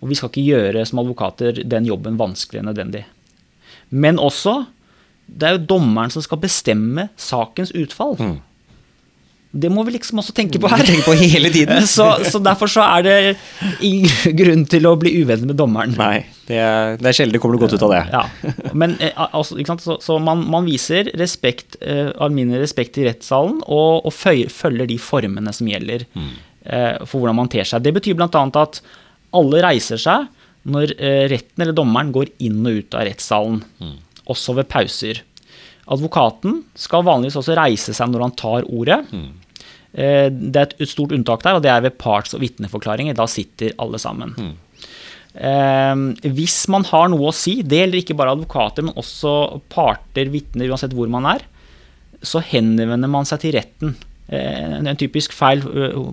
Og 0.00 0.10
vi 0.10 0.16
skal 0.18 0.30
ikke 0.30 0.46
gjøre 0.48 0.84
som 0.88 1.00
advokater 1.02 1.60
den 1.64 1.86
jobben 1.88 2.18
vanskeligere 2.20 2.64
enn 2.64 2.70
nødvendig. 2.72 3.04
Men 3.94 4.20
også 4.20 4.64
det 5.24 5.48
er 5.48 5.56
jo 5.56 5.66
dommeren 5.76 6.12
som 6.12 6.24
skal 6.24 6.40
bestemme 6.42 7.08
sakens 7.16 7.72
utfall. 7.76 8.16
Det 9.54 9.70
må 9.70 9.84
vi 9.86 9.94
liksom 9.94 10.18
også 10.18 10.34
tenke 10.34 10.58
på 10.58 10.68
her. 10.70 10.82
Tenke 10.82 11.04
på 11.06 11.14
hele 11.18 11.50
tiden. 11.54 11.86
så, 11.96 12.08
så 12.26 12.40
derfor 12.42 12.70
så 12.70 12.82
er 12.96 13.04
det 13.06 13.16
ingen 13.86 14.10
grunn 14.40 14.64
til 14.70 14.88
å 14.90 14.96
bli 14.98 15.12
uvenner 15.20 15.46
med 15.50 15.58
dommeren. 15.60 15.94
Nei, 15.98 16.24
det 16.48 16.58
er, 16.58 16.96
det 16.98 17.10
er 17.10 17.18
sjelden 17.18 17.36
det 17.36 17.42
kommer 17.42 17.58
noe 17.58 17.64
godt 17.64 17.76
ut 17.78 17.84
av 17.86 17.94
det. 17.94 18.02
Ja, 18.10 18.24
men 18.74 18.96
eh, 18.98 19.14
altså? 19.24 19.58
Så, 19.84 19.98
så 20.02 20.18
man, 20.22 20.42
man 20.50 20.66
viser 20.66 21.12
respekt, 21.20 21.78
uh, 21.86 22.10
alminnelig 22.24 22.64
respekt 22.64 22.98
i 22.98 23.06
rettssalen, 23.06 23.60
og, 23.64 24.04
og 24.08 24.14
føy, 24.14 24.46
følger 24.52 24.90
de 24.90 24.98
formene 25.02 25.54
som 25.54 25.70
gjelder 25.70 26.06
uh, 26.14 27.04
for 27.06 27.20
hvordan 27.20 27.38
man 27.44 27.52
ter 27.52 27.68
seg. 27.68 27.84
Det 27.84 27.94
betyr 27.94 28.18
bl.a. 28.18 28.28
at 28.28 28.80
alle 29.34 29.62
reiser 29.62 30.00
seg 30.02 30.26
når 30.66 30.96
uh, 30.98 31.24
retten 31.30 31.62
eller 31.62 31.76
dommeren 31.76 32.10
går 32.14 32.34
inn 32.42 32.58
og 32.66 32.82
ut 32.82 32.98
av 32.98 33.06
rettssalen, 33.06 33.62
også 34.24 34.56
ved 34.58 34.66
pauser. 34.72 35.22
Advokaten 35.92 36.62
skal 36.80 37.04
vanligvis 37.04 37.36
også 37.40 37.56
reise 37.58 37.94
seg 37.96 38.12
når 38.12 38.26
han 38.26 38.36
tar 38.40 38.68
ordet. 38.72 39.02
Eh, 39.12 39.24
Det 39.94 40.58
er 40.58 40.72
et 40.74 40.90
stort 40.90 41.12
unntak 41.14 41.44
der, 41.44 41.58
og 41.58 41.62
det 41.62 41.70
er 41.70 41.84
ved 41.84 41.98
parts- 42.00 42.34
og 42.34 42.42
vitneforklaringer. 42.42 43.14
Da 43.14 43.28
sitter 43.30 43.76
alle 43.78 44.00
sammen. 44.02 44.34
Eh, 45.34 46.30
hvis 46.34 46.60
man 46.70 46.86
har 46.90 47.10
noe 47.10 47.30
å 47.30 47.34
si, 47.34 47.60
det 47.62 47.82
gjelder 47.82 48.02
ikke 48.02 48.18
bare 48.18 48.34
advokater, 48.36 48.86
men 48.86 48.98
også 48.98 49.60
parter, 49.72 50.30
vitner, 50.34 50.70
uansett 50.70 50.94
hvor 50.94 51.10
man 51.10 51.26
er, 51.30 51.46
så 52.24 52.42
henvender 52.42 53.10
man 53.10 53.26
seg 53.28 53.42
til 53.42 53.56
retten. 53.58 53.96
Eh, 54.32 54.78
en 54.78 54.96
typisk 54.96 55.34
feil 55.36 55.60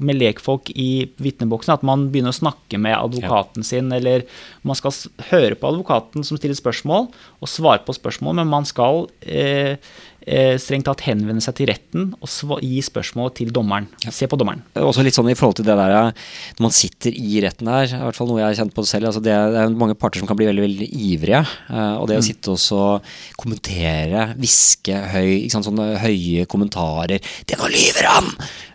med 0.03 0.17
lekfolk 0.19 0.73
i 0.75 1.07
vitneboksen 1.23 1.71
er 1.71 1.77
at 1.79 1.85
man 1.87 2.09
begynner 2.11 2.33
å 2.33 2.39
snakke 2.41 2.79
med 2.81 2.97
advokaten 2.97 3.63
sin, 3.63 3.91
eller 3.95 4.25
man 4.67 4.75
skal 4.75 4.95
høre 5.29 5.55
på 5.55 5.69
advokaten 5.69 6.25
som 6.27 6.39
stiller 6.39 6.57
spørsmål, 6.57 7.07
og 7.39 7.51
svare 7.51 7.85
på 7.85 7.95
spørsmål, 7.95 8.41
men 8.41 8.51
man 8.51 8.67
skal 8.67 9.05
eh, 9.21 9.77
eh, 9.77 10.20
strengt 10.61 10.85
tatt 10.85 11.01
henvende 11.07 11.41
seg 11.41 11.55
til 11.57 11.69
retten 11.71 12.11
og 12.21 12.59
gi 12.61 12.81
spørsmål 12.85 13.31
til 13.33 13.49
dommeren. 13.53 13.87
Se 14.13 14.27
på 14.29 14.37
dommeren. 14.37 14.61
Også 14.77 15.01
litt 15.03 15.15
sånn 15.17 15.31
i 15.31 15.35
forhold 15.37 15.57
til 15.57 15.65
det 15.65 15.75
der 15.79 16.11
når 16.11 16.61
man 16.67 16.71
sitter 16.75 17.11
i 17.17 17.41
retten 17.41 17.65
der, 17.71 17.87
i 17.89 18.01
hvert 18.05 18.15
fall 18.19 18.29
noe 18.29 18.39
jeg 18.41 18.49
har 18.51 18.59
kjent 18.61 18.75
på 18.77 18.85
selv. 18.85 19.09
Altså 19.09 19.23
det, 19.23 19.33
det 19.33 19.59
er 19.63 19.73
mange 19.73 19.95
parter 19.97 20.21
som 20.21 20.29
kan 20.29 20.37
bli 20.37 20.45
veldig 20.49 20.65
veldig 20.67 20.89
ivrige. 21.09 21.41
eh, 21.71 21.95
Og 21.97 22.07
det 22.11 22.19
å 22.19 22.25
sitte 22.25 22.53
og 22.53 23.01
kommentere, 23.41 24.35
hviske 24.37 24.93
høy, 25.15 25.49
sant, 25.49 25.65
sånne 25.65 25.97
høye 26.01 26.45
kommentarer 26.45 27.19
'Det 27.45 27.57
nå 27.57 27.67
lyver 27.71 28.05
han!' 28.05 28.31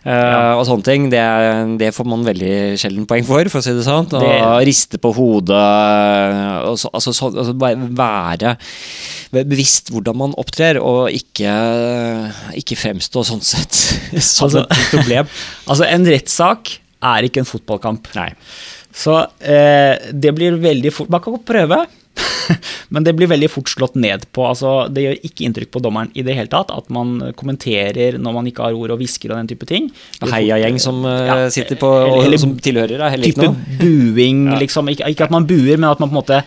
Ja. 0.07 0.55
og 0.55 0.65
sånne 0.65 0.83
ting. 0.87 1.09
Det, 1.11 1.19
det 1.79 1.93
får 1.93 2.05
man 2.07 2.23
veldig 2.23 2.77
sjelden 2.79 3.05
poeng 3.05 3.25
for, 3.27 3.43
for 3.51 3.59
å 3.59 3.63
si 3.65 3.73
det 3.75 3.83
sånn. 3.83 4.07
Og 4.07 4.23
Det- 4.23 4.67
riste 4.67 4.97
på 4.97 5.11
hodet. 5.13 5.51
Og 6.67 6.77
så, 6.79 6.89
altså, 6.93 7.11
så, 7.13 7.31
altså 7.35 7.53
være 7.57 8.55
bevisst 9.31 9.91
hvordan 9.91 10.15
man 10.15 10.33
opptrer, 10.39 10.79
og 10.79 11.09
ikke, 11.11 11.36
ikke 11.45 12.77
fremstå 12.79 13.23
sånn 13.27 13.43
sett 13.45 13.73
som 14.23 14.47
Altså- 14.47 14.65
et 14.65 14.89
problem. 14.95 15.29
Altså, 15.67 15.85
en 15.85 16.05
rettssak 16.09 16.77
er 17.03 17.27
ikke 17.27 17.43
en 17.43 17.49
fotballkamp. 17.51 18.07
Nei. 18.17 18.31
Så 18.97 19.13
eh, 19.45 19.93
det 20.11 20.31
blir 20.33 20.55
veldig 20.57 20.89
fort 20.95 21.09
Man 21.13 21.21
kan 21.21 21.35
godt 21.35 21.43
prøve, 21.45 21.83
men 22.89 23.03
det 23.05 23.11
blir 23.13 23.29
veldig 23.29 23.49
fort 23.53 23.69
slått 23.69 23.93
ned 24.01 24.23
på. 24.33 24.47
Altså, 24.49 24.71
det 24.89 25.03
gjør 25.03 25.19
ikke 25.29 25.45
inntrykk 25.45 25.69
på 25.75 25.81
dommeren 25.85 26.09
i 26.17 26.23
det 26.25 26.33
hele 26.33 26.49
tatt 26.49 26.71
at 26.73 26.89
man 26.89 27.19
kommenterer 27.37 28.17
når 28.17 28.33
man 28.39 28.49
ikke 28.49 28.65
har 28.65 28.73
ord 28.79 28.95
og 28.95 29.03
hvisker 29.03 29.29
og 29.35 29.37
den 29.43 29.51
type 29.51 29.67
ting. 29.69 29.91
Heiagjeng 30.25 30.79
som 30.81 31.03
eh, 31.05 31.27
Ja, 31.29 31.37
sitter 31.53 31.77
på 31.77 31.91
og, 31.91 32.23
eller- 32.25 32.41
som 32.41 32.55
tilhører, 32.57 32.97
er 32.97 33.13
heller 33.13 33.29
ikke 33.29 33.51
type 33.51 33.77
buing, 33.83 34.47
liksom. 34.63 34.89
Ikke, 34.95 35.11
ikke 35.13 35.27
at 35.29 35.35
man 35.37 35.45
buer, 35.45 35.77
men 35.77 35.91
at 35.91 36.01
man 36.01 36.09
på 36.09 36.15
en 36.15 36.21
måte 36.23 36.41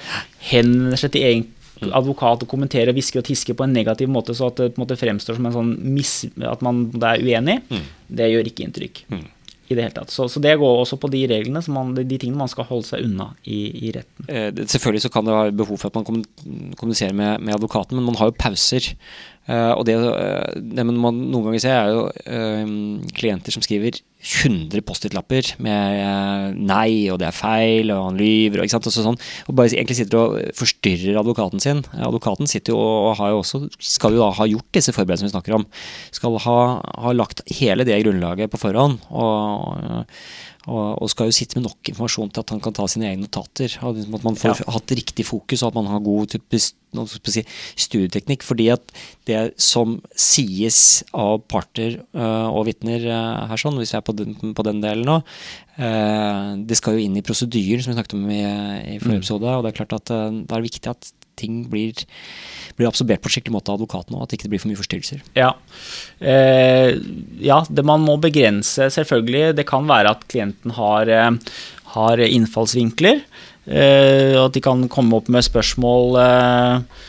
henvender 0.51 0.99
seg 0.99 1.15
til 1.15 1.29
egen 1.31 1.47
advokat 1.89 2.45
og 2.45 2.49
kommenterer 2.51 2.93
og 2.93 2.99
hvisker 2.99 3.23
og 3.23 3.27
tisker 3.31 3.57
på 3.57 3.65
en 3.67 3.73
negativ 3.77 4.11
måte, 4.13 4.35
så 4.37 4.51
at 4.51 4.61
det 4.61 4.79
måte 4.81 4.99
fremstår 5.01 5.39
som 5.39 5.47
en 5.49 5.55
sånn 5.57 5.75
mis, 5.95 6.15
at 6.45 6.65
man 6.67 6.87
er 7.01 7.23
uenig. 7.25 7.61
Det 8.09 8.31
gjør 8.33 8.51
ikke 8.51 8.67
inntrykk. 8.69 9.05
I 9.71 9.77
det 9.79 9.85
hele 9.85 9.95
tatt. 9.95 10.11
Så, 10.11 10.25
så 10.27 10.41
det 10.43 10.57
går 10.59 10.81
også 10.81 10.97
på 10.99 11.07
de 11.13 11.21
reglene, 11.31 11.61
som 11.63 11.77
man, 11.79 11.93
de 11.95 12.17
tingene 12.19 12.41
man 12.41 12.49
skal 12.51 12.67
holde 12.67 12.89
seg 12.89 13.05
unna 13.07 13.29
i, 13.47 13.61
i 13.87 13.93
retten. 13.95 14.27
Eh, 14.27 14.49
Selvfølgelig 14.67 15.05
så 15.05 15.11
kan 15.15 15.29
det 15.29 15.37
være 15.37 15.53
behov 15.61 15.79
for 15.79 15.93
at 15.93 16.01
man 16.01 16.25
kommuniserer 16.75 17.15
med, 17.15 17.39
med 17.47 17.55
advokaten, 17.55 17.95
men 17.95 18.09
man 18.09 18.19
har 18.19 18.33
jo 18.33 18.39
pauser. 18.41 18.89
Eh, 19.47 19.71
og 19.71 19.85
det, 19.87 19.95
eh, 19.95 20.59
det 20.75 20.87
man 20.89 20.99
noen 20.99 21.47
ganger 21.47 21.63
ser, 21.63 21.77
er 21.79 21.95
jo 21.95 22.03
eh, 22.27 22.75
klienter 23.15 23.55
som 23.55 23.63
skriver 23.63 24.03
100 24.21 24.85
Post-It-lapper 24.85 25.55
med 25.65 26.01
eh, 26.03 26.57
nei, 26.57 27.09
og 27.13 27.21
det 27.23 27.31
er 27.31 27.37
feil, 27.37 27.93
og 27.95 28.11
han 28.11 28.21
lyver, 28.21 28.61
og, 28.61 28.67
ikke 28.67 28.77
sant, 28.77 28.89
og, 28.91 28.95
sånn, 28.97 29.19
og 29.49 29.57
bare 29.57 29.73
egentlig 29.73 29.97
sitter 29.97 30.21
og 30.21 30.37
forstyrrer 30.59 31.21
advokaten 31.23 31.63
sin. 31.63 31.81
Eh, 31.95 32.05
Advokaten 32.05 32.51
sitter 32.51 32.77
jo 32.77 32.81
og 32.81 33.17
har 33.21 33.33
jo 33.33 33.41
også, 33.41 33.63
skal 33.81 34.17
jo 34.17 34.23
da 34.25 34.31
ha 34.37 34.49
gjort 34.51 34.69
disse 34.77 34.95
forberedelsene 34.97 35.31
vi 35.31 35.37
snakker 35.37 35.57
om. 35.57 35.67
Skal 36.13 36.37
ha, 36.45 36.59
ha 37.07 37.17
lagt 37.17 37.43
hele 37.61 37.87
det 37.89 38.03
grunnlaget 38.05 38.53
på 38.53 38.61
forhånd. 38.61 39.01
og 39.11 40.11
og, 40.69 41.07
skal 41.09 41.31
jo 41.31 41.35
sitte 41.35 41.57
med 41.57 41.65
nok 41.65 41.89
informasjon 41.89 42.31
til 42.35 42.43
at 42.43 42.53
han 42.53 42.61
kan 42.61 42.75
ta 42.77 42.85
sine 42.91 43.09
egne 43.09 43.25
notater. 43.25 43.73
At 43.81 44.25
man 44.27 44.37
får 44.37 44.61
hatt 44.69 44.93
riktig 44.93 45.25
fokus, 45.25 45.63
og 45.63 45.71
at 45.71 45.79
man 45.79 45.89
har 45.89 46.03
god 46.05 46.37
si, 46.37 47.45
studieteknikk. 47.81 48.45
Fordi 48.45 48.69
at 48.75 48.93
det 49.29 49.41
som 49.61 49.99
sies 50.13 51.03
av 51.17 51.41
parter 51.49 52.03
øh, 52.13 52.49
og 52.53 52.67
vitner 52.69 53.09
øh, 53.09 53.49
her, 53.51 53.63
sånn, 53.63 53.81
hvis 53.81 53.95
vi 53.95 54.01
er 54.01 54.05
på 54.05 54.10
den, 54.17 54.37
på 54.57 54.67
den 54.67 54.83
delen 54.83 55.07
nå, 55.07 55.21
øh, 55.79 56.53
det 56.67 56.79
skal 56.79 56.97
jo 56.97 57.07
inn 57.07 57.17
i 57.19 57.25
prosedyren, 57.27 57.83
som 57.83 57.93
vi 57.93 57.99
snakket 57.99 58.19
om 58.19 58.29
i, 58.31 58.43
i 58.97 58.99
forrige 59.03 59.25
episode. 59.25 59.57
Og 59.57 59.65
det 59.65 59.73
er 59.73 59.81
klart 59.81 59.97
at 60.01 60.15
øh, 60.17 60.43
det 60.45 60.57
er 60.57 60.69
viktig 60.69 60.93
at 60.93 61.13
ting 61.41 61.65
blir, 61.73 62.05
blir 62.77 62.91
absorbert 62.91 63.23
på 63.23 63.31
en 63.31 63.37
skikkelig 63.37 63.57
måte 63.57 63.73
av 63.73 63.81
advokaten, 63.81 64.17
òg. 64.17 64.27
at 64.27 64.33
det 64.33 64.41
ikke 64.41 64.53
blir 64.53 64.63
for 64.63 64.71
mye 64.71 64.81
forstyrrelser. 64.81 65.23
Ja. 65.39 65.55
Eh, 66.21 66.97
ja, 67.45 67.63
det 67.69 67.87
man 67.87 68.05
må 68.05 68.19
begrense, 68.21 68.91
selvfølgelig. 68.93 69.55
Det 69.59 69.69
kan 69.69 69.89
være 69.89 70.17
at 70.17 70.27
klienten 70.31 70.77
har, 70.77 71.09
eh, 71.09 71.31
har 71.97 72.25
innfallsvinkler. 72.27 73.23
Eh, 73.71 74.35
og 74.39 74.49
at 74.49 74.57
de 74.57 74.65
kan 74.65 74.89
komme 74.89 75.19
opp 75.19 75.29
med 75.33 75.47
spørsmål 75.47 76.17
eh, 76.21 77.07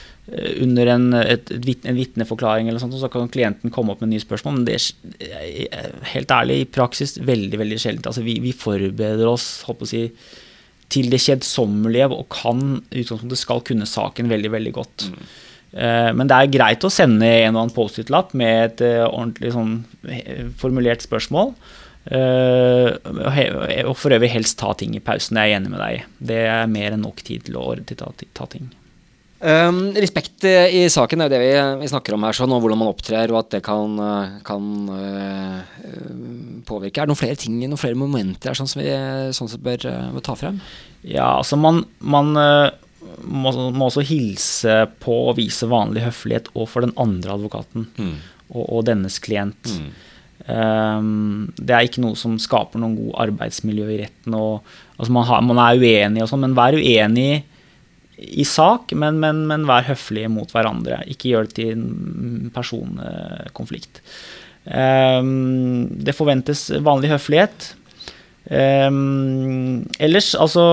under 0.61 0.87
en, 0.93 1.07
et, 1.17 1.49
et, 1.51 1.85
en 1.89 1.97
vitneforklaring, 1.97 2.69
eller 2.69 2.79
sånt, 2.79 2.95
så 2.99 3.09
kan 3.11 3.29
klienten 3.31 3.73
komme 3.73 3.93
opp 3.93 4.03
med 4.03 4.13
nye 4.13 4.23
spørsmål. 4.23 4.59
Men 4.59 4.67
det 4.67 4.77
er 4.77 5.65
eh, 5.65 5.91
helt 6.13 6.31
ærlig, 6.31 6.61
i 6.61 6.69
praksis 6.69 7.17
veldig 7.19 7.59
veldig 7.59 7.79
sjeldent. 7.81 8.07
Altså, 8.11 8.23
vi, 8.25 8.37
vi 8.43 8.53
forbereder 8.55 9.27
oss 9.27 9.63
å 9.67 9.75
si, 9.89 10.05
til 10.91 11.11
det 11.11 11.21
kjedsommelige 11.23 12.09
og 12.11 12.27
kan 12.31 12.81
i 12.91 13.03
utgangspunktet 13.03 13.39
skal 13.39 13.63
kunne 13.67 13.89
saken 13.89 14.31
veldig, 14.31 14.51
veldig 14.57 14.73
godt. 14.75 15.07
Eh, 15.71 16.09
Men 16.13 16.27
det 16.29 16.37
er 16.37 16.53
greit 16.53 16.83
å 16.87 16.91
sende 16.91 17.27
en 17.27 17.55
og 17.55 17.65
annen 17.65 17.75
Post-It-lapp 17.75 18.35
med 18.37 18.65
et 18.65 18.83
uh, 18.87 19.07
ordentlig 19.07 19.53
sånn 19.55 19.77
eh, 20.07 20.49
formulert 20.59 21.03
spørsmål. 21.05 21.55
Uh, 22.01 22.97
og 23.85 23.93
for 23.99 24.09
øvrig 24.15 24.31
helst 24.33 24.57
ta 24.57 24.73
ting 24.73 24.95
i 24.97 25.03
pausen. 25.05 25.37
Det 25.37 25.43
er 25.43 25.51
jeg 25.51 25.61
enig 25.61 25.73
med 25.73 25.83
deg 25.83 25.97
i. 25.99 26.05
Det 26.31 26.43
er 26.49 26.71
mer 26.71 26.95
enn 26.95 27.03
nok 27.05 27.21
tid 27.25 27.45
til 27.47 27.59
å 27.61 27.67
ta, 27.93 28.09
ta 28.37 28.47
ting. 28.51 28.71
Um, 29.41 29.87
respekt 29.97 30.43
eh, 30.45 30.69
i 30.69 30.81
saken 30.93 31.23
er 31.23 31.25
jo 31.25 31.33
det 31.33 31.39
vi, 31.41 31.53
vi 31.81 31.87
snakker 31.89 32.13
om 32.13 32.25
her, 32.27 32.37
sånn, 32.37 32.51
og 32.53 32.61
hvordan 32.61 32.77
man 32.77 32.91
opptrer, 32.91 33.31
og 33.33 33.39
at 33.39 33.55
det 33.55 33.63
kan, 33.65 33.95
eh, 34.05 34.35
kan 34.45 34.67
uh, 34.93 36.59
påvirke. 36.67 37.01
Er 37.01 37.09
det 37.09 37.13
noen 37.15 37.21
flere 37.23 37.39
ting, 37.41 37.55
noen 37.63 37.81
flere 37.81 37.97
momenter 37.97 38.51
her, 38.51 38.59
sånn 38.59 38.69
som 38.69 38.83
vi 38.83 38.93
sånn 39.33 39.49
sett 39.49 39.63
bør, 39.65 39.87
bør 40.13 40.25
ta 40.27 40.37
frem? 40.37 40.61
Ja, 41.01 41.39
altså 41.39 41.57
man, 41.57 41.81
man 42.05 42.35
må, 42.37 43.55
må 43.73 43.89
også 43.89 44.05
hilse 44.05 44.83
på 45.01 45.17
og 45.31 45.39
vise 45.41 45.69
vanlig 45.69 46.05
høflighet 46.05 46.53
overfor 46.53 46.85
den 46.85 46.93
andre 47.01 47.33
advokaten 47.33 47.89
og, 47.97 48.61
og 48.61 48.85
dennes 48.91 49.17
klient. 49.25 49.73
Um, 50.45 51.49
det 51.57 51.73
er 51.73 51.89
ikke 51.89 52.05
noe 52.05 52.17
som 52.19 52.37
skaper 52.41 52.81
noen 52.81 52.93
god 52.99 53.17
arbeidsmiljø 53.25 53.89
i 53.89 54.03
retten. 54.03 54.37
Og, 54.37 54.75
altså 54.99 55.17
man, 55.17 55.25
har, 55.29 55.41
man 55.49 55.65
er 55.65 55.81
uenig 55.81 56.21
og 56.21 56.29
sånn, 56.29 56.45
men 56.45 56.57
vær 56.57 56.77
uenig 56.77 57.41
i 58.21 58.45
sak, 58.45 58.93
men, 58.97 59.19
men, 59.21 59.45
men 59.49 59.67
vær 59.69 59.87
høflig 59.89 60.27
mot 60.31 60.51
hverandre. 60.53 61.01
Ikke 61.09 61.31
gjør 61.31 61.49
det 61.49 61.57
til 61.57 61.71
en 61.75 62.51
personkonflikt. 62.53 64.01
Um, 64.65 65.87
det 66.05 66.13
forventes 66.13 66.67
vanlig 66.85 67.09
høflighet. 67.15 67.71
Um, 68.51 69.87
ellers, 70.01 70.33
altså 70.37 70.65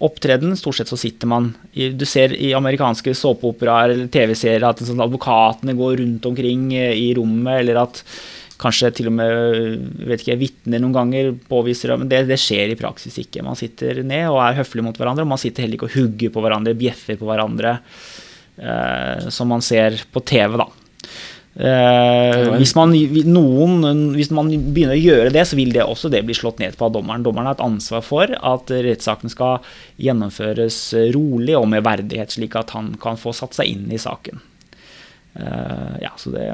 Opptreden, 0.00 0.54
stort 0.56 0.78
sett 0.78 0.88
så 0.88 0.96
sitter 0.96 1.28
man 1.28 1.50
Du 1.74 2.06
ser 2.08 2.32
i 2.32 2.54
amerikanske 2.56 3.12
såpeoperaer 3.18 3.92
eller 3.92 4.06
TV-serier 4.08 4.64
at 4.64 4.80
sånn, 4.80 5.02
advokatene 5.04 5.74
går 5.76 5.98
rundt 6.00 6.28
omkring 6.30 6.70
eh, 6.72 6.94
i 6.96 7.10
rommet, 7.18 7.58
eller 7.60 7.82
at 7.82 8.00
kanskje 8.60 8.92
til 8.98 9.10
og 9.10 9.16
med 9.16 9.86
vet 10.10 10.24
ikke, 10.24 10.38
vitner 10.40 10.82
noen 10.82 10.96
ganger 10.96 11.32
påviser 11.48 11.94
men 11.96 12.10
det, 12.10 12.24
det 12.28 12.38
skjer 12.40 12.74
i 12.74 12.78
praksis 12.78 13.16
ikke. 13.22 13.44
Man 13.46 13.58
sitter 13.58 14.02
ned 14.06 14.28
og 14.30 14.42
er 14.44 14.60
høflig 14.60 14.84
mot 14.86 15.00
hverandre, 15.00 15.24
og 15.26 15.32
man 15.32 15.40
sitter 15.40 15.64
heller 15.64 15.80
ikke 15.80 15.90
og 15.90 15.96
hugger 15.96 16.34
på 16.34 16.44
hverandre, 16.44 16.76
bjeffer 16.78 17.18
på 17.20 17.28
hverandre, 17.28 17.78
eh, 18.60 19.28
som 19.32 19.50
man 19.50 19.64
ser 19.64 19.98
på 20.12 20.22
TV, 20.28 20.60
da. 20.60 20.68
Eh, 21.60 22.44
hvis, 22.60 22.76
man, 22.78 22.94
noen, 23.26 24.04
hvis 24.14 24.30
man 24.32 24.52
begynner 24.70 24.94
å 24.94 25.00
gjøre 25.00 25.32
det, 25.34 25.42
så 25.50 25.58
vil 25.58 25.74
det 25.74 25.82
også 25.82 26.12
det 26.12 26.22
bli 26.28 26.36
slått 26.36 26.62
ned 26.62 26.78
på 26.78 26.86
av 26.86 26.94
dommeren. 26.94 27.24
Dommeren 27.26 27.50
har 27.50 27.58
et 27.58 27.64
ansvar 27.64 28.04
for 28.06 28.30
at 28.30 28.70
rettssaken 28.70 29.32
skal 29.32 29.58
gjennomføres 30.00 30.78
rolig 31.16 31.58
og 31.58 31.66
med 31.72 31.84
verdighet, 31.88 32.36
slik 32.36 32.56
at 32.60 32.76
han 32.76 32.94
kan 33.02 33.18
få 33.20 33.34
satt 33.36 33.58
seg 33.58 33.72
inn 33.72 33.90
i 33.90 34.00
saken. 34.00 34.40
Eh, 35.34 36.00
ja, 36.06 36.14
så 36.16 36.32
det 36.34 36.46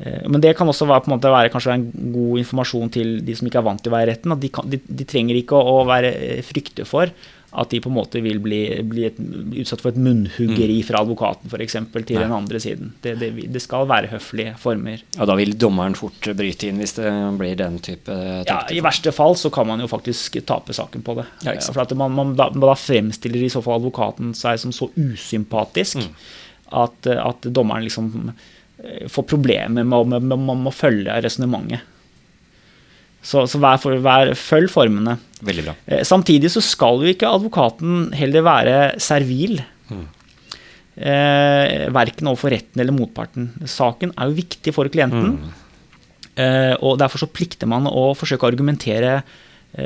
men 0.00 0.40
det 0.42 0.56
kan 0.58 0.68
også 0.68 0.88
være, 0.88 1.04
på 1.04 1.10
en 1.10 1.16
måte, 1.16 1.30
være 1.30 1.76
en 1.76 1.84
god 2.14 2.40
informasjon 2.42 2.90
til 2.90 3.20
de 3.26 3.36
som 3.38 3.46
ikke 3.46 3.60
er 3.60 3.68
vant 3.68 3.82
til 3.82 3.92
å 3.92 3.96
være 3.96 4.08
i 4.08 4.12
retten. 4.14 4.32
at 4.34 4.40
De, 4.42 4.48
kan, 4.48 4.66
de, 4.70 4.80
de 4.88 5.06
trenger 5.06 5.38
ikke 5.38 5.58
å, 5.58 5.78
å 5.82 5.86
være 5.86 6.42
frykte 6.46 6.88
for 6.88 7.12
at 7.52 7.68
de 7.68 7.82
på 7.84 7.90
en 7.90 7.96
måte 7.98 8.20
vil 8.24 8.38
bli, 8.40 8.58
bli, 8.88 9.02
et, 9.10 9.18
utsatt 9.60 9.82
for 9.84 9.92
et 9.92 9.98
munnhuggeri 10.00 10.78
fra 10.88 11.02
advokaten 11.04 11.52
for 11.52 11.60
eksempel, 11.60 12.04
til 12.08 12.16
Nei. 12.16 12.22
den 12.24 12.32
andre 12.32 12.60
siden. 12.64 12.94
Det, 13.04 13.12
det, 13.20 13.28
det 13.52 13.60
skal 13.60 13.84
være 13.90 14.08
høflige 14.14 14.54
former. 14.60 15.02
Ja, 15.18 15.26
da 15.28 15.36
vil 15.36 15.52
dommeren 15.60 15.96
fort 15.98 16.30
bryte 16.38 16.70
inn 16.70 16.80
hvis 16.80 16.96
det 16.96 17.12
blir 17.40 17.58
den 17.60 17.76
type 17.84 18.16
Ja, 18.48 18.62
I 18.72 18.80
verste 18.84 19.12
fall 19.12 19.36
så 19.36 19.52
kan 19.52 19.68
man 19.68 19.84
jo 19.84 19.90
faktisk 19.90 20.40
tape 20.48 20.72
saken 20.76 21.04
på 21.04 21.18
det. 21.20 21.26
Ja, 21.44 21.58
for 21.68 21.84
at 21.84 21.92
man, 21.98 22.16
man, 22.16 22.32
da, 22.40 22.48
da 22.56 22.72
fremstiller 22.78 23.44
i 23.44 23.52
så 23.52 23.60
fall 23.64 23.82
advokaten 23.82 24.32
seg 24.38 24.60
som 24.64 24.72
så 24.72 24.88
usympatisk 24.96 26.00
Mm. 26.02 26.12
at, 26.80 27.06
at 27.12 27.46
dommeren 27.52 27.84
liksom 27.84 28.06
eh, 28.32 28.44
får 29.10 29.26
problemer 29.30 29.84
med, 29.84 30.06
med, 30.12 30.22
med, 30.32 30.38
med 30.48 30.70
å 30.70 30.74
følge 30.74 31.18
resonnementet. 31.24 31.88
Så, 33.22 33.44
så 33.46 33.60
vær 33.62 33.78
vær, 34.02 34.32
følg 34.34 34.70
formene. 34.72 35.14
Veldig 35.46 35.64
bra. 35.68 35.76
Eh, 35.86 36.02
Samtidig 36.06 36.50
så 36.50 36.62
skal 36.64 37.04
jo 37.04 37.12
ikke 37.12 37.30
advokaten 37.30 38.08
heller 38.18 38.42
være 38.46 38.78
servil. 39.02 39.60
Eh, 40.92 41.86
verken 41.94 42.28
overfor 42.28 42.52
retten 42.52 42.82
eller 42.82 42.96
motparten. 42.96 43.52
Saken 43.70 44.12
er 44.16 44.28
jo 44.28 44.40
viktig 44.42 44.74
for 44.74 44.90
klienten. 44.92 45.38
Eh, 46.34 46.74
og 46.80 46.98
derfor 47.00 47.22
så 47.22 47.30
plikter 47.30 47.70
man 47.70 47.86
å 47.86 48.10
forsøke 48.18 48.46
å 48.46 48.50
argumentere 48.50 49.14
eh, 49.20 49.40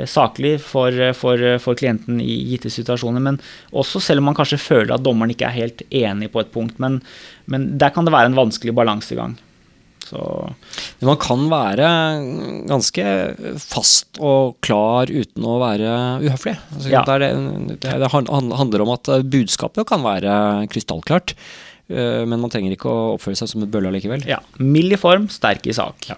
saklig 0.09 0.57
for, 0.63 0.91
for, 1.15 1.43
for, 1.63 1.79
klienten 1.79 2.19
i 2.23 2.33
gitte 2.51 2.71
situasjoner. 2.73 3.23
Men 3.23 3.41
også 3.71 4.01
selv 4.03 4.23
om 4.23 4.31
man 4.31 4.37
kanskje 4.37 4.59
føler 4.61 4.95
at 4.95 5.03
dommeren 5.05 5.31
ikke 5.33 5.47
er 5.47 5.59
helt 5.61 5.83
enig 5.89 6.31
på 6.33 6.43
et 6.43 6.53
punkt. 6.53 6.79
Men, 6.83 7.01
men 7.47 7.69
der 7.79 7.93
kan 7.95 8.07
det 8.07 8.15
være 8.15 8.31
en 8.31 8.39
vanskelig 8.39 8.75
balansegang. 8.75 9.37
Så. 10.07 10.19
Men 10.99 11.09
man 11.09 11.19
kan 11.19 11.47
være 11.51 11.87
ganske 12.69 13.05
fast 13.59 14.19
og 14.23 14.55
klar 14.63 15.11
uten 15.11 15.47
å 15.47 15.57
være 15.59 15.93
uhøflig. 16.23 16.55
Altså, 16.75 16.91
ja. 16.93 17.03
det, 17.07 17.31
det, 17.83 17.95
det, 18.03 18.11
handler 18.13 18.85
om 18.85 18.93
at 18.95 19.11
budskapet 19.27 19.87
kan 19.89 20.05
være 20.05 20.67
krystallklart. 20.71 21.35
Eh, 21.87 22.23
men 22.27 22.41
man 22.41 22.51
trenger 22.51 22.73
ikke 22.75 22.91
å 22.91 23.15
oppføre 23.15 23.37
seg 23.39 23.49
som 23.51 23.63
et 23.63 23.71
bølle 23.71 23.91
likevel. 23.95 24.25
Ja. 24.27 24.41
Mild 24.59 24.91
i 24.91 24.99
form, 24.99 25.29
sterk 25.31 25.67
i 25.69 25.75
sak. 25.75 26.09
Ja. 26.09 26.17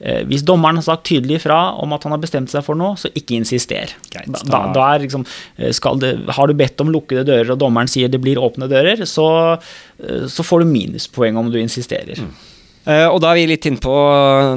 Eh, 0.00 0.22
hvis 0.30 0.44
dommeren 0.48 0.80
har 0.80 0.86
sagt 0.86 1.04
tydelig 1.10 1.42
fra 1.44 1.58
om 1.80 1.92
at 1.92 2.06
han 2.06 2.14
har 2.16 2.22
bestemt 2.22 2.52
seg 2.52 2.64
for 2.64 2.78
noe, 2.78 2.96
så 3.00 3.12
ikke 3.12 3.36
insister. 3.36 3.92
Greit, 4.12 4.32
da, 4.48 4.62
da, 4.72 4.86
er 4.94 5.04
liksom, 5.04 5.26
eh, 5.58 5.74
det, 6.00 6.14
har 6.38 6.48
du 6.48 6.56
bedt 6.56 6.80
om 6.80 6.92
lukkede 6.94 7.26
dører, 7.28 7.52
og 7.52 7.60
dommeren 7.60 7.90
sier 7.90 8.12
det 8.12 8.22
blir 8.24 8.40
åpne 8.40 8.70
dører, 8.70 9.04
så, 9.04 9.26
så 10.00 10.46
får 10.46 10.64
du 10.64 10.72
minuspoeng 10.72 11.36
om 11.36 11.52
du 11.52 11.60
insisterer. 11.60 12.20
Mm. 12.20 12.32
og 13.12 13.18
da 13.20 13.30
er 13.30 13.36
vi 13.36 13.48
litt 13.50 13.66
inne 13.68 13.82
på 13.82 13.94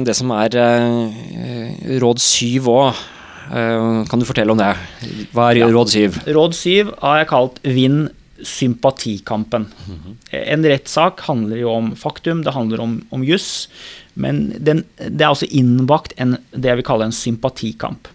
det 0.06 0.14
som 0.16 0.30
er 0.32 0.54
råd 2.00 2.22
syv 2.24 2.70
òg. 2.72 3.02
kan 4.08 4.20
du 4.20 4.24
fortelle 4.24 4.54
om 4.54 4.58
det? 4.58 4.72
Hva 5.36 5.50
er 5.52 5.68
råd 5.68 5.92
syv? 5.92 6.16
Råd 6.24 6.56
syv 6.56 6.94
har 7.02 7.20
jeg 7.20 7.28
kalt 7.34 7.60
'vinn 7.62 8.06
sympatikampen. 8.44 9.66
-hmm. 9.66 10.16
En 10.30 10.64
rettssak 10.64 11.20
handler 11.20 11.56
jo 11.56 11.70
om 11.70 11.96
faktum, 11.96 12.44
det 12.44 12.54
handler 12.54 12.80
om, 12.80 13.06
om 13.10 13.24
juss. 13.24 13.68
Men 14.14 14.54
den, 14.58 14.84
det 14.96 15.24
er 15.24 15.32
også 15.32 15.50
innbakt 15.50 16.12
en, 16.16 16.36
det 16.50 16.68
jeg 16.68 16.76
vil 16.76 16.84
kalle 16.86 17.04
en 17.04 17.12
sympatikamp. 17.12 18.08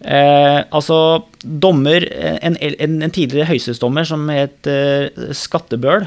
Eh, 0.00 0.64
altså, 0.72 1.24
dommer 1.42 2.06
En, 2.42 2.56
en, 2.56 3.02
en 3.02 3.10
tidligere 3.10 3.50
høyesterettsdommer 3.50 4.04
som 4.04 4.28
het 4.32 4.66
eh, 4.66 5.10
Skattebøl, 5.36 6.06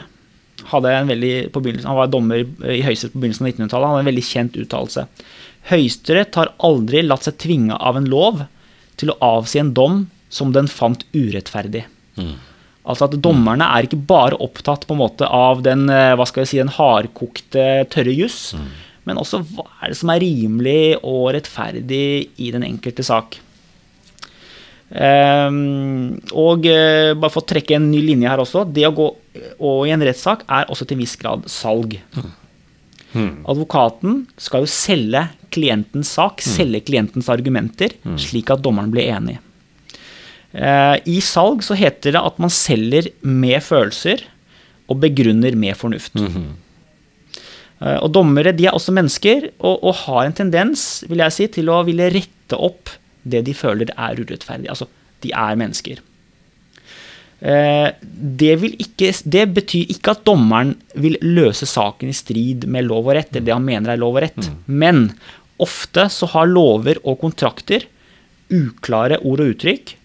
hadde 0.71 0.93
en 0.93 1.07
veldig, 1.11 1.51
på 1.53 1.61
han 1.83 1.97
var 1.97 2.09
dommer 2.11 2.43
i 2.43 2.81
Høyesterett 2.85 3.13
på 3.13 3.21
begynnelsen 3.21 3.45
av 3.45 3.51
1900-tallet. 3.51 3.87
Han 3.87 3.95
hadde 3.95 4.03
en 4.05 4.11
veldig 4.11 4.25
kjent 4.27 4.57
uttalelse. 4.57 5.05
Høyesterett 5.69 6.39
har 6.39 6.53
aldri 6.63 7.03
latt 7.05 7.27
seg 7.27 7.37
tvinge 7.41 7.77
av 7.77 7.99
en 7.99 8.09
lov 8.09 8.45
til 8.99 9.11
å 9.11 9.17
avsi 9.23 9.61
en 9.61 9.73
dom 9.75 10.05
som 10.33 10.53
den 10.55 10.69
fant 10.71 11.05
urettferdig. 11.13 11.85
Mm. 12.17 12.35
Altså 12.83 13.07
at 13.07 13.15
Dommerne 13.23 13.67
er 13.71 13.87
ikke 13.87 14.01
bare 14.09 14.39
opptatt 14.43 14.83
på 14.87 14.95
en 14.95 15.03
måte 15.05 15.27
av 15.27 15.61
den 15.63 15.87
eh, 15.91 16.15
hva 16.19 16.27
skal 16.27 16.43
jeg 16.43 16.51
si, 16.51 16.59
den 16.59 16.73
hardkokte, 16.73 17.85
tørre 17.93 18.15
juss, 18.15 18.51
mm. 18.59 18.67
men 19.07 19.21
også 19.21 19.39
hva 19.53 19.69
er 19.79 19.93
det 19.93 19.99
som 20.01 20.11
er 20.11 20.23
rimelig 20.23 20.99
og 20.99 21.31
rettferdig 21.37 22.05
i 22.43 22.51
den 22.55 22.67
enkelte 22.67 23.05
sak. 23.07 23.39
Um, 24.93 26.19
og 26.37 26.67
uh, 26.69 27.15
bare 27.17 27.31
for 27.33 27.41
å 27.41 27.47
trekke 27.49 27.79
en 27.79 27.87
ny 27.89 28.03
linje 28.03 28.29
her 28.29 28.43
også. 28.43 28.61
Det 28.69 28.83
å 28.85 28.93
gå 28.93 29.07
og 29.57 29.87
i 29.87 29.93
en 29.95 30.03
rettssak 30.05 30.43
er 30.45 30.67
også 30.69 30.85
til 30.85 30.99
en 30.99 31.01
viss 31.01 31.15
grad 31.17 31.47
salg. 31.49 31.95
Mm. 32.13 32.33
Mm. 33.13 33.33
Advokaten 33.49 34.19
skal 34.41 34.65
jo 34.65 34.69
selge 34.69 35.23
klientens 35.53 36.11
sak, 36.17 36.43
mm. 36.43 36.51
selge 36.51 36.83
klientens 36.85 37.29
argumenter, 37.33 37.95
mm. 38.03 38.19
slik 38.21 38.51
at 38.53 38.61
dommeren 38.65 38.93
blir 38.93 39.09
enig. 39.15 39.39
Eh, 39.39 39.52
I 40.53 41.17
salg 41.25 41.63
så 41.65 41.73
heter 41.73 42.13
det 42.13 42.21
at 42.21 42.35
man 42.41 42.51
selger 42.53 43.07
med 43.25 43.63
følelser 43.65 44.21
og 44.91 44.99
begrunner 45.01 45.55
med 45.57 45.77
fornuft. 45.77 46.13
Mm 46.13 46.27
-hmm. 46.27 46.51
Og 48.03 48.11
dommere 48.13 48.53
de 48.55 48.67
er 48.67 48.75
også 48.75 48.93
mennesker 48.93 49.49
og, 49.59 49.83
og, 49.83 49.95
har 50.05 50.25
en 50.25 50.33
tendens 50.33 51.03
vil 51.09 51.17
jeg 51.17 51.33
si, 51.33 51.47
til 51.47 51.69
å 51.69 51.83
ville 51.83 52.09
rette 52.13 52.55
opp 52.55 52.89
det 53.23 53.41
de 53.47 53.53
føler 53.53 53.89
er 53.97 54.19
urettferdig. 54.19 54.69
Altså, 54.69 54.87
de 55.23 55.31
er 55.31 55.55
mennesker. 55.55 55.99
Det, 57.43 58.53
ikke, 58.79 59.09
det, 59.25 59.43
betyr 59.55 59.89
ikke 59.91 60.13
at 60.15 60.23
dommeren 60.23 60.77
vil 60.95 61.17
løse 61.21 61.67
saken 61.67 62.09
i 62.09 62.15
strid 62.15 62.67
med 62.71 62.87
lov 62.87 63.09
og 63.09 63.17
rett, 63.17 63.33
eller 63.33 63.45
det 63.49 63.53
han 63.53 63.65
mener 63.65 63.91
er 63.91 63.99
lov 63.99 64.15
og 64.15 64.23
rett. 64.23 64.47
Mm. 64.47 64.61
Men 64.67 65.01
ofte 65.59 66.07
så 66.11 66.29
har 66.31 66.47
lover 66.47 67.01
og 67.03 67.19
kontrakter 67.19 67.83
uklare 68.53 69.19
ord 69.23 69.43
og 69.43 69.55
uttrykk 69.55 69.95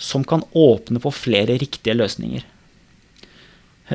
som 0.00 0.24
kan 0.24 0.42
åpne 0.56 1.02
for 1.02 1.14
flere 1.14 1.58
riktige 1.60 1.94
løsninger. 1.98 2.46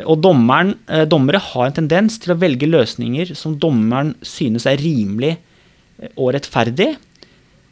Og 0.04 0.20
dommeren, 0.20 0.76
eh, 0.92 1.06
Dommere 1.08 1.40
har 1.40 1.68
en 1.68 1.78
tendens 1.80 2.20
til 2.20 2.34
å 2.34 2.40
velge 2.40 2.68
løsninger 2.68 3.34
som 3.36 3.56
dommeren 3.58 4.16
synes 4.22 4.66
er 4.68 4.82
rimelig 4.82 5.38
eh, 6.02 6.12
og 6.18 6.34
rettferdig, 6.36 6.98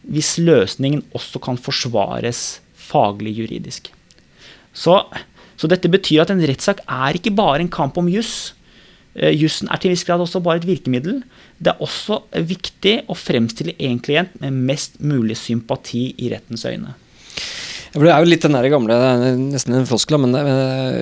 hvis 0.07 0.37
løsningen 0.39 1.03
også 1.15 1.41
kan 1.43 1.59
forsvares 1.59 2.61
faglig 2.75 3.35
juridisk. 3.41 3.91
Så, 4.73 4.97
så 5.59 5.69
dette 5.69 5.91
betyr 5.91 6.23
at 6.23 6.31
en 6.33 6.43
rettssak 6.43 6.81
er 6.87 7.19
ikke 7.19 7.35
bare 7.35 7.61
en 7.63 7.71
kamp 7.71 7.99
om 7.99 8.07
juss. 8.11 8.53
Eh, 9.15 9.35
jussen 9.35 9.67
er 9.67 9.81
til 9.81 9.91
en 9.91 9.97
viss 9.97 10.07
grad 10.07 10.23
også 10.23 10.41
bare 10.43 10.63
et 10.63 10.69
virkemiddel. 10.69 11.21
Det 11.59 11.73
er 11.73 11.83
også 11.83 12.23
viktig 12.33 13.01
å 13.11 13.19
fremstille 13.19 13.75
en 13.83 13.99
klient 13.99 14.33
med 14.41 14.63
mest 14.71 14.99
mulig 15.03 15.37
sympati 15.37 16.13
i 16.17 16.31
rettens 16.31 16.63
øyne. 16.65 16.95
Det 17.93 18.09
er 18.09 18.23
jo 18.23 18.29
litt 18.29 18.41
den 18.41 18.55
der 18.57 18.65
gamle, 18.73 18.95
nesten 19.37 19.75
en 19.77 19.85
floskel, 19.85 20.17
men 20.17 20.33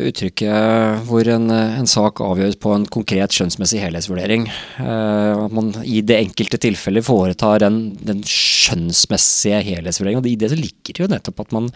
uttrykket 0.09 1.05
hvor 1.07 1.27
en, 1.31 1.45
en, 1.47 1.87
sak 1.87 2.19
avgjøres 2.19 2.57
på 2.59 2.73
en 2.75 2.83
konkret 2.91 3.31
skjønnsmessig 3.31 3.79
helhetsvurdering. 3.79 4.49
Eh, 4.83 5.39
at 5.45 5.55
man 5.55 5.71
i 5.87 6.01
det 6.03 6.17
enkelte 6.25 6.59
tilfellet 6.59 7.07
foretar 7.07 7.63
den, 7.63 7.79
den 8.03 8.19
skjønnsmessige 8.27 9.61
helhetsvurderingen. 9.69 10.19
Og 10.19 10.33
i 10.33 10.35
det 10.41 10.51
så 10.51 10.59
ligger 10.59 10.97
det 10.97 11.05
jo 11.05 11.09
nettopp 11.13 11.39
at 11.45 11.55
man, 11.55 11.71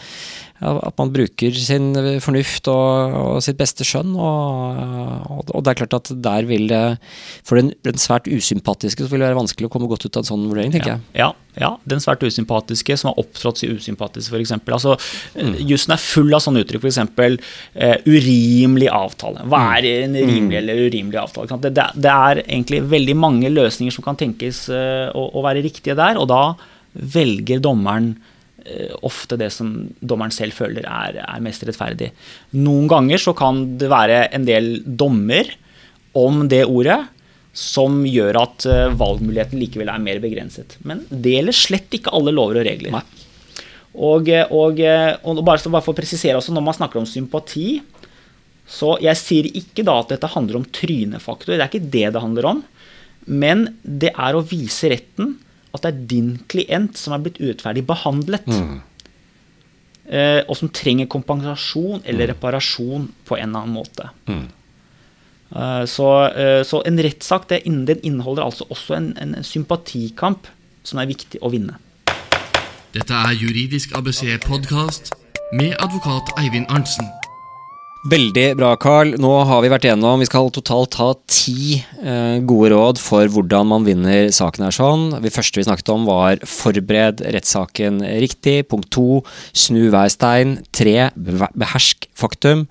at 0.63 0.95
man 1.01 1.11
bruker 1.11 1.55
sin 1.59 1.89
fornuft 2.23 2.69
og, 2.71 3.15
og 3.19 3.39
sitt 3.43 3.57
beste 3.59 3.83
skjønn. 3.87 4.13
Og, 4.15 5.49
og, 5.49 5.57
det 5.65 5.73
er 5.73 5.79
klart 5.81 5.97
at 5.97 6.11
der 6.23 6.47
vil 6.47 6.69
det 6.71 6.83
For 7.45 7.59
den, 7.59 7.73
den 7.83 7.99
svært 7.99 8.29
usympatiske 8.31 9.03
så 9.03 9.11
vil 9.11 9.19
det 9.19 9.27
være 9.27 9.41
vanskelig 9.41 9.67
å 9.67 9.73
komme 9.73 9.89
godt 9.91 10.07
ut 10.07 10.15
av 10.15 10.23
en 10.23 10.29
sånn 10.29 10.45
vurdering, 10.47 10.71
tenker 10.71 10.93
ja, 10.93 10.99
jeg. 11.11 11.25
Ja, 11.25 11.31
ja, 11.59 11.71
den 11.87 12.01
svært 12.03 12.23
usympatiske 12.23 12.97
som 12.99 13.11
har 13.11 13.19
opptrådt 13.21 13.61
som 13.61 13.75
usympatisk, 13.75 14.31
f.eks. 14.31 14.53
Altså, 14.59 14.95
mm. 15.35 15.55
Jussen 15.69 15.95
er 15.95 16.03
full 16.03 16.35
av 16.35 16.43
sånne 16.43 16.63
uttrykk, 16.65 16.87
f.eks. 16.87 17.01
Uh, 17.75 17.95
urimelig 18.07 18.89
avtale. 18.91 19.45
Hva 19.51 19.61
er 19.77 19.87
mm. 19.87 20.05
en 20.05 20.19
rimelig 20.19 20.51
mm. 20.51 20.59
eller 20.61 20.83
urimelig 20.87 21.21
avtale? 21.21 21.59
Det, 21.67 21.73
det, 21.95 22.13
er 22.13 22.43
egentlig 22.45 22.81
veldig 22.91 23.17
mange 23.19 23.51
løsninger 23.51 23.95
som 23.95 24.07
kan 24.07 24.19
tenkes 24.19 24.65
uh, 24.71 25.11
å, 25.15 25.29
å, 25.35 25.43
være 25.45 25.63
riktige 25.65 25.97
der, 25.99 26.19
og 26.19 26.29
da 26.31 26.43
velger 26.95 27.63
dommeren 27.63 28.13
ofte 29.05 29.37
det 29.37 29.51
som 29.53 29.67
dommeren 30.01 30.33
selv 30.33 30.55
føler 30.57 30.87
er, 30.89 31.19
er 31.21 31.43
mest 31.45 31.61
rettferdig. 31.67 32.07
Noen 32.57 32.87
ganger 32.89 33.21
så 33.21 33.35
kan 33.37 33.59
det 33.77 33.91
være 33.91 34.23
en 34.33 34.47
del 34.47 34.79
dommer 34.85 35.51
om 36.17 36.47
det 36.49 36.63
ordet 36.65 37.03
som 37.55 38.01
gjør 38.03 38.35
at 38.41 38.65
eh, 38.67 38.93
valgmuligheten 38.99 39.59
likevel 39.61 39.89
er 39.91 40.01
mer 40.03 40.19
begrenset. 40.23 40.75
Men 40.87 41.05
det 41.07 41.37
gjelder 41.37 41.55
slett 41.55 41.95
ikke 41.95 42.11
alle 42.15 42.33
lover 42.35 42.59
og 42.59 42.67
regler. 42.67 42.97
Og, 43.95 44.27
eh, 44.27 44.51
og, 44.51 44.81
eh, 44.83 45.13
og 45.23 45.39
bare, 45.39 45.63
bare, 45.71 45.83
for 45.85 45.93
å 45.93 45.97
presisere 45.97 46.35
også, 46.35 46.51
når 46.55 46.65
man 46.67 46.77
snakker 46.77 47.01
om 47.01 47.09
sympati 47.09 47.79
så 48.65 48.95
Jeg 48.97 49.13
sier 49.19 49.45
ikke 49.45 49.83
da 49.85 49.99
at 50.01 50.09
dette 50.09 50.25
handler 50.33 50.57
om 50.57 50.63
trynefaktor, 50.73 51.51
det 51.53 51.61
er 51.61 51.69
ikke 51.69 51.91
det 51.93 52.07
det 52.15 52.21
handler 52.23 52.47
om. 52.49 52.63
Men 53.29 53.67
det 53.85 54.09
er 54.09 54.33
å 54.33 54.41
vise 54.41 54.89
retten 54.89 55.35
at 55.75 55.85
det 55.85 55.91
er 55.93 56.03
din 56.11 56.29
klient 56.51 56.99
som 56.99 57.15
er 57.15 57.23
blitt 57.25 57.41
urettferdig 57.41 57.85
behandlet. 57.87 58.47
Mm. 58.51 58.83
og 60.45 60.53
som 60.53 60.69
trenger 60.69 61.07
kompensasjon 61.09 62.03
eller 62.05 62.29
reparasjon 62.29 63.07
på 63.25 63.39
en 63.39 63.47
eller 63.47 63.63
annen 63.63 63.73
måte. 63.73 64.11
Mm. 64.29 64.43
Så, 65.89 66.09
eh, 66.29 66.61
så 66.61 66.83
en 66.85 66.99
rettssak 67.01 67.49
inneholder 67.65 68.43
altså 68.43 68.67
også 68.69 68.97
en, 68.99 69.17
en 69.17 69.43
sympatikamp 69.43 70.45
som 70.83 71.01
er 71.01 71.09
viktig 71.09 71.41
å 71.41 71.49
vinne. 71.49 71.79
Dette 72.93 73.13
er 73.13 73.33
Juridisk 73.35 73.97
ABC-podkast 73.97 75.13
med 75.53 75.73
advokat 75.79 76.31
Eivind 76.39 76.69
Arntzen. 76.69 77.09
Veldig 78.05 78.51
bra, 78.59 78.75
Carl. 78.77 79.15
Nå 79.17 79.31
har 79.49 79.63
vi 79.63 79.69
vært 79.71 79.87
igjennom 79.87 80.21
Vi 80.21 80.27
skal 80.29 80.51
totalt 80.53 80.93
ha 81.01 81.07
ti 81.25 81.79
eh, 81.79 82.35
gode 82.45 82.69
råd 82.75 82.99
for 83.01 83.25
hvordan 83.33 83.65
man 83.71 83.87
vinner 83.87 84.27
saken 84.29 84.67
her 84.67 84.75
sånn. 84.75 85.07
Det 85.23 85.31
første 85.33 85.57
vi 85.57 85.65
snakket 85.65 85.89
om, 85.89 86.03
var 86.05 86.37
forbered 86.45 87.23
rettssaken 87.33 88.03
riktig. 88.21 88.67
Punkt 88.69 88.91
to, 88.93 89.23
snu 89.57 89.87
hver 89.89 90.11
stein. 90.13 90.59
Tre, 90.69 91.09
behersk 91.17 92.05
faktum. 92.13 92.67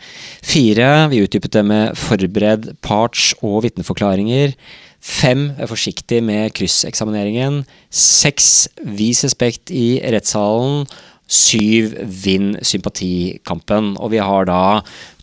Fire, 0.47 1.09
vi 1.11 1.25
utdypet 1.27 1.57
det 1.57 1.65
med 1.67 1.99
forbered 1.99 2.71
parts- 2.87 3.33
og 3.43 3.65
vitneforklaringer. 3.67 4.55
Fem, 5.03 5.49
vær 5.59 5.73
forsiktig 5.73 6.23
med 6.23 6.55
krysseksamineringen. 6.55 7.65
Seks, 7.91 8.69
vis 8.87 9.25
respekt 9.27 9.75
i 9.75 9.99
rettssalen. 10.15 10.87
Syv, 11.25 11.95
vinn 12.05 12.53
sympatikampen. 12.61 13.95
Og 13.97 14.13
vi 14.13 14.21
har 14.21 14.47
da 14.49 14.63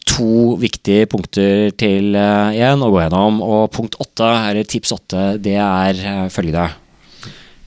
to 0.07 0.55
viktige 0.61 1.07
punkter 1.11 1.71
til 1.79 2.15
igjen 2.15 2.81
eh, 2.81 2.85
å 2.85 2.91
gå 2.93 3.01
gjennom. 3.03 3.41
Og 3.45 3.65
punkt 3.73 3.97
åtte, 4.01 4.29
eller 4.49 4.67
tips 4.67 4.95
åtte, 4.97 5.25
det 5.43 5.57
er 5.61 6.01
uh, 6.05 6.27
følgende. 6.33 6.69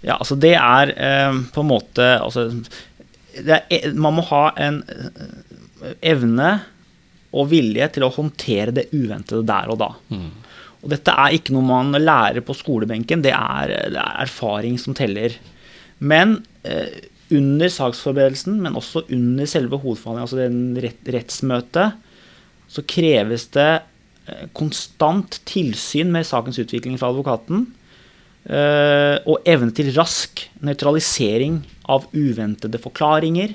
Ja, 0.05 0.19
altså 0.19 0.37
det 0.37 0.53
er 0.59 0.93
eh, 0.93 1.41
på 1.55 1.63
en 1.63 1.71
måte 1.71 2.07
altså, 2.21 2.51
det 3.41 3.63
er, 3.73 3.87
Man 3.97 4.19
må 4.19 4.25
ha 4.29 4.45
en 4.61 4.83
eh, 4.85 5.95
evne 6.13 6.51
og 7.35 7.49
vilje 7.51 7.89
til 7.97 8.05
å 8.07 8.13
håndtere 8.15 8.75
det 8.77 8.91
uventede 8.93 9.43
der 9.49 9.73
og 9.73 9.81
da. 9.81 9.89
Mm. 10.13 10.29
Og 10.85 10.93
dette 10.93 11.15
er 11.19 11.35
ikke 11.35 11.55
noe 11.57 11.67
man 11.67 11.97
lærer 11.97 12.45
på 12.47 12.55
skolebenken, 12.55 13.25
det 13.25 13.33
er, 13.35 13.73
det 13.91 13.99
er 13.99 14.21
erfaring 14.23 14.77
som 14.79 14.95
teller. 14.95 15.35
Men 15.99 16.37
eh, 16.63 17.09
under 17.35 17.73
saksforberedelsen, 17.73 18.61
men 18.63 18.77
også 18.79 19.07
under 19.17 19.49
selve 19.51 19.81
hovedforhandlingen, 19.83 20.29
altså 20.29 20.39
den 20.39 20.85
rett, 20.85 21.01
rettsmøtet, 21.17 21.97
så 22.71 22.85
kreves 22.89 23.49
det 23.55 23.71
eh, 23.81 24.47
konstant 24.57 25.41
tilsyn 25.49 26.13
med 26.15 26.27
sakens 26.29 26.61
utvikling 26.63 26.99
fra 27.01 27.13
advokaten. 27.13 27.67
Eh, 28.45 29.17
og 29.25 29.47
evne 29.49 29.73
til 29.77 29.93
rask 29.97 30.47
nøytralisering 30.65 31.63
av 31.93 32.09
uventede 32.13 32.81
forklaringer 32.81 33.55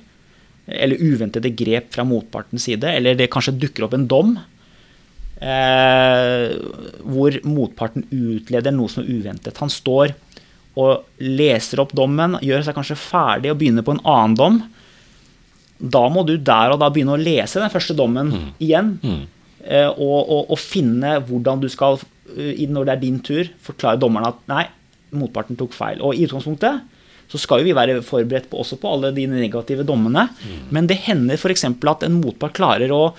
eller 0.69 1.01
uventede 1.01 1.51
grep 1.57 1.91
fra 1.93 2.05
motpartens 2.05 2.67
side, 2.69 2.89
eller 2.93 3.17
det 3.17 3.29
kanskje 3.33 3.57
dukker 3.57 3.87
opp 3.87 3.95
en 3.97 4.07
dom 4.09 4.35
eh, 5.41 6.49
hvor 7.01 7.37
motparten 7.47 8.05
utleder 8.09 8.75
noe 8.75 8.91
som 8.91 9.03
er 9.03 9.13
uventet. 9.19 9.57
Han 9.61 9.71
står 9.73 10.13
og 10.79 11.23
leser 11.25 11.81
opp 11.81 11.93
dommen, 11.97 12.37
gjør 12.45 12.65
seg 12.65 12.77
kanskje 12.77 12.99
ferdig 12.99 13.51
og 13.51 13.59
begynner 13.59 13.85
på 13.85 13.97
en 13.97 14.03
annen 14.07 14.37
dom. 14.39 14.59
Da 15.79 16.01
må 16.11 16.25
du 16.27 16.33
der 16.37 16.73
og 16.73 16.79
da 16.81 16.89
begynne 16.91 17.15
å 17.15 17.21
lese 17.21 17.61
den 17.61 17.71
første 17.71 17.95
dommen 17.95 18.31
Mm. 18.33 18.47
igjen. 18.59 18.89
Mm. 19.03 19.21
og, 19.97 20.29
og, 20.29 20.51
og 20.51 20.57
finne 20.59 21.17
hvordan 21.27 21.59
du 21.61 21.67
skal, 21.69 21.99
eh, 22.35 22.67
når 22.67 22.85
det 22.85 22.93
er 22.95 23.01
din 23.01 23.19
tur, 23.19 23.49
forklare 23.61 23.99
dommeren 23.99 24.27
at 24.31 24.39
nei, 24.47 24.65
motparten 25.11 25.57
tok 25.59 25.73
feil. 25.73 26.01
Og 26.01 26.15
i 26.15 26.25
utgangspunktet 26.27 26.81
så 27.29 27.37
skal 27.37 27.59
jo 27.61 27.67
vi 27.69 27.73
være 27.77 27.99
forberedt 28.01 28.49
på, 28.49 28.57
også 28.63 28.79
på 28.81 28.89
alle 28.91 29.11
de 29.13 29.27
negative 29.29 29.83
dommene. 29.85 30.27
Men 30.71 30.87
det 30.89 30.97
hender 31.05 31.37
f.eks. 31.37 31.63
at 31.65 32.03
en 32.07 32.19
motpart 32.21 32.53
klarer 32.57 32.89
å 32.91 33.13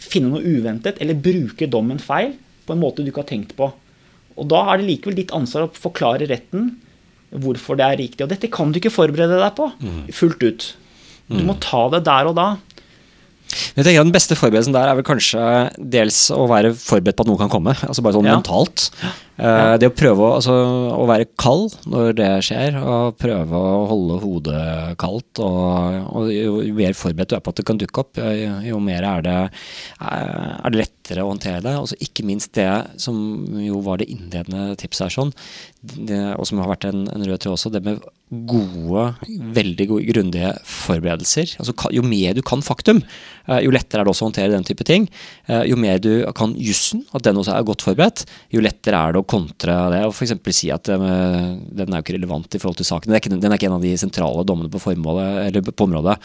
finne 0.00 0.30
noe 0.34 0.42
uventet, 0.44 1.00
eller 1.00 1.14
bruke 1.14 1.68
dommen 1.70 1.98
feil 1.98 2.34
på 2.66 2.72
en 2.76 2.80
måte 2.82 3.02
du 3.02 3.10
ikke 3.10 3.22
har 3.24 3.30
tenkt 3.32 3.56
på. 3.56 3.70
Og 4.36 4.48
da 4.48 4.60
er 4.72 4.78
det 4.80 4.86
likevel 4.90 5.16
ditt 5.16 5.32
ansvar 5.36 5.66
å 5.68 5.72
forklare 5.74 6.28
retten 6.28 6.76
hvorfor 7.30 7.76
det 7.78 7.86
er 7.86 7.98
riktig. 8.00 8.24
Og 8.26 8.30
dette 8.32 8.50
kan 8.52 8.72
du 8.72 8.78
ikke 8.80 8.92
forberede 8.92 9.38
deg 9.40 9.54
på 9.56 9.70
fullt 10.12 10.42
ut. 10.44 10.68
Du 11.30 11.40
må 11.46 11.54
ta 11.62 11.86
det 11.94 12.04
der 12.08 12.30
og 12.32 12.36
da. 12.38 12.48
Jeg 13.74 13.82
tenker 13.82 13.98
at 14.02 14.06
Den 14.06 14.14
beste 14.14 14.36
forberedelsen 14.38 14.74
der 14.76 14.90
er 14.90 14.94
vel 14.98 15.06
kanskje 15.06 15.40
dels 15.78 16.28
å 16.30 16.44
være 16.50 16.70
forberedt 16.78 17.16
på 17.18 17.24
at 17.26 17.30
noe 17.32 17.40
kan 17.40 17.50
komme. 17.50 17.74
altså 17.74 18.02
Bare 18.04 18.14
sånn 18.14 18.28
Ja. 18.28 18.36
mentalt. 18.38 18.90
Ja. 19.40 19.76
det 19.80 19.88
å 19.88 19.94
prøve 19.96 20.20
å, 20.20 20.34
altså, 20.36 20.52
å 21.00 21.06
være 21.08 21.24
kald 21.40 21.72
når 21.88 22.10
det 22.18 22.28
skjer, 22.44 22.74
og 22.76 23.16
prøve 23.16 23.56
å 23.56 23.86
holde 23.88 24.18
hodet 24.20 24.98
kaldt. 25.00 25.40
Og, 25.40 25.96
og 26.12 26.28
jo 26.30 26.58
mer 26.76 26.92
forberedt 26.92 27.30
du 27.32 27.36
er 27.38 27.40
på 27.40 27.48
at 27.54 27.56
det 27.56 27.64
kan 27.70 27.80
dukke 27.80 28.04
opp, 28.04 28.20
jo, 28.20 28.50
jo 28.68 28.78
mer 28.84 29.02
er 29.02 29.22
det, 29.24 29.38
er 30.04 30.70
det 30.74 30.82
lettere 30.82 31.24
å 31.24 31.30
håndtere 31.32 31.62
det. 31.64 31.74
Og 31.80 32.04
ikke 32.04 32.26
minst 32.28 32.52
det 32.58 32.68
som 33.00 33.16
jo 33.64 33.80
var 33.86 34.02
det 34.02 34.10
innledende 34.12 34.76
tipset 34.76 35.08
her, 35.08 35.16
sånn, 35.16 35.32
det, 35.82 36.20
og 36.36 36.44
som 36.48 36.58
har 36.60 36.68
vært 36.74 36.88
en, 36.90 37.06
en 37.08 37.24
rød 37.24 37.38
tråd 37.40 37.56
også, 37.56 37.70
det 37.72 37.80
med 37.86 38.02
gode, 38.30 39.04
veldig 39.56 39.84
gode, 39.90 40.04
grundige 40.12 40.50
forberedelser. 40.70 41.56
Altså, 41.58 41.72
jo 41.96 42.02
mer 42.06 42.36
du 42.36 42.42
kan 42.46 42.60
faktum, 42.62 43.00
eh, 43.48 43.58
jo 43.64 43.72
lettere 43.74 44.04
er 44.04 44.06
det 44.06 44.12
også 44.12 44.22
å 44.22 44.28
håndtere 44.28 44.52
den 44.52 44.66
type 44.68 44.84
ting. 44.86 45.08
Eh, 45.48 45.64
Jo 45.70 45.78
mer 45.80 45.98
du 45.98 46.12
kan 46.36 46.52
jussen, 46.54 47.00
at 47.16 47.24
den 47.26 47.40
også 47.40 47.56
er 47.56 47.64
godt 47.66 47.82
forberedt, 47.82 48.22
jo 48.54 48.62
lettere 48.62 49.00
er 49.00 49.16
det 49.16 49.22
å 49.22 49.26
kontre 49.26 49.74
det 49.94 50.02
og 50.06 50.12
f.eks. 50.14 50.36
si 50.54 50.70
at 50.70 50.88
eh, 50.94 51.06
den 51.74 51.90
er 51.90 51.98
jo 51.98 52.04
ikke 52.04 52.14
relevant 52.20 52.54
i 52.54 52.60
forhold 52.62 52.78
til 52.78 52.86
saken. 52.86 53.10
Den 53.10 53.16
er 53.18 53.24
ikke, 53.24 53.32
den 53.40 53.50
er 53.50 53.58
ikke 53.58 53.70
en 53.72 53.78
av 53.80 53.82
de 53.88 53.94
sentrale 53.98 54.44
dommene 54.46 54.70
på, 54.70 54.78
formålet, 54.84 55.48
eller 55.48 55.66
på 55.72 55.88
området. 55.88 56.18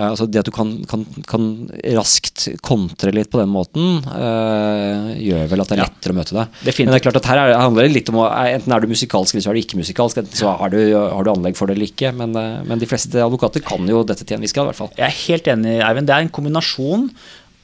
Altså 0.00 0.30
det 0.30 0.40
at 0.40 0.48
du 0.48 0.54
kan, 0.56 0.72
kan, 0.88 1.04
kan 1.28 1.50
raskt 1.98 2.46
kontre 2.64 3.12
litt 3.12 3.28
på 3.34 3.42
den 3.42 3.52
måten, 3.52 4.00
gjør 5.20 5.46
vel 5.50 5.60
at 5.66 5.68
det 5.70 5.76
er 5.76 5.82
Ja. 5.82 5.88
lettere 5.90 6.14
å 6.14 6.18
møte 6.18 6.36
det. 6.36 6.46
Definitivt. 6.64 6.86
Men 6.86 6.94
det 6.94 7.00
er 7.00 7.04
klart 7.10 7.20
at 7.20 7.28
her 7.30 7.38
er, 7.44 7.54
handler 7.60 7.86
det 7.88 7.94
litt 7.94 8.08
om 8.12 8.20
å 8.22 8.26
enten 8.30 8.72
er 8.74 8.80
du 8.80 8.88
musikalsk 9.00 9.34
eller 9.34 9.44
så 9.44 9.50
er 9.50 9.56
du 9.56 9.62
ikke 9.64 9.80
musikalsk. 9.80 10.20
Så 10.36 10.52
har 10.60 10.72
du, 10.72 10.78
har 10.94 11.24
du 11.24 11.32
anlegg 11.32 11.56
for 11.58 11.70
det 11.70 11.78
eller 11.78 11.90
ikke. 11.90 12.12
Men, 12.16 12.36
eh, 12.36 12.60
men 12.68 12.82
de 12.82 12.88
fleste 12.90 13.24
advokater 13.24 13.64
kan 13.64 13.88
jo 13.88 14.04
dette 14.06 14.26
til 14.26 14.36
en 14.36 14.44
viss 14.44 14.54
grad, 14.56 14.68
i 14.68 14.72
hvert 14.72 14.82
fall. 14.82 14.92
Jeg 14.98 15.08
er 15.08 15.22
helt 15.24 15.48
enig, 15.54 15.78
Eivind. 15.86 16.10
Det 16.10 16.16
er 16.16 16.26
en 16.26 16.34
kombinasjon 16.36 17.08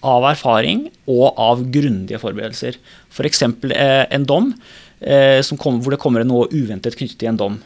av 0.06 0.26
erfaring 0.30 0.86
og 1.10 1.38
av 1.40 1.62
grundige 1.74 2.20
forberedelser. 2.22 2.80
F.eks. 3.12 3.44
Eh, 3.70 4.04
en 4.16 4.26
dom 4.28 4.52
eh, 5.00 5.42
som 5.46 5.60
kom, 5.60 5.80
hvor 5.82 5.94
det 5.94 6.00
kommer 6.02 6.26
noe 6.26 6.50
uventet 6.54 6.98
knyttet 6.98 7.20
til 7.20 7.32
en 7.32 7.40
dom 7.40 7.60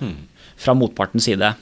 fra 0.61 0.77
motpartens 0.77 1.29
side. 1.29 1.55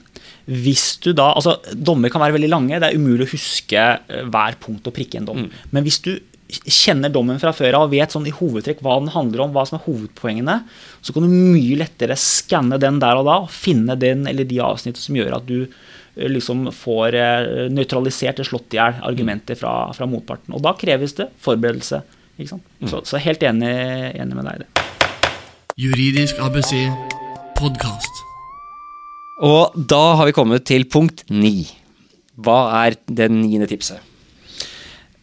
Hvis 0.49 0.97
du 1.05 1.11
da, 1.13 1.35
altså 1.37 1.59
Dommer 1.77 2.09
kan 2.13 2.23
være 2.23 2.39
veldig 2.39 2.49
lange, 2.51 2.79
det 2.81 2.89
er 2.89 2.97
umulig 2.97 3.27
å 3.27 3.35
huske 3.35 3.85
eh, 3.99 4.25
hver 4.33 4.59
punkt 4.63 4.89
og 4.89 4.97
prikke 4.97 5.19
i 5.19 5.23
en 5.23 5.29
dom. 5.29 5.47
Men 5.75 5.87
hvis 5.87 6.01
du 6.05 6.15
kjenner 6.49 7.13
dommen 7.13 7.41
fra 7.41 7.53
før 7.53 7.77
av 7.77 7.87
og 7.87 7.93
vet 7.93 8.15
sånn 8.15 8.27
i 8.29 8.33
hovedtrekk 8.33 8.81
hva 8.85 8.97
den 9.03 9.13
handler 9.13 9.45
om, 9.45 9.53
hva 9.53 9.67
som 9.69 9.77
er 9.79 9.85
hovedpoengene, 9.85 10.57
så 11.05 11.13
kan 11.13 11.27
du 11.27 11.33
mye 11.33 11.77
lettere 11.83 12.17
skanne 12.19 12.81
den 12.81 13.01
der 13.03 13.21
og 13.21 13.29
da 13.29 13.37
og 13.45 13.53
finne 13.53 13.99
den 14.01 14.25
eller 14.31 14.49
de 14.49 14.61
avsnittene 14.65 15.05
som 15.05 15.19
gjør 15.19 15.37
at 15.39 15.49
du 15.49 15.59
eh, 15.67 16.29
liksom 16.33 16.71
får 16.73 17.19
eh, 17.21 17.51
nøytralisert 17.75 18.41
og 18.41 18.49
slått 18.49 18.77
i 18.77 18.81
hjel 18.81 18.97
argumenter 19.11 19.61
fra, 19.61 19.75
fra 19.97 20.09
motparten. 20.09 20.57
Og 20.57 20.65
da 20.65 20.73
kreves 20.79 21.17
det 21.21 21.29
forberedelse. 21.45 22.01
Ikke 22.39 22.55
sant? 22.55 22.75
Så, 22.87 23.05
så 23.13 23.21
helt 23.21 23.45
enig, 23.45 23.75
enig 24.17 24.39
med 24.39 24.49
deg 24.49 24.61
i 24.61 24.65
det. 24.65 24.89
Juridisk 25.79 26.41
ABC 26.43 26.73
podkast. 27.59 28.25
Og 29.45 29.77
da 29.91 30.05
har 30.19 30.27
vi 30.27 30.35
kommet 30.35 30.65
til 30.67 30.89
punkt 30.91 31.27
ni. 31.31 31.69
Hva 32.39 32.87
er 32.87 32.97
det 33.07 33.29
niende 33.35 33.69
tipset? 33.71 34.08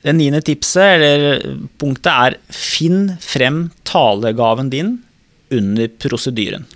Det 0.06 0.14
niende 0.14 0.42
tipset, 0.46 1.02
eller 1.02 1.40
punktet, 1.82 2.12
er 2.14 2.36
finn 2.54 3.16
frem 3.24 3.70
talegaven 3.90 4.70
din 4.70 4.92
under 5.56 5.90
prosedyren. 6.02 6.68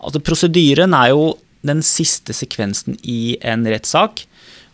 Altså 0.00 0.22
Prosedyren 0.24 0.94
er 0.96 1.10
jo 1.12 1.34
den 1.66 1.82
siste 1.84 2.32
sekvensen 2.36 2.96
i 3.02 3.36
en 3.44 3.66
rettssak, 3.68 4.24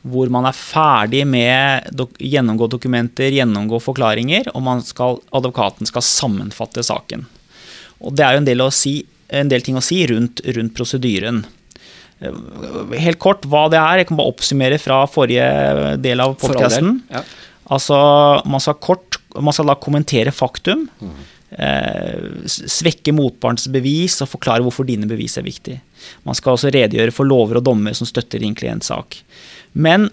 hvor 0.03 0.31
man 0.35 0.49
er 0.49 0.57
ferdig 0.57 1.23
med 1.31 2.01
å 2.03 2.09
gjennomgå 2.19 2.67
dokumenter, 2.71 3.31
gjennomgå 3.35 3.79
forklaringer, 3.83 4.51
og 4.55 4.65
man 4.67 4.83
skal, 4.83 5.21
advokaten 5.35 5.89
skal 5.89 6.05
sammenfatte 6.07 6.83
saken. 6.87 7.25
Og 8.03 8.17
det 8.19 8.27
er 8.27 8.35
jo 8.35 8.43
en 8.43 8.49
del, 8.49 8.65
si, 8.75 8.97
en 9.31 9.51
del 9.51 9.63
ting 9.63 9.79
å 9.79 9.85
si 9.85 10.01
rundt, 10.11 10.43
rundt 10.59 10.75
prosedyren. 10.75 11.45
Helt 12.23 13.19
kort 13.23 13.47
hva 13.51 13.69
det 13.71 13.79
er, 13.79 14.03
jeg 14.03 14.11
kan 14.11 14.19
bare 14.19 14.35
oppsummere 14.35 14.79
fra 14.83 15.05
forrige 15.11 15.47
del 16.03 16.23
av 16.23 16.35
podkasten. 16.43 16.99
Ja. 17.11 17.23
Altså, 17.73 17.97
man 18.49 18.61
skal 18.61 18.81
kort 18.83 19.21
Man 19.33 19.55
skal 19.57 19.71
da 19.71 19.79
kommentere 19.81 20.33
faktum. 20.35 20.89
Eh, 21.53 22.49
svekke 22.49 23.13
motpartens 23.13 23.67
bevis 23.73 24.19
og 24.25 24.31
forklare 24.31 24.65
hvorfor 24.65 24.87
dine 24.89 25.09
bevis 25.09 25.39
er 25.41 25.45
viktig. 25.45 25.79
Man 26.25 26.37
skal 26.37 26.55
også 26.55 26.73
redegjøre 26.73 27.13
for 27.13 27.29
lover 27.29 27.61
og 27.61 27.67
dommer 27.67 27.97
som 27.97 28.09
støtter 28.09 28.41
din 28.41 28.57
klients 28.57 28.89
sak. 28.93 29.19
Men 29.73 30.11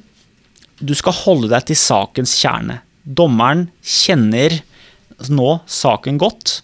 du 0.79 0.95
skal 0.95 1.15
holde 1.15 1.51
deg 1.51 1.67
til 1.67 1.79
sakens 1.79 2.37
kjerne. 2.39 2.79
Dommeren 3.03 3.67
kjenner 3.83 4.61
nå 5.27 5.51
saken 5.67 6.19
godt. 6.19 6.61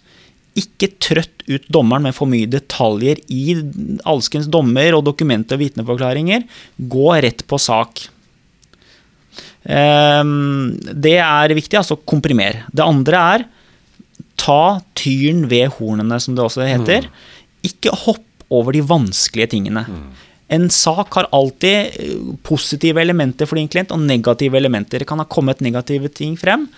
Ikke 0.56 0.88
trøtt 0.96 1.44
ut 1.46 1.68
dommeren 1.72 2.08
med 2.08 2.16
for 2.16 2.28
mye 2.28 2.48
detaljer 2.48 3.20
i 3.32 3.56
alskens 4.08 4.48
dommer 4.48 4.96
og 4.96 5.04
dokumenter 5.08 5.56
og 5.56 5.64
vitneforklaringer. 5.64 6.44
Gå 6.76 7.08
rett 7.24 7.44
på 7.48 7.60
sak. 7.60 8.06
Ehm, 9.68 10.78
Det 10.94 11.18
er 11.18 11.54
viktig, 11.54 11.78
altså 11.78 11.96
komprimer. 12.06 12.64
Det 12.72 12.84
andre 12.84 13.16
er 13.34 13.44
ta 14.36 14.80
tyren 14.94 15.48
ved 15.48 15.70
hornene, 15.78 16.20
som 16.20 16.34
det 16.36 16.44
også 16.44 16.66
heter. 16.66 17.08
Ikke 17.64 17.90
hopp 18.04 18.22
over 18.50 18.72
de 18.72 18.80
vanskelige 18.82 19.50
tingene. 19.56 19.86
En 20.48 20.68
sak 20.70 21.12
har 21.14 21.26
alltid 21.32 21.98
eh, 21.98 22.36
positive 22.46 23.00
elementer 23.02 23.46
for 23.46 23.56
din 23.58 23.66
klient 23.68 23.90
og 23.90 23.98
negative 23.98 24.54
elementer. 24.54 25.00
Det 25.02 25.08
kan 25.08 25.18
ha 25.18 25.24
kommet 25.24 25.60
negative 25.60 26.08
ting 26.14 26.36
frem. 26.38 26.68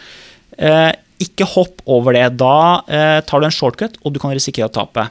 Eh, 0.56 0.92
ikke 1.20 1.44
hopp 1.44 1.82
over 1.84 2.14
det. 2.14 2.38
Da 2.38 2.80
eh, 2.88 3.20
tar 3.26 3.40
du 3.40 3.44
en 3.44 3.52
shortcut, 3.52 3.98
og 4.04 4.14
du 4.14 4.18
kan 4.22 4.32
risikere 4.32 4.70
å 4.70 4.72
tape. 4.72 5.10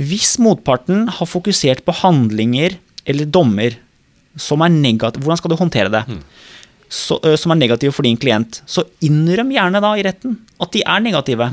Hvis 0.00 0.38
motparten 0.40 1.08
har 1.12 1.26
fokusert 1.28 1.84
på 1.84 1.92
handlinger 2.00 2.78
eller 3.04 3.26
dommer 3.26 3.76
som 4.40 4.62
er 4.62 4.70
negative, 4.72 5.20
hvordan 5.22 5.36
skal 5.42 5.50
du 5.52 5.56
håndtere 5.60 5.92
det? 5.92 6.04
Så, 6.90 7.20
ø, 7.22 7.36
som 7.38 7.54
er 7.54 7.60
negative 7.60 7.94
for 7.94 8.06
din 8.06 8.18
klient, 8.18 8.62
så 8.66 8.82
innrøm 9.06 9.52
gjerne 9.54 9.82
da 9.82 9.92
i 9.94 10.02
retten 10.02 10.40
at 10.60 10.72
de 10.74 10.82
er 10.82 11.02
negative. 11.04 11.46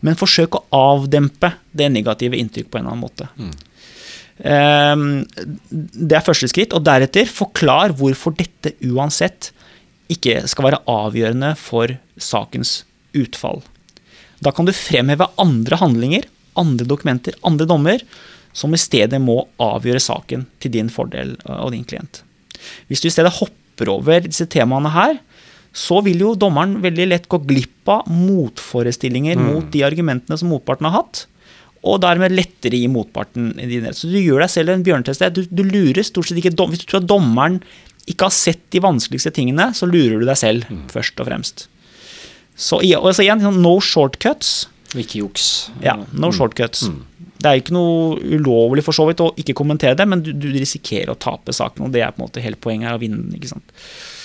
Men 0.00 0.18
forsøk 0.18 0.56
å 0.56 0.64
avdempe 0.76 1.52
det 1.76 1.90
negative 1.92 2.38
inntrykk 2.40 2.70
på 2.70 2.78
en 2.78 2.86
eller 2.86 2.96
annen 2.96 3.04
måte. 3.04 3.28
Ehm, 4.44 5.24
det 5.68 6.18
er 6.18 6.24
første 6.24 6.48
skritt, 6.52 6.74
og 6.76 6.84
deretter 6.86 7.28
forklar 7.28 7.94
hvorfor 7.96 8.36
dette 8.36 8.74
uansett 8.88 9.50
ikke 10.12 10.42
skal 10.48 10.68
være 10.68 10.82
avgjørende 10.90 11.54
for 11.58 11.96
sakens 12.20 12.78
utfall. 13.16 13.62
Da 14.44 14.52
kan 14.54 14.68
du 14.68 14.74
fremheve 14.76 15.28
andre 15.40 15.80
handlinger, 15.80 16.28
andre 16.56 16.86
dokumenter, 16.88 17.36
andre 17.44 17.68
dommer, 17.68 18.02
som 18.56 18.72
i 18.72 18.80
stedet 18.80 19.20
må 19.20 19.42
avgjøre 19.60 20.00
saken 20.00 20.46
til 20.62 20.72
din 20.72 20.88
fordel 20.92 21.34
og 21.44 21.72
din 21.74 21.84
klient. 21.88 22.22
Hvis 22.88 23.02
du 23.04 23.10
i 23.10 23.12
stedet 23.12 23.34
hopper 23.36 23.65
over 23.84 24.24
disse 24.24 24.46
temaene 24.48 24.92
her, 24.94 25.18
så 25.76 26.00
vil 26.04 26.22
jo 26.24 26.34
dommeren 26.40 26.78
veldig 26.80 27.06
lett 27.10 27.26
gå 27.28 27.42
glipp 27.44 27.90
av 27.92 28.08
motforestillinger 28.08 29.36
mm. 29.36 29.48
mot 29.50 29.66
de 29.72 29.84
argumentene 29.84 30.38
som 30.40 30.48
motparten 30.48 30.88
har 30.88 31.02
hatt 31.02 31.26
og 31.86 32.00
dermed 32.02 32.34
lettere 32.34 32.78
gi 32.80 32.88
motparten 32.90 33.52
din. 33.60 33.86
Så 33.94 34.10
du 34.10 34.18
gjør 34.18 34.42
deg 34.42 34.52
selv 34.52 34.72
en 34.72 34.84
bjørnetest. 34.86 35.22
Du, 35.36 35.44
du, 35.46 35.62
lurer 35.66 36.02
stort 36.06 36.30
sett 36.30 36.40
ikke 36.40 36.54
Hvis 36.72 36.82
du 36.82 36.88
tror 36.88 37.02
at 37.02 37.10
dommeren 37.10 37.60
ikke 38.10 38.28
har 38.28 38.34
sett 38.34 38.62
de 38.74 38.82
vanskeligste 38.82 39.32
tingene, 39.34 39.72
så 39.74 39.86
lurer 39.86 40.22
du 40.22 40.26
deg 40.26 40.38
selv, 40.38 40.66
mm. 40.70 40.86
først 40.90 41.22
og 41.22 41.28
fremst. 41.28 41.66
Så, 42.56 42.80
og 42.80 43.10
så 43.12 43.24
igjen, 43.24 43.42
sånn 43.42 43.60
no 43.62 43.76
shortcuts. 43.82 44.68
Ikke 44.96 45.20
juks. 45.20 45.68
Ja, 45.84 45.98
no 46.12 46.30
mm. 46.30 46.36
shortcuts. 46.38 46.86
Mm. 46.90 47.00
Det 47.36 47.50
er 47.50 47.60
ikke 47.60 47.74
noe 47.76 48.16
ulovlig 48.36 48.84
for 48.86 48.96
så 48.96 49.06
vidt 49.08 49.22
å 49.24 49.30
ikke 49.38 49.56
kommentere 49.58 49.96
det, 49.98 50.06
men 50.08 50.22
du, 50.24 50.32
du, 50.32 50.48
risikerer 50.54 51.12
å 51.12 51.18
tape 51.20 51.54
saken. 51.56 51.86
Og 51.86 51.94
det 51.94 52.02
er 52.04 52.14
på 52.14 52.22
en 52.22 52.26
måte 52.26 52.42
hele 52.44 52.58
poenget 52.60 52.90
her, 52.90 52.98
å 52.98 53.02
vinne 53.02 53.20
den. 53.20 53.36
ikke 53.36 53.52
sant? 53.52 53.74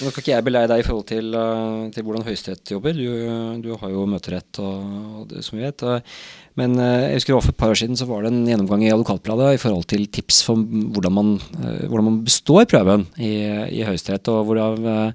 Nå 0.01 0.11
kan 0.11 0.23
ikke 0.23 0.33
jeg 0.33 0.47
beleie 0.47 0.69
deg 0.71 0.83
i 0.83 0.87
forhold 0.87 1.07
til, 1.11 1.33
uh, 1.35 1.89
til 1.93 2.07
hvordan 2.07 2.25
Høyesterett 2.27 2.73
jobber. 2.73 2.95
Du, 2.97 3.61
du, 3.65 3.69
har 3.81 3.93
jo 3.93 4.07
møterett, 4.09 4.61
og, 4.63 4.95
og, 5.21 5.35
som 5.43 5.59
vi 5.59 5.67
vet. 5.67 5.85
Uh, 5.85 6.23
men 6.59 6.75
uh, 6.79 7.07
jeg 7.09 7.21
husker 7.21 7.39
for 7.39 7.53
et 7.53 7.61
par 7.61 7.75
år 7.75 7.79
siden 7.83 7.99
så 7.99 8.07
var 8.09 8.23
det 8.23 8.33
en 8.33 8.43
gjennomgang 8.47 8.87
i 8.87 8.91
Advokatbladet 8.95 9.53
i 9.55 9.61
forhold 9.61 9.87
til 9.91 10.07
tips 10.11 10.41
for 10.47 10.59
hvordan 10.61 11.15
man, 11.15 11.37
hvordan 11.59 12.07
man 12.07 12.19
består 12.27 12.67
prøven 12.71 13.07
i, 13.19 13.33
i 13.75 13.85
Høyesterett. 13.87 14.31
og 14.31 14.49
hvordan 14.49 14.91
Eh, 14.91 15.11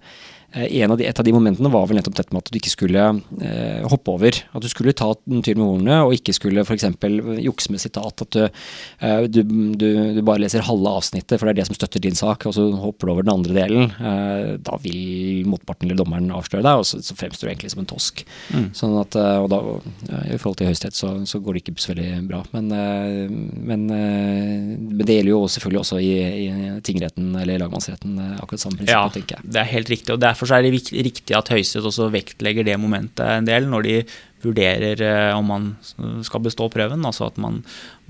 av 0.55 0.97
de, 0.97 1.07
et 1.07 1.19
av 1.19 1.25
de 1.27 1.35
momentene 1.35 1.71
var 1.73 1.87
vel 1.89 1.99
nettopp 1.99 2.17
dette 2.17 2.33
med 2.33 2.45
at 2.45 2.51
du 2.53 2.59
ikke 2.61 2.73
skulle 2.73 3.03
eh, 3.45 3.87
hoppe 3.91 4.13
over. 4.15 4.39
At 4.57 4.65
du 4.65 4.69
skulle 4.71 4.95
ta 4.97 5.11
den 5.27 5.43
tyren 5.45 5.61
med 5.61 5.69
ordene, 5.69 5.99
og 6.07 6.15
ikke 6.17 6.35
skulle 6.37 6.65
f.eks. 6.65 6.87
jukse 7.45 7.73
med 7.73 7.83
sitat. 7.83 8.25
At 8.25 8.37
du, 8.37 8.45
eh, 8.47 9.25
du, 9.29 9.43
du, 9.77 9.89
du, 10.17 10.23
bare 10.27 10.41
leser 10.45 10.65
halve 10.67 10.95
avsnittet, 11.01 11.37
for 11.37 11.49
det 11.49 11.57
er 11.57 11.61
det 11.61 11.69
som 11.69 11.79
støtter 11.79 12.03
din 12.03 12.17
sak, 12.17 12.47
og 12.49 12.57
så 12.57 12.69
hopper 12.81 13.09
du 13.09 13.15
over 13.15 13.27
den 13.27 13.35
andre 13.35 13.57
delen. 13.57 13.93
Eh, 13.99 14.55
da 14.63 14.79
vil 14.83 15.47
motparten 15.51 15.89
eller 15.89 16.01
dommeren 16.01 16.33
avsløre 16.35 16.65
deg, 16.65 16.83
og 16.83 16.89
så, 16.89 17.03
så 17.05 17.17
fremstår 17.19 17.49
du 17.49 17.53
egentlig 17.53 17.75
som 17.75 17.85
en 17.85 17.91
tosk. 17.91 18.25
Mm. 18.55 18.71
Sånn 18.77 18.97
at, 19.03 19.19
eh, 19.21 19.43
og 19.43 19.51
da, 19.53 19.61
I 20.33 20.39
forhold 20.41 20.61
til 20.63 20.71
Høyesterett 20.71 20.99
så, 20.99 21.13
så, 21.29 21.43
går 21.43 21.59
det 21.59 21.65
ikke 21.65 21.77
så 21.83 21.93
veldig 21.93 22.23
bra. 22.31 22.43
Men, 22.55 22.73
eh, 22.73 23.27
men, 23.29 23.87
men, 23.87 25.05
det 25.07 25.19
gjelder 25.19 25.35
jo 25.35 25.43
selvfølgelig 25.53 25.83
også 25.83 26.01
i, 26.03 26.15
i 26.47 26.49
tingretten 26.87 27.35
eller 27.43 27.61
lagmannsretten, 27.61 28.17
akkurat 28.41 28.63
samme 28.63 28.81
prinsipp, 28.81 28.95
ja, 28.97 29.05
tenker 29.13 29.39
jeg. 29.39 29.53
Det 29.53 29.61
er 29.63 29.71
helt 29.71 29.93
riktig. 29.93 30.15
og 30.15 30.23
derfor 30.23 30.36
Derfor 30.37 30.53
er 30.53 30.67
det 30.67 30.75
riktig 30.77 31.37
at 31.37 31.49
Høyesterett 31.49 31.89
også 31.89 32.11
vektlegger 32.13 32.67
det 32.67 32.77
momentet 32.81 33.25
en 33.25 33.49
del 33.49 33.69
når 33.73 33.87
de 33.89 33.95
vurderer 34.45 35.01
eh, 35.01 35.33
om 35.33 35.49
man 35.49 35.71
skal 36.27 36.45
bestå 36.45 36.69
prøven. 36.73 37.05
Altså 37.09 37.31
at 37.31 37.41
man, 37.41 37.63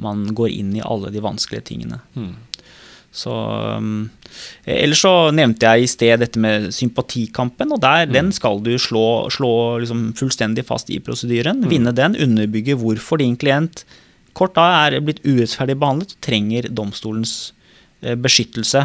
man 0.03 0.27
går 0.35 0.51
inn 0.51 0.75
i 0.77 0.85
alle 0.85 1.13
de 1.15 1.23
vanskelige 1.23 1.69
tingene. 1.71 2.01
Mm. 2.19 2.35
Så, 3.17 3.33
um, 3.33 4.11
ellers 4.69 5.01
så 5.07 5.31
nevnte 5.33 5.71
jeg 5.71 5.87
i 5.87 5.89
sted 5.89 6.21
dette 6.21 6.41
med 6.43 6.69
sympatikampen. 6.75 7.73
og 7.73 7.81
der, 7.81 8.05
mm. 8.05 8.13
Den 8.13 8.33
skal 8.35 8.61
du 8.61 8.75
slå, 8.77 9.31
slå 9.33 9.79
liksom 9.81 10.11
fullstendig 10.19 10.67
fast 10.69 10.91
i 10.93 10.99
prosedyren. 11.01 11.63
Mm. 11.63 11.71
Vinne 11.71 11.95
den, 11.97 12.19
underbygge 12.27 12.77
hvorfor 12.77 13.23
din 13.23 13.39
klient 13.41 13.87
kort 14.37 14.53
da 14.59 14.67
er 14.85 14.99
blitt 15.01 15.23
urettferdig 15.25 15.79
behandlet 15.81 16.13
og 16.13 16.25
trenger 16.27 16.69
domstolens 16.69 17.55
eh, 18.03 18.19
beskyttelse. 18.21 18.85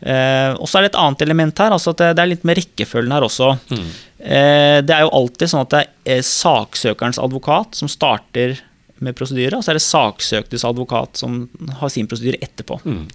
Eh, 0.00 0.52
og 0.56 0.68
så 0.68 0.78
er 0.78 0.86
det 0.86 0.92
et 0.94 1.00
annet 1.02 1.22
element 1.26 1.60
her, 1.60 1.74
altså 1.76 1.92
det, 1.92 2.14
det 2.16 2.22
er 2.22 2.32
litt 2.32 2.46
med 2.48 2.56
rekkefølgen 2.56 3.12
her 3.12 3.26
også. 3.26 3.52
Mm. 3.68 3.86
Eh, 4.18 4.78
det 4.86 4.96
er 4.96 5.04
jo 5.04 5.14
alltid 5.20 5.52
sånn 5.52 5.64
at 5.66 5.76
det 5.76 5.84
er 6.16 6.26
saksøkerens 6.26 7.20
advokat 7.20 7.76
som 7.80 7.90
starter 7.90 8.58
med 9.00 9.16
prosedyre, 9.16 9.58
og 9.58 9.64
så 9.64 9.72
er 9.72 9.80
det 9.80 9.86
saksøktes 9.86 10.66
advokat 10.68 11.20
som 11.20 11.44
har 11.80 11.92
sin 11.92 12.08
prosedyre 12.08 12.40
etterpå. 12.44 12.80
Mm. 12.84 13.06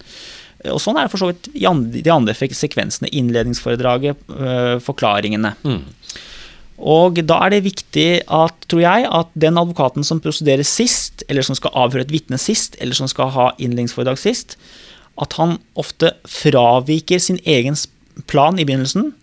Og 0.74 0.80
Sånn 0.82 0.98
er 0.98 1.06
det 1.06 1.14
for 1.14 1.22
så 1.22 1.30
vidt 1.30 1.52
i 1.54 2.02
de 2.02 2.14
andre 2.14 2.34
sekvensene. 2.34 3.12
Innledningsforedraget, 3.14 4.24
øh, 4.34 4.78
forklaringene. 4.82 5.52
Mm. 5.62 5.84
Og 6.76 7.22
da 7.24 7.38
er 7.46 7.54
det 7.54 7.68
viktig 7.68 8.10
at, 8.26 8.66
tror 8.72 8.82
jeg, 8.82 9.06
at 9.08 9.30
den 9.38 9.60
advokaten 9.62 10.04
som 10.04 10.20
prosederer 10.24 10.66
sist, 10.68 11.24
eller 11.30 11.46
som 11.46 11.56
skal 11.56 11.76
avhøre 11.86 12.08
et 12.08 12.16
vitne 12.16 12.40
sist, 12.42 12.76
eller 12.82 12.98
som 12.98 13.08
skal 13.12 13.30
ha 13.36 13.52
innledningsforedrag 13.60 14.20
sist, 14.20 14.58
at 15.22 15.36
han 15.40 15.58
ofte 15.80 16.14
fraviker 16.28 17.22
sin 17.24 17.40
egen 17.44 17.78
plan 18.30 18.60
i 18.60 18.66
begynnelsen, 18.68 19.14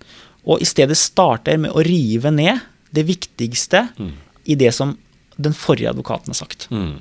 og 0.43 0.63
i 0.63 0.69
stedet 0.69 0.99
starter 0.99 1.61
med 1.61 1.75
å 1.75 1.85
rive 1.87 2.33
ned 2.35 2.63
det 2.93 3.07
viktigste 3.09 3.87
mm. 3.97 4.13
i 4.53 4.59
det 4.59 4.73
som 4.75 4.97
den 5.41 5.55
forrige 5.57 5.93
advokaten 5.93 6.33
har 6.33 6.41
sagt. 6.43 6.69
Mm. 6.73 6.99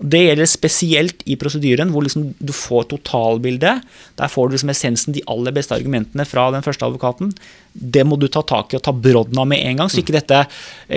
Det 0.00 0.20
gjelder 0.22 0.48
spesielt 0.48 1.22
i 1.28 1.34
prosedyren, 1.36 1.90
hvor 1.92 2.06
liksom 2.06 2.30
du 2.40 2.52
får 2.56 2.86
totalbildet. 2.88 3.82
Der 4.16 4.30
får 4.32 4.48
du 4.48 4.54
liksom 4.54 4.72
essensen, 4.72 5.12
de 5.12 5.22
aller 5.28 5.52
beste 5.52 5.76
argumentene 5.76 6.24
fra 6.24 6.46
den 6.54 6.64
første 6.64 6.88
advokaten. 6.88 7.34
Det 7.72 8.06
må 8.08 8.16
du 8.16 8.24
ta 8.32 8.40
tak 8.40 8.72
i 8.72 8.78
og 8.78 8.84
ta 8.86 8.94
brodden 8.96 9.38
av 9.38 9.50
med 9.50 9.60
en 9.60 9.82
gang, 9.82 9.92
så 9.92 10.00
ikke 10.00 10.16
dette 10.16 10.40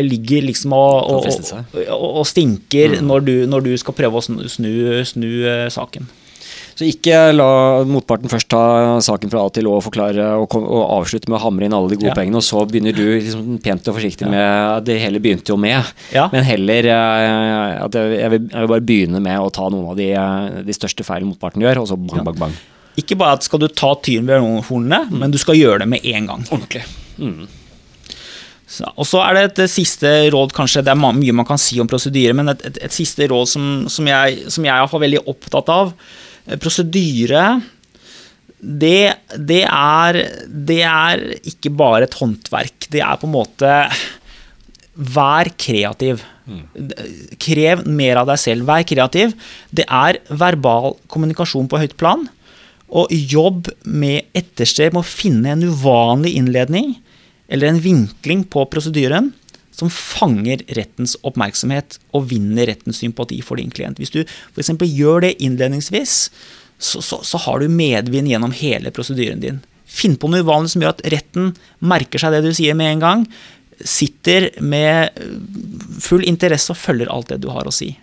ligger 0.08 0.48
liksom 0.48 0.76
og, 0.78 1.12
og, 1.18 1.28
og, 1.84 2.08
og 2.24 2.28
stinker 2.32 2.96
mm. 2.96 3.04
når, 3.10 3.28
du, 3.28 3.34
når, 3.52 3.68
du, 3.68 3.74
skal 3.82 3.98
prøve 3.98 4.22
å 4.22 4.24
snu, 4.24 4.40
snu, 4.48 4.72
snu 5.10 5.30
eh, 5.52 5.68
saken. 5.74 6.08
Så 6.74 6.88
ikke 6.90 7.18
la 7.36 7.48
motparten 7.86 8.32
først 8.32 8.50
ta 8.50 8.64
saken 9.06 9.30
fra 9.30 9.44
A 9.46 9.52
til 9.54 9.68
Å 9.70 9.76
og 9.78 9.84
forklare 9.86 10.26
og, 10.42 10.56
og, 10.58 10.82
avslutte 10.98 11.30
med 11.30 11.38
å 11.38 11.44
hamre 11.46 11.68
inn 11.68 11.76
alle 11.78 11.94
de 11.94 12.00
gode 12.00 12.10
ja. 12.10 12.18
pengene, 12.18 12.42
og 12.42 12.46
så 12.46 12.64
begynner 12.70 12.96
du 12.98 13.04
liksom 13.12 13.60
pent 13.64 13.90
og 13.92 13.98
forsiktig 14.00 14.26
ja. 14.26 14.32
med 14.34 14.88
Det 14.90 14.98
hele 15.04 15.22
begynte 15.22 15.54
jo 15.54 15.58
med, 15.62 15.94
ja. 16.16 16.26
men 16.34 16.46
heller 16.48 16.90
eh, 16.90 17.78
at 17.84 17.98
jeg, 17.98 18.18
jeg, 18.18 18.34
vil, 18.34 18.46
jeg, 18.48 18.58
vil, 18.58 18.72
bare 18.74 18.86
begynne 18.90 19.22
med 19.24 19.42
å 19.42 19.52
ta 19.54 19.70
noen 19.70 19.92
av 19.92 20.00
de, 20.00 20.10
eh, 20.18 20.62
de 20.66 20.78
største 20.78 21.06
feilene 21.06 21.34
motparten 21.34 21.66
gjør, 21.66 21.84
og 21.84 21.92
så 21.92 22.00
bang, 22.00 22.26
bang, 22.26 22.40
bang. 22.48 22.58
Ikke 23.02 23.18
bare 23.18 23.38
at 23.38 23.46
skal 23.46 23.62
du 23.62 23.68
ta 23.70 23.94
tyren 24.06 24.30
ved 24.30 24.42
hornene, 24.70 25.04
mm. 25.10 25.20
men 25.22 25.34
du 25.34 25.40
skal 25.42 25.58
gjøre 25.58 25.84
det 25.84 25.90
med 25.94 26.10
en 26.10 26.32
gang. 26.32 26.48
Ordentlig. 26.50 26.84
Mm. 27.22 27.46
Så, 28.74 28.90
og 28.90 29.06
så 29.06 29.22
er 29.22 29.38
det 29.38 29.46
et 29.52 29.70
siste 29.70 30.10
råd, 30.34 30.54
kanskje, 30.58 30.82
det 30.86 30.94
er 30.94 30.98
mye 30.98 31.38
man 31.38 31.46
kan 31.46 31.62
si 31.62 31.78
om 31.82 31.90
prosedyre, 31.90 32.34
men 32.38 32.56
et, 32.56 32.66
et, 32.70 32.84
et 32.88 32.94
siste 32.94 33.30
råd 33.30 33.50
som, 33.50 33.72
som 33.94 34.10
jeg, 34.10 34.46
som 34.54 34.66
jeg 34.66 34.74
er 34.74 35.04
veldig 35.06 35.26
opptatt 35.30 35.70
av, 35.70 35.94
Eh, 35.94 36.33
prosedyre 36.62 37.46
det, 38.64 39.14
det, 39.36 39.64
er, 39.68 40.20
det 40.48 40.82
er 40.88 41.24
ikke 41.52 41.72
bare 41.76 42.08
et 42.08 42.16
håndverk. 42.16 42.88
Det 42.92 43.02
er 43.04 43.20
på 43.20 43.28
en 43.28 43.36
måte 43.36 43.72
Vær 44.94 45.50
kreativ. 45.58 46.22
Mm. 46.46 46.92
Krev 47.42 47.82
mer 47.90 48.20
av 48.22 48.28
deg 48.30 48.40
selv. 48.40 48.68
Vær 48.70 48.86
kreativ. 48.86 49.34
Det 49.74 49.88
er 49.90 50.20
verbal 50.30 50.94
kommunikasjon 51.10 51.66
på 51.72 51.80
høyt 51.82 51.96
plan. 51.98 52.28
Og 52.94 53.10
jobb 53.10 53.72
med 53.90 54.30
etterstreb 54.38 54.94
med 54.94 55.02
å 55.02 55.10
finne 55.10 55.56
en 55.56 55.66
uvanlig 55.66 56.36
innledning 56.38 56.94
eller 57.50 57.72
en 57.72 57.82
vinkling 57.82 58.46
på 58.54 58.68
prosedyren 58.70 59.32
som 59.74 59.90
fanger 59.92 60.62
rettens 60.78 61.16
oppmerksomhet 61.26 61.98
og 62.14 62.28
vinner 62.32 62.70
rettens 62.70 63.02
sympati 63.02 63.40
for 63.46 63.60
din 63.60 63.74
klient. 63.74 64.00
Hvis 64.02 64.14
du 64.14 64.22
f.eks. 64.24 64.72
gjør 64.86 65.26
det 65.26 65.36
innledningsvis, 65.44 66.18
så, 66.78 67.02
så, 67.02 67.22
så, 67.24 67.40
har 67.46 67.62
du 67.62 67.72
medvind 67.72 68.30
gjennom 68.30 68.54
hele 68.56 68.92
prosedyren 68.94 69.42
din. 69.44 69.62
Finn 69.90 70.18
på 70.20 70.30
noe 70.30 70.44
uvanlig 70.44 70.74
som 70.74 70.84
gjør 70.84 70.96
at 70.96 71.04
retten 71.14 71.54
merker 71.80 72.22
seg 72.22 72.36
det 72.36 72.44
du 72.46 72.54
sier 72.56 72.78
med 72.78 72.96
en 72.96 73.04
gang, 73.04 73.28
sitter 73.84 74.50
med 74.62 75.16
full 76.04 76.24
interesse 76.28 76.74
og 76.74 76.80
følger 76.80 77.12
alt 77.12 77.32
det 77.34 77.42
du 77.44 77.50
har 77.54 77.68
å 77.68 77.74
si. 77.74 77.94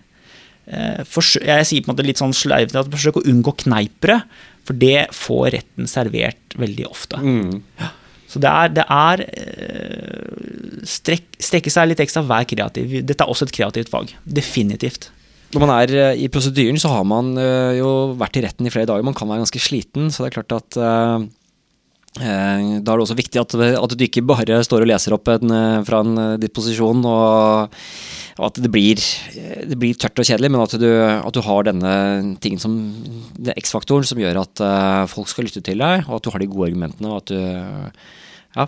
Eh, 0.71 1.01
jeg 1.01 1.67
sier 1.67 1.83
på 1.83 1.89
en 1.89 1.93
måte 1.93 2.05
litt 2.05 2.21
sånn 2.21 2.35
sleivete 2.35 2.83
at 2.83 2.91
forsøk 2.91 3.21
å 3.21 3.25
unngå 3.31 3.55
kneipere, 3.65 4.21
for 4.67 4.77
det 4.77 5.09
får 5.15 5.47
retten 5.55 5.89
servert 5.89 6.59
veldig 6.59 6.85
ofte. 6.89 7.21
Mm. 7.21 7.61
Så 8.31 8.39
det 8.39 8.47
er, 8.47 8.71
det 8.71 8.85
er 8.87 9.25
strek, 10.87 11.25
strekke 11.35 11.73
seg 11.73 11.89
litt 11.91 12.03
ekstra, 12.03 12.23
vær 12.23 12.47
kreativ. 12.47 13.01
Dette 13.03 13.25
er 13.25 13.31
også 13.31 13.49
et 13.49 13.55
kreativt 13.57 13.91
fag. 13.91 14.15
Definitivt. 14.23 15.11
Når 15.51 15.65
man 15.65 15.73
er 15.75 15.91
eh, 15.97 16.23
i 16.23 16.31
prosedyren, 16.31 16.79
så 16.79 16.93
har 16.93 17.05
man 17.07 17.35
eh, 17.39 17.77
jo 17.81 18.15
vært 18.19 18.39
i 18.39 18.45
retten 18.45 18.67
i 18.67 18.71
flere 18.73 18.87
dager. 18.89 19.05
Man 19.05 19.17
kan 19.17 19.29
være 19.29 19.43
ganske 19.43 19.61
sliten, 19.61 20.09
så 20.11 20.23
det 20.23 20.31
er 20.31 20.41
klart 20.41 20.59
at 20.59 20.81
da 22.11 22.25
er 22.27 22.81
det 22.83 22.91
også 22.91 23.15
viktig 23.15 23.39
at, 23.39 23.53
at, 23.55 23.93
du 23.95 24.01
ikke 24.03 24.23
bare 24.27 24.57
står 24.67 24.83
og 24.83 24.89
leser 24.89 25.13
opp 25.15 25.29
en, 25.31 25.53
fra 25.87 26.01
en 26.03 26.17
disposisjon, 26.41 27.05
og, 27.07 27.77
og 28.35 28.47
at 28.49 28.59
det 28.59 28.71
blir, 28.73 28.99
det 29.69 29.77
blir, 29.79 29.95
tørt 29.95 30.19
og 30.19 30.27
kjedelig, 30.27 30.49
men 30.51 30.59
at 30.59 30.75
du, 30.75 30.89
at 30.91 31.31
du 31.31 31.39
har 31.45 31.69
denne 31.69 31.93
tingen 32.43 32.59
som 32.59 32.75
X-faktoren 33.55 34.03
som 34.09 34.19
gjør 34.19 34.41
at 34.43 34.63
folk 35.13 35.31
skal 35.31 35.47
lytte 35.47 35.63
til 35.63 35.79
deg, 35.79 36.03
og 36.09 36.17
at 36.17 36.27
du 36.27 36.33
har 36.35 36.43
de 36.43 36.49
gode 36.51 36.67
argumentene, 36.73 37.13
og 37.13 37.21
at 37.23 37.31
du 37.31 38.11
Ja, 38.51 38.65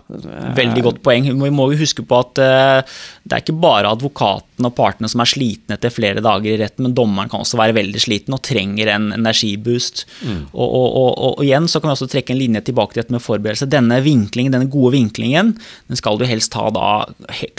Veldig 0.56 0.80
godt 0.86 1.00
poeng. 1.04 1.26
Vi 1.28 1.50
må 1.52 1.66
jo 1.74 1.80
huske 1.82 2.06
på 2.08 2.16
at 2.24 2.40
uh, 2.40 3.00
det 3.28 3.36
er 3.36 3.42
ikke 3.44 3.56
bare 3.60 3.90
advokaten 3.92 4.64
og 4.64 4.76
partene 4.78 5.10
som 5.12 5.20
er 5.20 5.28
slitne 5.28 5.76
etter 5.76 5.92
flere 5.92 6.22
dager 6.24 6.54
i 6.54 6.60
retten, 6.62 6.86
men 6.86 6.94
dommeren 6.96 7.28
kan 7.32 7.44
også 7.44 7.60
være 7.60 7.76
veldig 7.76 8.00
sliten 8.00 8.36
og 8.36 8.40
trenger 8.48 8.94
en 8.94 9.10
energiboost. 9.18 10.06
Mm. 10.24 10.38
Og, 10.54 10.64
og, 10.64 10.88
og, 10.88 11.10
og, 11.28 11.44
igjen 11.44 11.68
så 11.68 11.82
kan 11.82 11.92
vi 11.92 11.98
også 11.98 12.08
trekke 12.14 12.32
en 12.32 12.40
linje 12.40 12.62
tilbake 12.70 12.96
til 12.96 13.04
dette 13.04 13.16
med 13.16 13.26
forberedelse. 13.26 13.68
Denne 13.74 13.98
vinklingen, 14.06 14.56
denne 14.56 14.72
gode 14.72 14.94
vinklingen 14.96 15.52
den 15.60 16.00
skal 16.00 16.22
du 16.22 16.24
helst 16.30 16.56
ha 16.56 16.70
da 16.72 16.94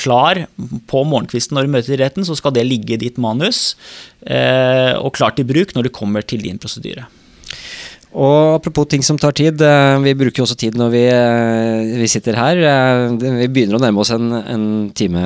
klar 0.01 0.47
på 0.89 1.05
morgenkvisten 1.05 1.59
når 1.59 1.68
du 1.68 1.75
møter 1.77 1.99
i 1.99 2.01
retten. 2.01 2.25
Så 2.25 2.39
skal 2.41 2.57
det 2.57 2.64
ligge 2.70 2.97
i 2.97 3.03
ditt 3.05 3.20
manus 3.20 3.75
uh, 4.31 4.97
og 4.97 5.12
klart 5.18 5.37
til 5.37 5.49
bruk 5.51 5.77
når 5.77 5.91
du 5.91 5.93
kommer 5.93 6.25
til 6.25 6.41
din 6.47 6.62
prosedyre. 6.62 7.05
Og 8.15 8.61
apropos 8.61 8.87
ting 8.87 9.03
som 9.03 9.19
tar 9.19 9.35
tid, 9.35 9.61
eh, 9.61 9.99
vi 10.05 10.15
bruker 10.15 10.39
jo 10.39 10.45
også 10.47 10.57
tid 10.59 10.77
når 10.79 10.91
vi, 10.93 11.03
eh, 11.11 11.99
vi 11.99 12.07
sitter 12.07 12.37
her. 12.39 12.57
Eh, 12.62 13.17
vi 13.19 13.49
begynner 13.51 13.75
å 13.75 13.83
nærme 13.83 13.99
oss 13.99 14.12
en, 14.15 14.31
en, 14.31 14.67
time 14.95 15.23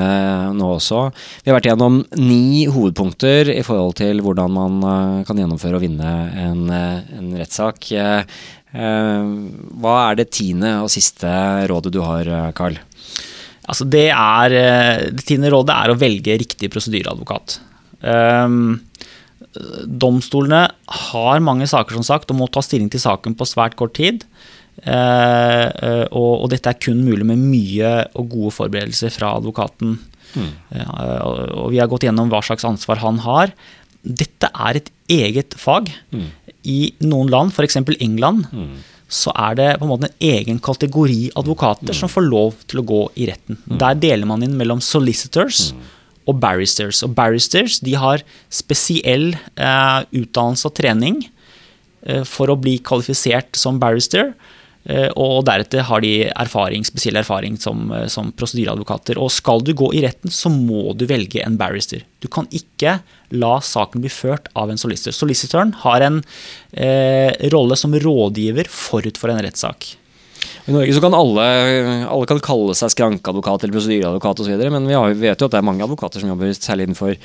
nå 0.56 0.70
også. 0.78 1.12
Vi 1.44 1.50
har 1.50 1.58
vært 1.58 1.68
gjennom 1.68 2.00
ni 2.16 2.64
hovedpunkter 2.64 3.52
i 3.52 3.62
forhold 3.66 3.98
til 4.00 4.22
hvordan 4.24 4.50
man 4.56 4.80
kan 5.28 5.36
gjennomføre 5.36 5.76
og 5.76 5.84
vinne 5.84 6.14
en, 6.32 6.64
en 6.72 7.28
rettssak. 7.36 7.90
Hva 8.72 9.94
er 10.08 10.16
det 10.16 10.30
tiende 10.32 10.78
og 10.80 10.88
siste 10.92 11.28
rådet 11.68 11.92
du 11.92 12.00
har, 12.00 12.52
Carl? 12.56 12.78
Altså 13.68 13.84
det, 13.84 14.08
er, 14.16 15.12
det 15.12 15.26
tiende 15.28 15.52
rådet 15.52 15.76
er 15.76 15.92
å 15.92 15.98
velge 16.00 16.38
riktig 16.40 16.70
prosedyreadvokat. 16.72 17.58
Um, 18.00 18.78
domstolene 19.86 20.66
har 21.08 21.42
mange 21.44 21.68
saker 21.70 21.98
som 21.98 22.06
sagt, 22.06 22.30
og 22.30 22.40
må 22.40 22.48
ta 22.52 22.62
stilling 22.64 22.90
til 22.92 23.02
saken 23.02 23.36
på 23.38 23.48
svært 23.48 23.78
kort 23.78 23.96
tid. 23.98 24.26
Eh, 24.84 25.64
eh, 25.66 26.04
og, 26.14 26.46
dette 26.52 26.70
er 26.70 26.78
kun 26.78 27.00
mulig 27.06 27.26
med 27.26 27.40
mye 27.40 27.94
og 28.18 28.28
gode 28.34 28.54
forberedelser 28.58 29.12
fra 29.14 29.34
advokaten. 29.38 29.96
Mm. 30.36 30.52
Og 31.56 31.72
vi 31.72 31.80
har 31.80 31.88
gått 31.90 32.04
gjennom 32.04 32.30
hva 32.30 32.42
slags 32.44 32.66
ansvar 32.68 33.00
han 33.02 33.22
har. 33.24 33.54
Dette 34.02 34.52
er 34.52 34.78
et 34.78 34.92
eget 35.10 35.56
fag. 35.58 35.90
Mm. 36.12 36.28
I 36.68 36.78
noen 37.08 37.32
land, 37.32 37.54
f.eks. 37.54 37.80
England, 37.98 38.46
mm. 38.52 38.72
så 39.08 39.32
er 39.48 39.58
det 39.58 39.68
på 39.80 39.88
en 39.88 39.94
måte 39.94 40.10
en 40.10 40.26
egen 40.28 40.60
kategori 40.62 41.32
advokater 41.40 41.96
som 41.96 42.12
får 42.12 42.28
lov 42.28 42.60
til 42.68 42.82
å 42.82 42.88
gå 42.92 43.04
i 43.16 43.30
retten. 43.32 43.58
Mm. 43.64 43.78
Der 43.80 44.02
deler 44.04 44.28
man 44.28 44.44
inn 44.44 44.58
mellom 44.60 44.84
solicitors 44.84 45.70
mm 45.72 45.94
og 46.28 46.38
barristers. 46.42 47.02
Og 47.06 47.16
barristers 47.16 47.80
de 47.84 47.96
har 47.98 48.24
spesiell 48.52 49.32
eh, 49.32 49.98
utdannelse 50.20 50.68
og 50.68 50.76
trening 50.78 51.22
eh, 52.04 52.24
for 52.28 52.52
å 52.52 52.58
bli 52.60 52.78
kvalifisert 52.84 53.58
som 53.58 53.80
barrister. 53.82 54.34
Eh, 54.88 55.10
og 55.20 55.42
deretter 55.44 55.84
har 55.84 56.00
de 56.00 56.12
erfaring, 56.30 56.84
spesiell 56.86 57.18
erfaring 57.20 57.58
som, 57.60 57.90
eh, 57.92 58.06
som 58.08 58.30
prosedyreadvokater. 58.32 59.18
Og 59.20 59.30
skal 59.30 59.60
du 59.60 59.74
gå 59.74 59.92
i 59.94 60.02
retten, 60.06 60.32
så 60.32 60.48
må 60.48 60.96
du 60.96 61.04
velge 61.06 61.44
en 61.44 61.58
barrister. 61.60 62.04
Du 62.20 62.28
kan 62.28 62.48
ikke 62.48 63.00
la 63.30 63.60
saken 63.60 64.00
bli 64.00 64.08
ført 64.08 64.48
av 64.56 64.70
en 64.70 64.80
solicitor. 64.80 65.12
Solicitoren 65.12 65.74
har 65.84 66.00
en 66.00 66.22
eh, 66.72 67.32
rolle 67.52 67.76
som 67.76 67.92
rådgiver 67.92 68.68
forut 68.68 69.18
for 69.18 69.28
en 69.28 69.42
rettssak. 69.44 69.96
I 70.68 70.74
Norge 70.74 70.92
så 70.92 71.00
kan 71.00 71.16
alle, 71.16 71.44
alle 72.04 72.28
kan 72.28 72.42
kalle 72.44 72.74
seg 72.76 72.92
skrankeadvokat 72.92 73.64
eller 73.64 73.78
prosedyreadvokat 73.78 74.44
osv., 74.44 74.66
men 74.74 74.90
vi, 74.90 74.98
har, 74.98 75.16
vet 75.16 75.40
jo 75.40 75.48
at 75.48 75.54
det 75.54 75.62
er 75.62 75.64
mange 75.70 75.86
advokater 75.86 76.20
som 76.20 76.34
jobber 76.34 76.52
særlig 76.52 76.88
innenfor 76.88 77.16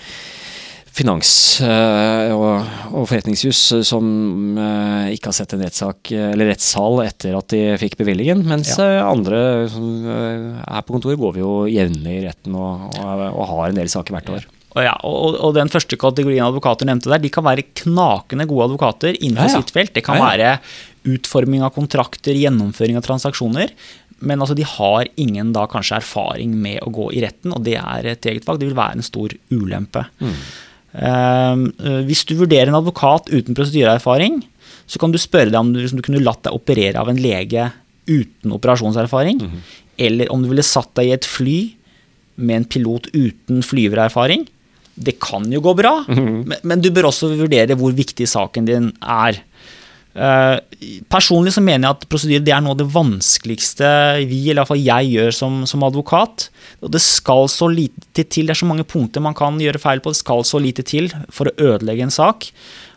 finans 0.94 1.30
øh, 1.66 2.32
og, 2.38 2.68
og 2.94 3.08
forretningsjus 3.10 3.62
som 3.88 4.06
øh, 4.62 5.08
ikke 5.16 5.32
har 5.32 5.36
sett 5.36 5.56
en 5.56 5.64
rettssak 5.66 6.12
eller 6.14 6.52
rettssal 6.52 7.02
etter 7.02 7.38
at 7.40 7.50
de 7.50 7.62
fikk 7.82 7.98
bevilgningen. 8.04 8.46
Mens 8.48 8.76
ja. 8.78 9.00
Øh, 9.00 9.06
andre 9.10 9.40
som 9.74 10.06
er 10.06 10.86
på 10.86 10.96
kontor, 10.96 11.18
går 11.20 11.36
vi 11.38 11.44
jo 11.44 11.54
jevnlig 11.72 12.20
i 12.20 12.26
retten 12.28 12.58
og, 12.60 12.92
og, 13.02 13.24
og, 13.32 13.48
har 13.56 13.72
en 13.72 13.82
del 13.82 13.90
saker 13.92 14.20
hvert 14.20 14.36
år. 14.38 14.48
Ja, 14.74 14.94
og, 15.06 15.36
og, 15.38 15.52
den 15.58 15.70
første 15.70 15.98
kategorien 16.02 16.46
advokater 16.46 16.88
nevnte 16.90 17.12
der, 17.12 17.22
de 17.22 17.30
kan 17.34 17.46
være 17.46 17.68
knakende 17.84 18.48
gode 18.50 18.70
advokater 18.70 19.18
innenfor 19.20 19.50
ja, 19.50 19.54
ja. 19.54 19.62
sitt 19.62 19.74
felt. 19.74 19.94
Det 19.98 20.06
kan 20.06 20.22
være 20.22 20.56
utforming 21.04 21.64
av 21.66 21.74
kontrakter, 21.76 22.38
gjennomføring 22.38 22.98
av 23.00 23.06
transaksjoner. 23.06 23.74
Men 24.24 24.44
altså, 24.44 24.56
de 24.58 24.66
har 24.68 25.10
ingen 25.20 25.52
da 25.56 25.66
kanskje 25.70 26.00
erfaring 26.00 26.56
med 26.60 26.80
å 26.86 26.94
gå 26.94 27.10
i 27.14 27.24
retten, 27.26 27.56
og 27.56 27.66
det 27.66 27.78
er 27.82 28.14
et 28.14 28.30
eget 28.30 28.48
valg. 28.48 28.62
Det 28.62 28.70
vil 28.70 28.80
være 28.80 29.00
en 29.00 29.06
stor 29.06 29.36
ulempe. 29.52 30.06
Mm. 30.24 30.38
Uh, 30.94 32.02
hvis 32.08 32.24
du 32.30 32.36
vurderer 32.38 32.70
en 32.70 32.80
advokat 32.80 33.32
uten 33.34 33.58
prosedyreerfaring, 33.58 34.42
så 34.86 35.00
kan 35.02 35.14
du 35.14 35.20
spørre 35.22 35.52
deg 35.52 35.60
om 35.60 35.72
du, 35.74 35.82
liksom, 35.82 36.00
du 36.00 36.06
kunne 36.06 36.24
latt 36.24 36.44
deg 36.46 36.56
operere 36.56 37.02
av 37.02 37.10
en 37.12 37.20
lege 37.20 37.70
uten 38.10 38.54
operasjonserfaring, 38.56 39.40
mm. 39.42 39.62
eller 40.08 40.32
om 40.34 40.44
du 40.44 40.52
ville 40.52 40.66
satt 40.66 40.92
deg 41.00 41.10
i 41.10 41.16
et 41.16 41.28
fly 41.28 41.58
med 42.36 42.62
en 42.62 42.68
pilot 42.76 43.08
uten 43.14 43.64
flyvererfaring. 43.66 44.46
Det 44.94 45.16
kan 45.24 45.48
jo 45.50 45.62
gå 45.64 45.74
bra, 45.78 45.96
mm. 46.06 46.36
men, 46.46 46.58
men, 46.62 46.84
du 46.84 46.92
bør 46.94 47.10
også 47.10 47.32
vurdere 47.34 47.78
hvor 47.80 47.96
viktig 47.96 48.28
saken 48.30 48.68
din 48.70 48.92
er. 49.02 49.40
Uh, 50.14 50.62
personlig 51.10 51.56
så 51.56 51.62
mener 51.66 51.88
jeg 51.88 51.96
at 51.96 52.04
prosedyre 52.06 52.44
det 52.46 52.54
er 52.54 52.62
noe 52.62 52.76
av 52.76 52.82
det 52.84 52.90
vanskeligste 52.94 53.88
vi, 54.30 54.44
eller 54.52 54.62
iallfall 54.62 54.84
jeg, 54.84 55.10
gjør 55.16 55.36
som, 55.40 55.60
som, 55.70 55.86
advokat. 55.88 56.48
Og 56.86 56.94
det 56.94 57.02
skal 57.02 57.50
så 57.50 57.70
lite 57.72 58.26
til, 58.26 58.46
det 58.46 58.54
er 58.54 58.62
så 58.62 58.70
mange 58.70 58.86
punkter 58.86 59.24
man 59.26 59.38
kan 59.38 59.58
gjøre 59.62 59.82
feil 59.82 60.04
på, 60.04 60.14
det 60.14 60.22
skal 60.22 60.46
så 60.46 60.62
lite 60.62 60.86
til 60.86 61.10
for 61.34 61.50
å 61.50 61.56
ødelegge 61.72 62.06
en 62.06 62.14
sak. 62.14 62.52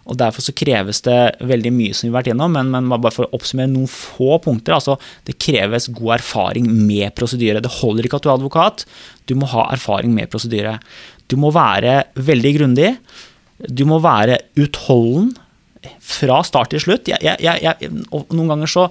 Og 0.06 0.18
Derfor 0.20 0.44
så 0.44 0.54
kreves 0.54 1.00
det 1.02 1.18
veldig 1.42 1.72
mye 1.74 1.94
som 1.96 2.06
vi 2.06 2.12
har 2.12 2.18
vært 2.20 2.28
gjennom, 2.30 2.52
men, 2.54 2.68
men 2.70 2.90
bare 2.92 3.14
for 3.14 3.26
å 3.26 3.38
oppsummere 3.38 3.72
noen 3.72 3.90
få 3.90 4.36
punkter. 4.44 4.76
altså 4.76 4.94
Det 5.26 5.38
kreves 5.42 5.88
god 5.96 6.18
erfaring 6.20 6.68
med 6.68 7.14
prosedyre. 7.18 7.64
Det 7.64 7.72
holder 7.80 8.06
ikke 8.06 8.20
at 8.20 8.26
du 8.26 8.30
er 8.30 8.36
advokat, 8.36 8.84
du 9.26 9.34
må 9.40 9.48
ha 9.50 9.66
erfaring 9.74 10.12
med 10.14 10.30
prosedyre. 10.30 10.76
Du 11.26 11.34
må 11.42 11.50
være 11.54 12.04
veldig 12.14 12.54
grundig. 12.60 12.92
Du 13.66 13.82
må 13.88 13.98
være 14.04 14.38
utholden 14.60 15.32
fra 16.02 16.42
start 16.46 16.72
til 16.74 16.82
slutt. 16.82 17.08
Jeg, 17.10 17.22
jeg, 17.22 17.62
jeg, 17.62 17.90
noen 18.10 18.52
ganger 18.52 18.70
så 18.70 18.86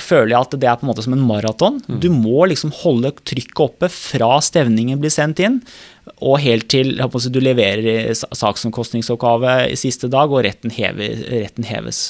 føler 0.00 0.32
jeg 0.32 0.46
at 0.46 0.54
det 0.56 0.68
er 0.68 0.78
på 0.78 0.86
en 0.86 0.90
måte 0.92 1.04
som 1.04 1.14
en 1.16 1.24
maraton. 1.26 1.80
Mm. 1.84 1.98
Du 2.00 2.08
må 2.14 2.46
liksom 2.48 2.72
holde 2.82 3.12
trykket 3.28 3.60
oppe 3.64 3.90
fra 3.92 4.38
stevningen 4.44 5.00
blir 5.02 5.12
sendt 5.12 5.42
inn, 5.44 5.60
og 6.24 6.40
helt 6.42 6.68
til 6.72 6.96
du 6.96 7.40
leverer 7.42 8.14
saksomkostningsoppgave 8.14 9.56
i 9.72 9.78
siste 9.78 10.08
dag, 10.12 10.32
og 10.32 10.44
retten, 10.46 10.72
hever, 10.74 11.26
retten 11.44 11.68
heves. 11.68 12.06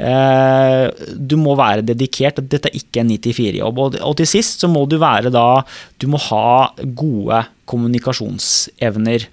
Eh, 0.00 0.86
du 1.12 1.36
må 1.36 1.56
være 1.58 1.84
dedikert. 1.84 2.40
Dette 2.40 2.70
er 2.70 2.78
ikke 2.78 3.02
en 3.02 3.12
9-4-jobb. 3.12 3.82
Og, 3.84 3.98
og 4.00 4.16
til 4.18 4.30
sist 4.30 4.64
så 4.64 4.70
må 4.72 4.86
du 4.88 4.96
være 5.02 5.32
da 5.32 5.62
Du 6.00 6.08
må 6.10 6.20
ha 6.30 6.72
gode 6.96 7.44
kommunikasjonsevner. 7.68 9.28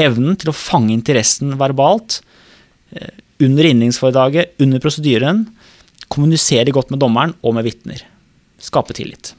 Evnen 0.00 0.34
til 0.40 0.50
å 0.50 0.56
fange 0.56 0.96
interessen 0.96 1.54
verbalt 1.60 2.20
under 3.40 3.66
innledningsforedraget, 3.66 4.56
under 4.60 4.82
prosedyren, 4.82 5.44
kommunisere 6.10 6.74
godt 6.74 6.90
med 6.92 7.00
dommeren 7.02 7.36
og 7.42 7.56
med 7.56 7.68
vitner. 7.68 8.02
Skape 8.60 8.96
tillit. 8.96 9.34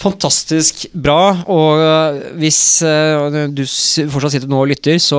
Fantastisk 0.00 0.86
bra. 0.96 1.42
Og 1.52 1.80
eh, 1.84 2.20
hvis 2.40 2.58
eh, 2.88 3.50
du 3.52 3.62
fortsatt 4.08 4.32
sitter 4.32 4.48
nå 4.48 4.62
og 4.62 4.70
lytter, 4.70 4.96
så 5.02 5.18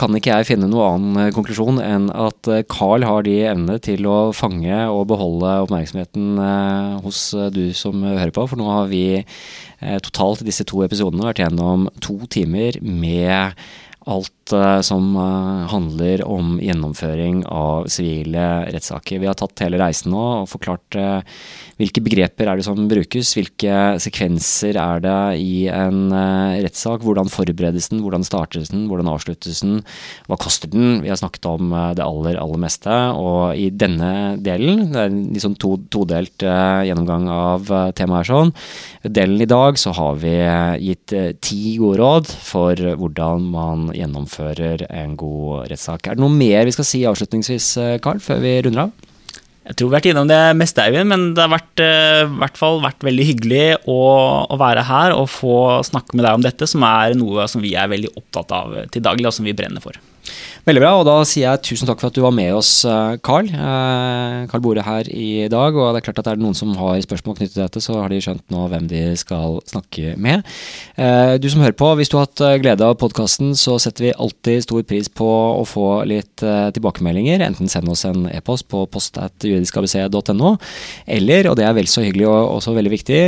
kan 0.00 0.16
ikke 0.18 0.32
jeg 0.32 0.48
finne 0.48 0.66
noen 0.70 1.12
annen 1.12 1.34
konklusjon 1.36 1.78
enn 1.84 2.08
at 2.10 2.50
Carl 2.72 3.06
har 3.06 3.26
de 3.28 3.36
evnene 3.46 3.78
til 3.84 4.08
å 4.10 4.32
fange 4.34 4.80
og 4.90 5.06
beholde 5.12 5.60
oppmerksomheten 5.62 6.40
hos 7.04 7.20
du 7.54 7.68
som 7.78 8.02
hører 8.02 8.34
på. 8.34 8.48
For 8.50 8.58
nå 8.58 8.66
har 8.72 8.90
vi 8.90 9.04
totalt 10.02 10.42
i 10.42 10.48
disse 10.48 10.66
to 10.66 10.82
episodene 10.82 11.28
vært 11.28 11.44
gjennom 11.44 11.86
to 12.02 12.18
timer 12.32 12.80
med 12.82 13.54
alt 14.08 14.34
uh, 14.56 14.80
som 14.84 15.10
uh, 15.16 15.66
handler 15.70 16.22
om 16.26 16.56
gjennomføring 16.62 17.42
av 17.46 17.88
sivile 17.92 18.44
rettssaker. 18.72 19.20
Vi 19.22 19.28
har 19.28 19.36
tatt 19.38 19.64
hele 19.64 19.80
reisen 19.80 20.12
nå 20.14 20.22
og 20.42 20.48
forklart 20.50 20.98
uh, 20.98 21.36
hvilke 21.78 22.02
begreper 22.02 22.50
er 22.50 22.58
det 22.58 22.66
som 22.66 22.88
brukes, 22.90 23.34
hvilke 23.36 23.98
sekvenser 24.02 24.78
er 24.80 25.02
det 25.04 25.18
i 25.38 25.68
en 25.70 26.10
rettssak, 26.10 27.04
hvordan 27.06 27.30
forberedes 27.30 27.86
den, 27.92 28.00
hvordan 28.02 28.26
startes 28.26 28.72
den, 28.72 28.88
hvordan 28.90 29.06
avsluttes 29.12 29.60
den, 29.62 29.84
hva 30.26 30.38
koster 30.42 30.72
den? 30.72 31.04
Vi 31.04 31.12
har 31.12 31.20
snakket 31.20 31.46
om 31.46 31.70
det 31.94 32.02
aller, 32.02 32.34
aller 32.42 32.58
meste, 32.64 32.96
og 33.14 33.54
i 33.54 33.68
denne 33.70 34.40
delen, 34.42 34.88
det 34.90 35.04
er 35.04 35.12
en 35.12 35.20
liksom 35.36 35.54
to, 35.62 35.76
todelt 35.94 36.42
gjennomgang 36.42 37.30
av 37.30 37.70
temaet 37.94 38.26
her 38.26 38.30
sånn, 38.32 38.52
delen 39.06 39.46
i 39.46 39.50
dag 39.54 39.78
så 39.78 39.94
har 39.94 40.18
vi 40.18 40.34
gitt 40.82 41.14
ti 41.46 41.76
gode 41.78 42.02
råd 42.02 42.34
for 42.50 42.88
hvordan 42.98 43.46
man 43.54 43.86
gjennomfører 43.94 44.37
en 44.38 45.16
god 45.18 45.68
rettssak. 45.70 46.06
Er 46.06 46.16
det 46.16 46.24
noe 46.24 46.32
mer 46.32 46.64
vi 46.68 46.74
skal 46.76 46.86
si 46.86 47.04
avslutningsvis, 47.08 48.00
Carl, 48.04 48.22
før 48.22 48.42
vi 48.44 48.56
runder 48.66 48.86
av? 48.86 49.08
Jeg 49.68 49.76
tror 49.76 49.90
vi 49.90 49.92
har 49.92 50.00
vært 50.00 50.06
innom 50.08 50.28
det 50.30 50.40
meste, 50.56 50.80
Eivind, 50.80 51.10
men 51.10 51.24
det 51.36 51.42
har 51.44 51.50
vært, 51.52 51.80
uh, 51.84 52.30
hvert 52.40 52.56
fall 52.56 52.78
vært 52.80 53.04
veldig 53.04 53.24
hyggelig 53.28 53.64
å, 53.84 53.98
å, 54.48 54.56
være 54.56 54.86
her 54.88 55.12
og 55.12 55.26
få 55.28 55.56
snakke 55.84 56.16
med 56.16 56.24
deg 56.24 56.38
om 56.38 56.46
dette, 56.46 56.68
som 56.70 56.86
er 56.88 57.12
noe 57.20 57.44
som 57.52 57.60
vi 57.60 57.74
er 57.76 57.90
veldig 57.92 58.14
opptatt 58.16 58.54
av 58.56 58.72
til 58.94 59.04
daglig, 59.04 59.28
og 59.28 59.36
som 59.36 59.44
vi 59.44 59.52
brenner 59.58 59.84
for. 59.84 59.98
Veldig 60.68 60.82
bra, 60.82 60.90
og 61.00 61.06
da 61.08 61.14
sier 61.24 61.46
jeg 61.46 61.62
tusen 61.64 61.88
takk 61.88 62.02
for 62.02 62.10
at 62.10 62.16
du 62.18 62.20
var 62.20 62.34
med 62.36 62.52
oss, 62.52 62.82
eh, 62.84 63.14
Carl. 63.24 63.46
Carl 64.50 64.60
Bore 64.60 64.82
her 64.84 65.08
i 65.08 65.48
dag, 65.48 65.72
og 65.72 65.94
det 65.94 66.02
er 66.02 66.04
klart 66.04 66.18
at 66.20 66.28
er 66.28 66.36
det 66.36 66.44
noen 66.44 66.56
som 66.58 66.74
har 66.76 66.98
spørsmål 67.00 67.38
knyttet 67.38 67.54
til 67.54 67.62
dette, 67.62 67.80
så 67.80 67.96
har 67.96 68.12
de 68.12 68.18
skjønt 68.20 68.44
nå 68.52 68.66
hvem 68.68 68.88
de 68.90 69.00
skal 69.16 69.62
snakke 69.70 70.12
med. 70.20 70.44
Du 71.40 71.46
som 71.48 71.62
hører 71.62 71.76
på, 71.78 71.88
hvis 71.96 72.10
du 72.12 72.18
har 72.18 72.26
hatt 72.26 72.42
glede 72.60 72.84
av 72.84 72.98
podkasten, 73.00 73.54
så 73.56 73.78
setter 73.80 74.08
vi 74.08 74.12
alltid 74.12 74.66
stor 74.66 74.84
pris 74.88 75.08
på 75.08 75.28
å 75.28 75.64
få 75.68 75.86
litt 76.10 76.42
tilbakemeldinger. 76.42 77.44
Enten 77.46 77.70
send 77.70 77.88
oss 77.88 78.04
en 78.08 78.26
e-post 78.28 78.68
på 78.68 78.84
post.juridiskabc.no, 78.92 80.52
eller, 81.06 81.48
og 81.48 81.56
det 81.56 81.64
er 81.64 81.76
vel 81.78 81.88
så 81.88 82.04
hyggelig 82.04 82.28
og 82.28 82.58
også 82.58 82.76
veldig 82.76 82.92
viktig, 82.92 83.22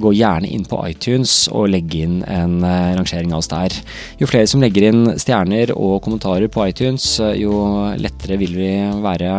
gå 0.00 0.14
gjerne 0.16 0.48
inn 0.48 0.64
på 0.70 0.80
iTunes 0.88 1.36
og 1.52 1.68
legge 1.74 2.04
inn 2.06 2.20
en 2.24 2.60
rangering 2.64 3.34
av 3.34 3.42
oss 3.42 3.52
der. 3.52 3.76
Jo 4.22 4.30
flere 4.30 4.48
som 4.48 4.64
legger 4.64 4.88
inn 4.88 5.04
stjerner 5.20 5.74
og 5.76 5.98
kommentarer 6.00 6.13
på 6.20 6.68
iTunes, 6.68 7.20
eh, 7.20 7.40
jo 7.40 7.52
lettere 7.98 8.36
vil 8.36 8.54
vi 8.54 8.70
være 9.02 9.30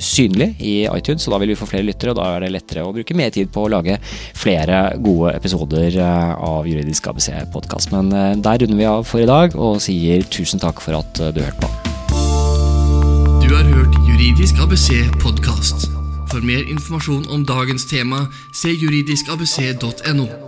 synlige 0.00 0.28
synlig 0.28 0.48
i 0.60 0.86
iTunes, 0.86 1.26
og 1.26 1.32
da 1.32 1.38
vil 1.38 1.48
vi 1.48 1.58
få 1.58 1.66
flere 1.66 1.86
lyttere, 1.86 2.10
og 2.10 2.16
da 2.16 2.36
er 2.36 2.40
det 2.40 2.52
lettere 2.52 2.84
å 2.84 2.92
bruke 2.92 3.14
mer 3.14 3.30
tid 3.30 3.50
på 3.50 3.64
å 3.64 3.70
lage 3.70 3.98
flere 4.34 4.98
gode 4.98 5.34
episoder 5.36 5.94
eh, 5.96 6.34
av 6.34 6.66
Juridisk 6.66 7.06
ABC-podkast. 7.08 7.92
Men 7.92 8.42
der 8.42 8.58
runder 8.58 8.76
vi 8.76 8.88
av 8.88 9.06
for 9.06 9.20
i 9.20 9.28
dag, 9.28 9.54
og 9.56 9.80
sier 9.80 10.22
tusen 10.28 10.60
takk 10.60 10.80
for 10.80 10.98
at 10.98 11.22
du 11.34 11.40
hørte 11.40 11.60
på. 11.62 11.70
Du 13.44 13.54
har 13.54 13.64
hørt 13.64 13.94
Juridisk 14.08 14.58
ABC-podkast. 14.60 15.88
For 16.28 16.44
mer 16.44 16.66
informasjon 16.68 17.24
om 17.32 17.46
dagens 17.48 17.88
tema, 17.88 18.26
se 18.52 18.74
juridiskabc.no. 18.74 20.47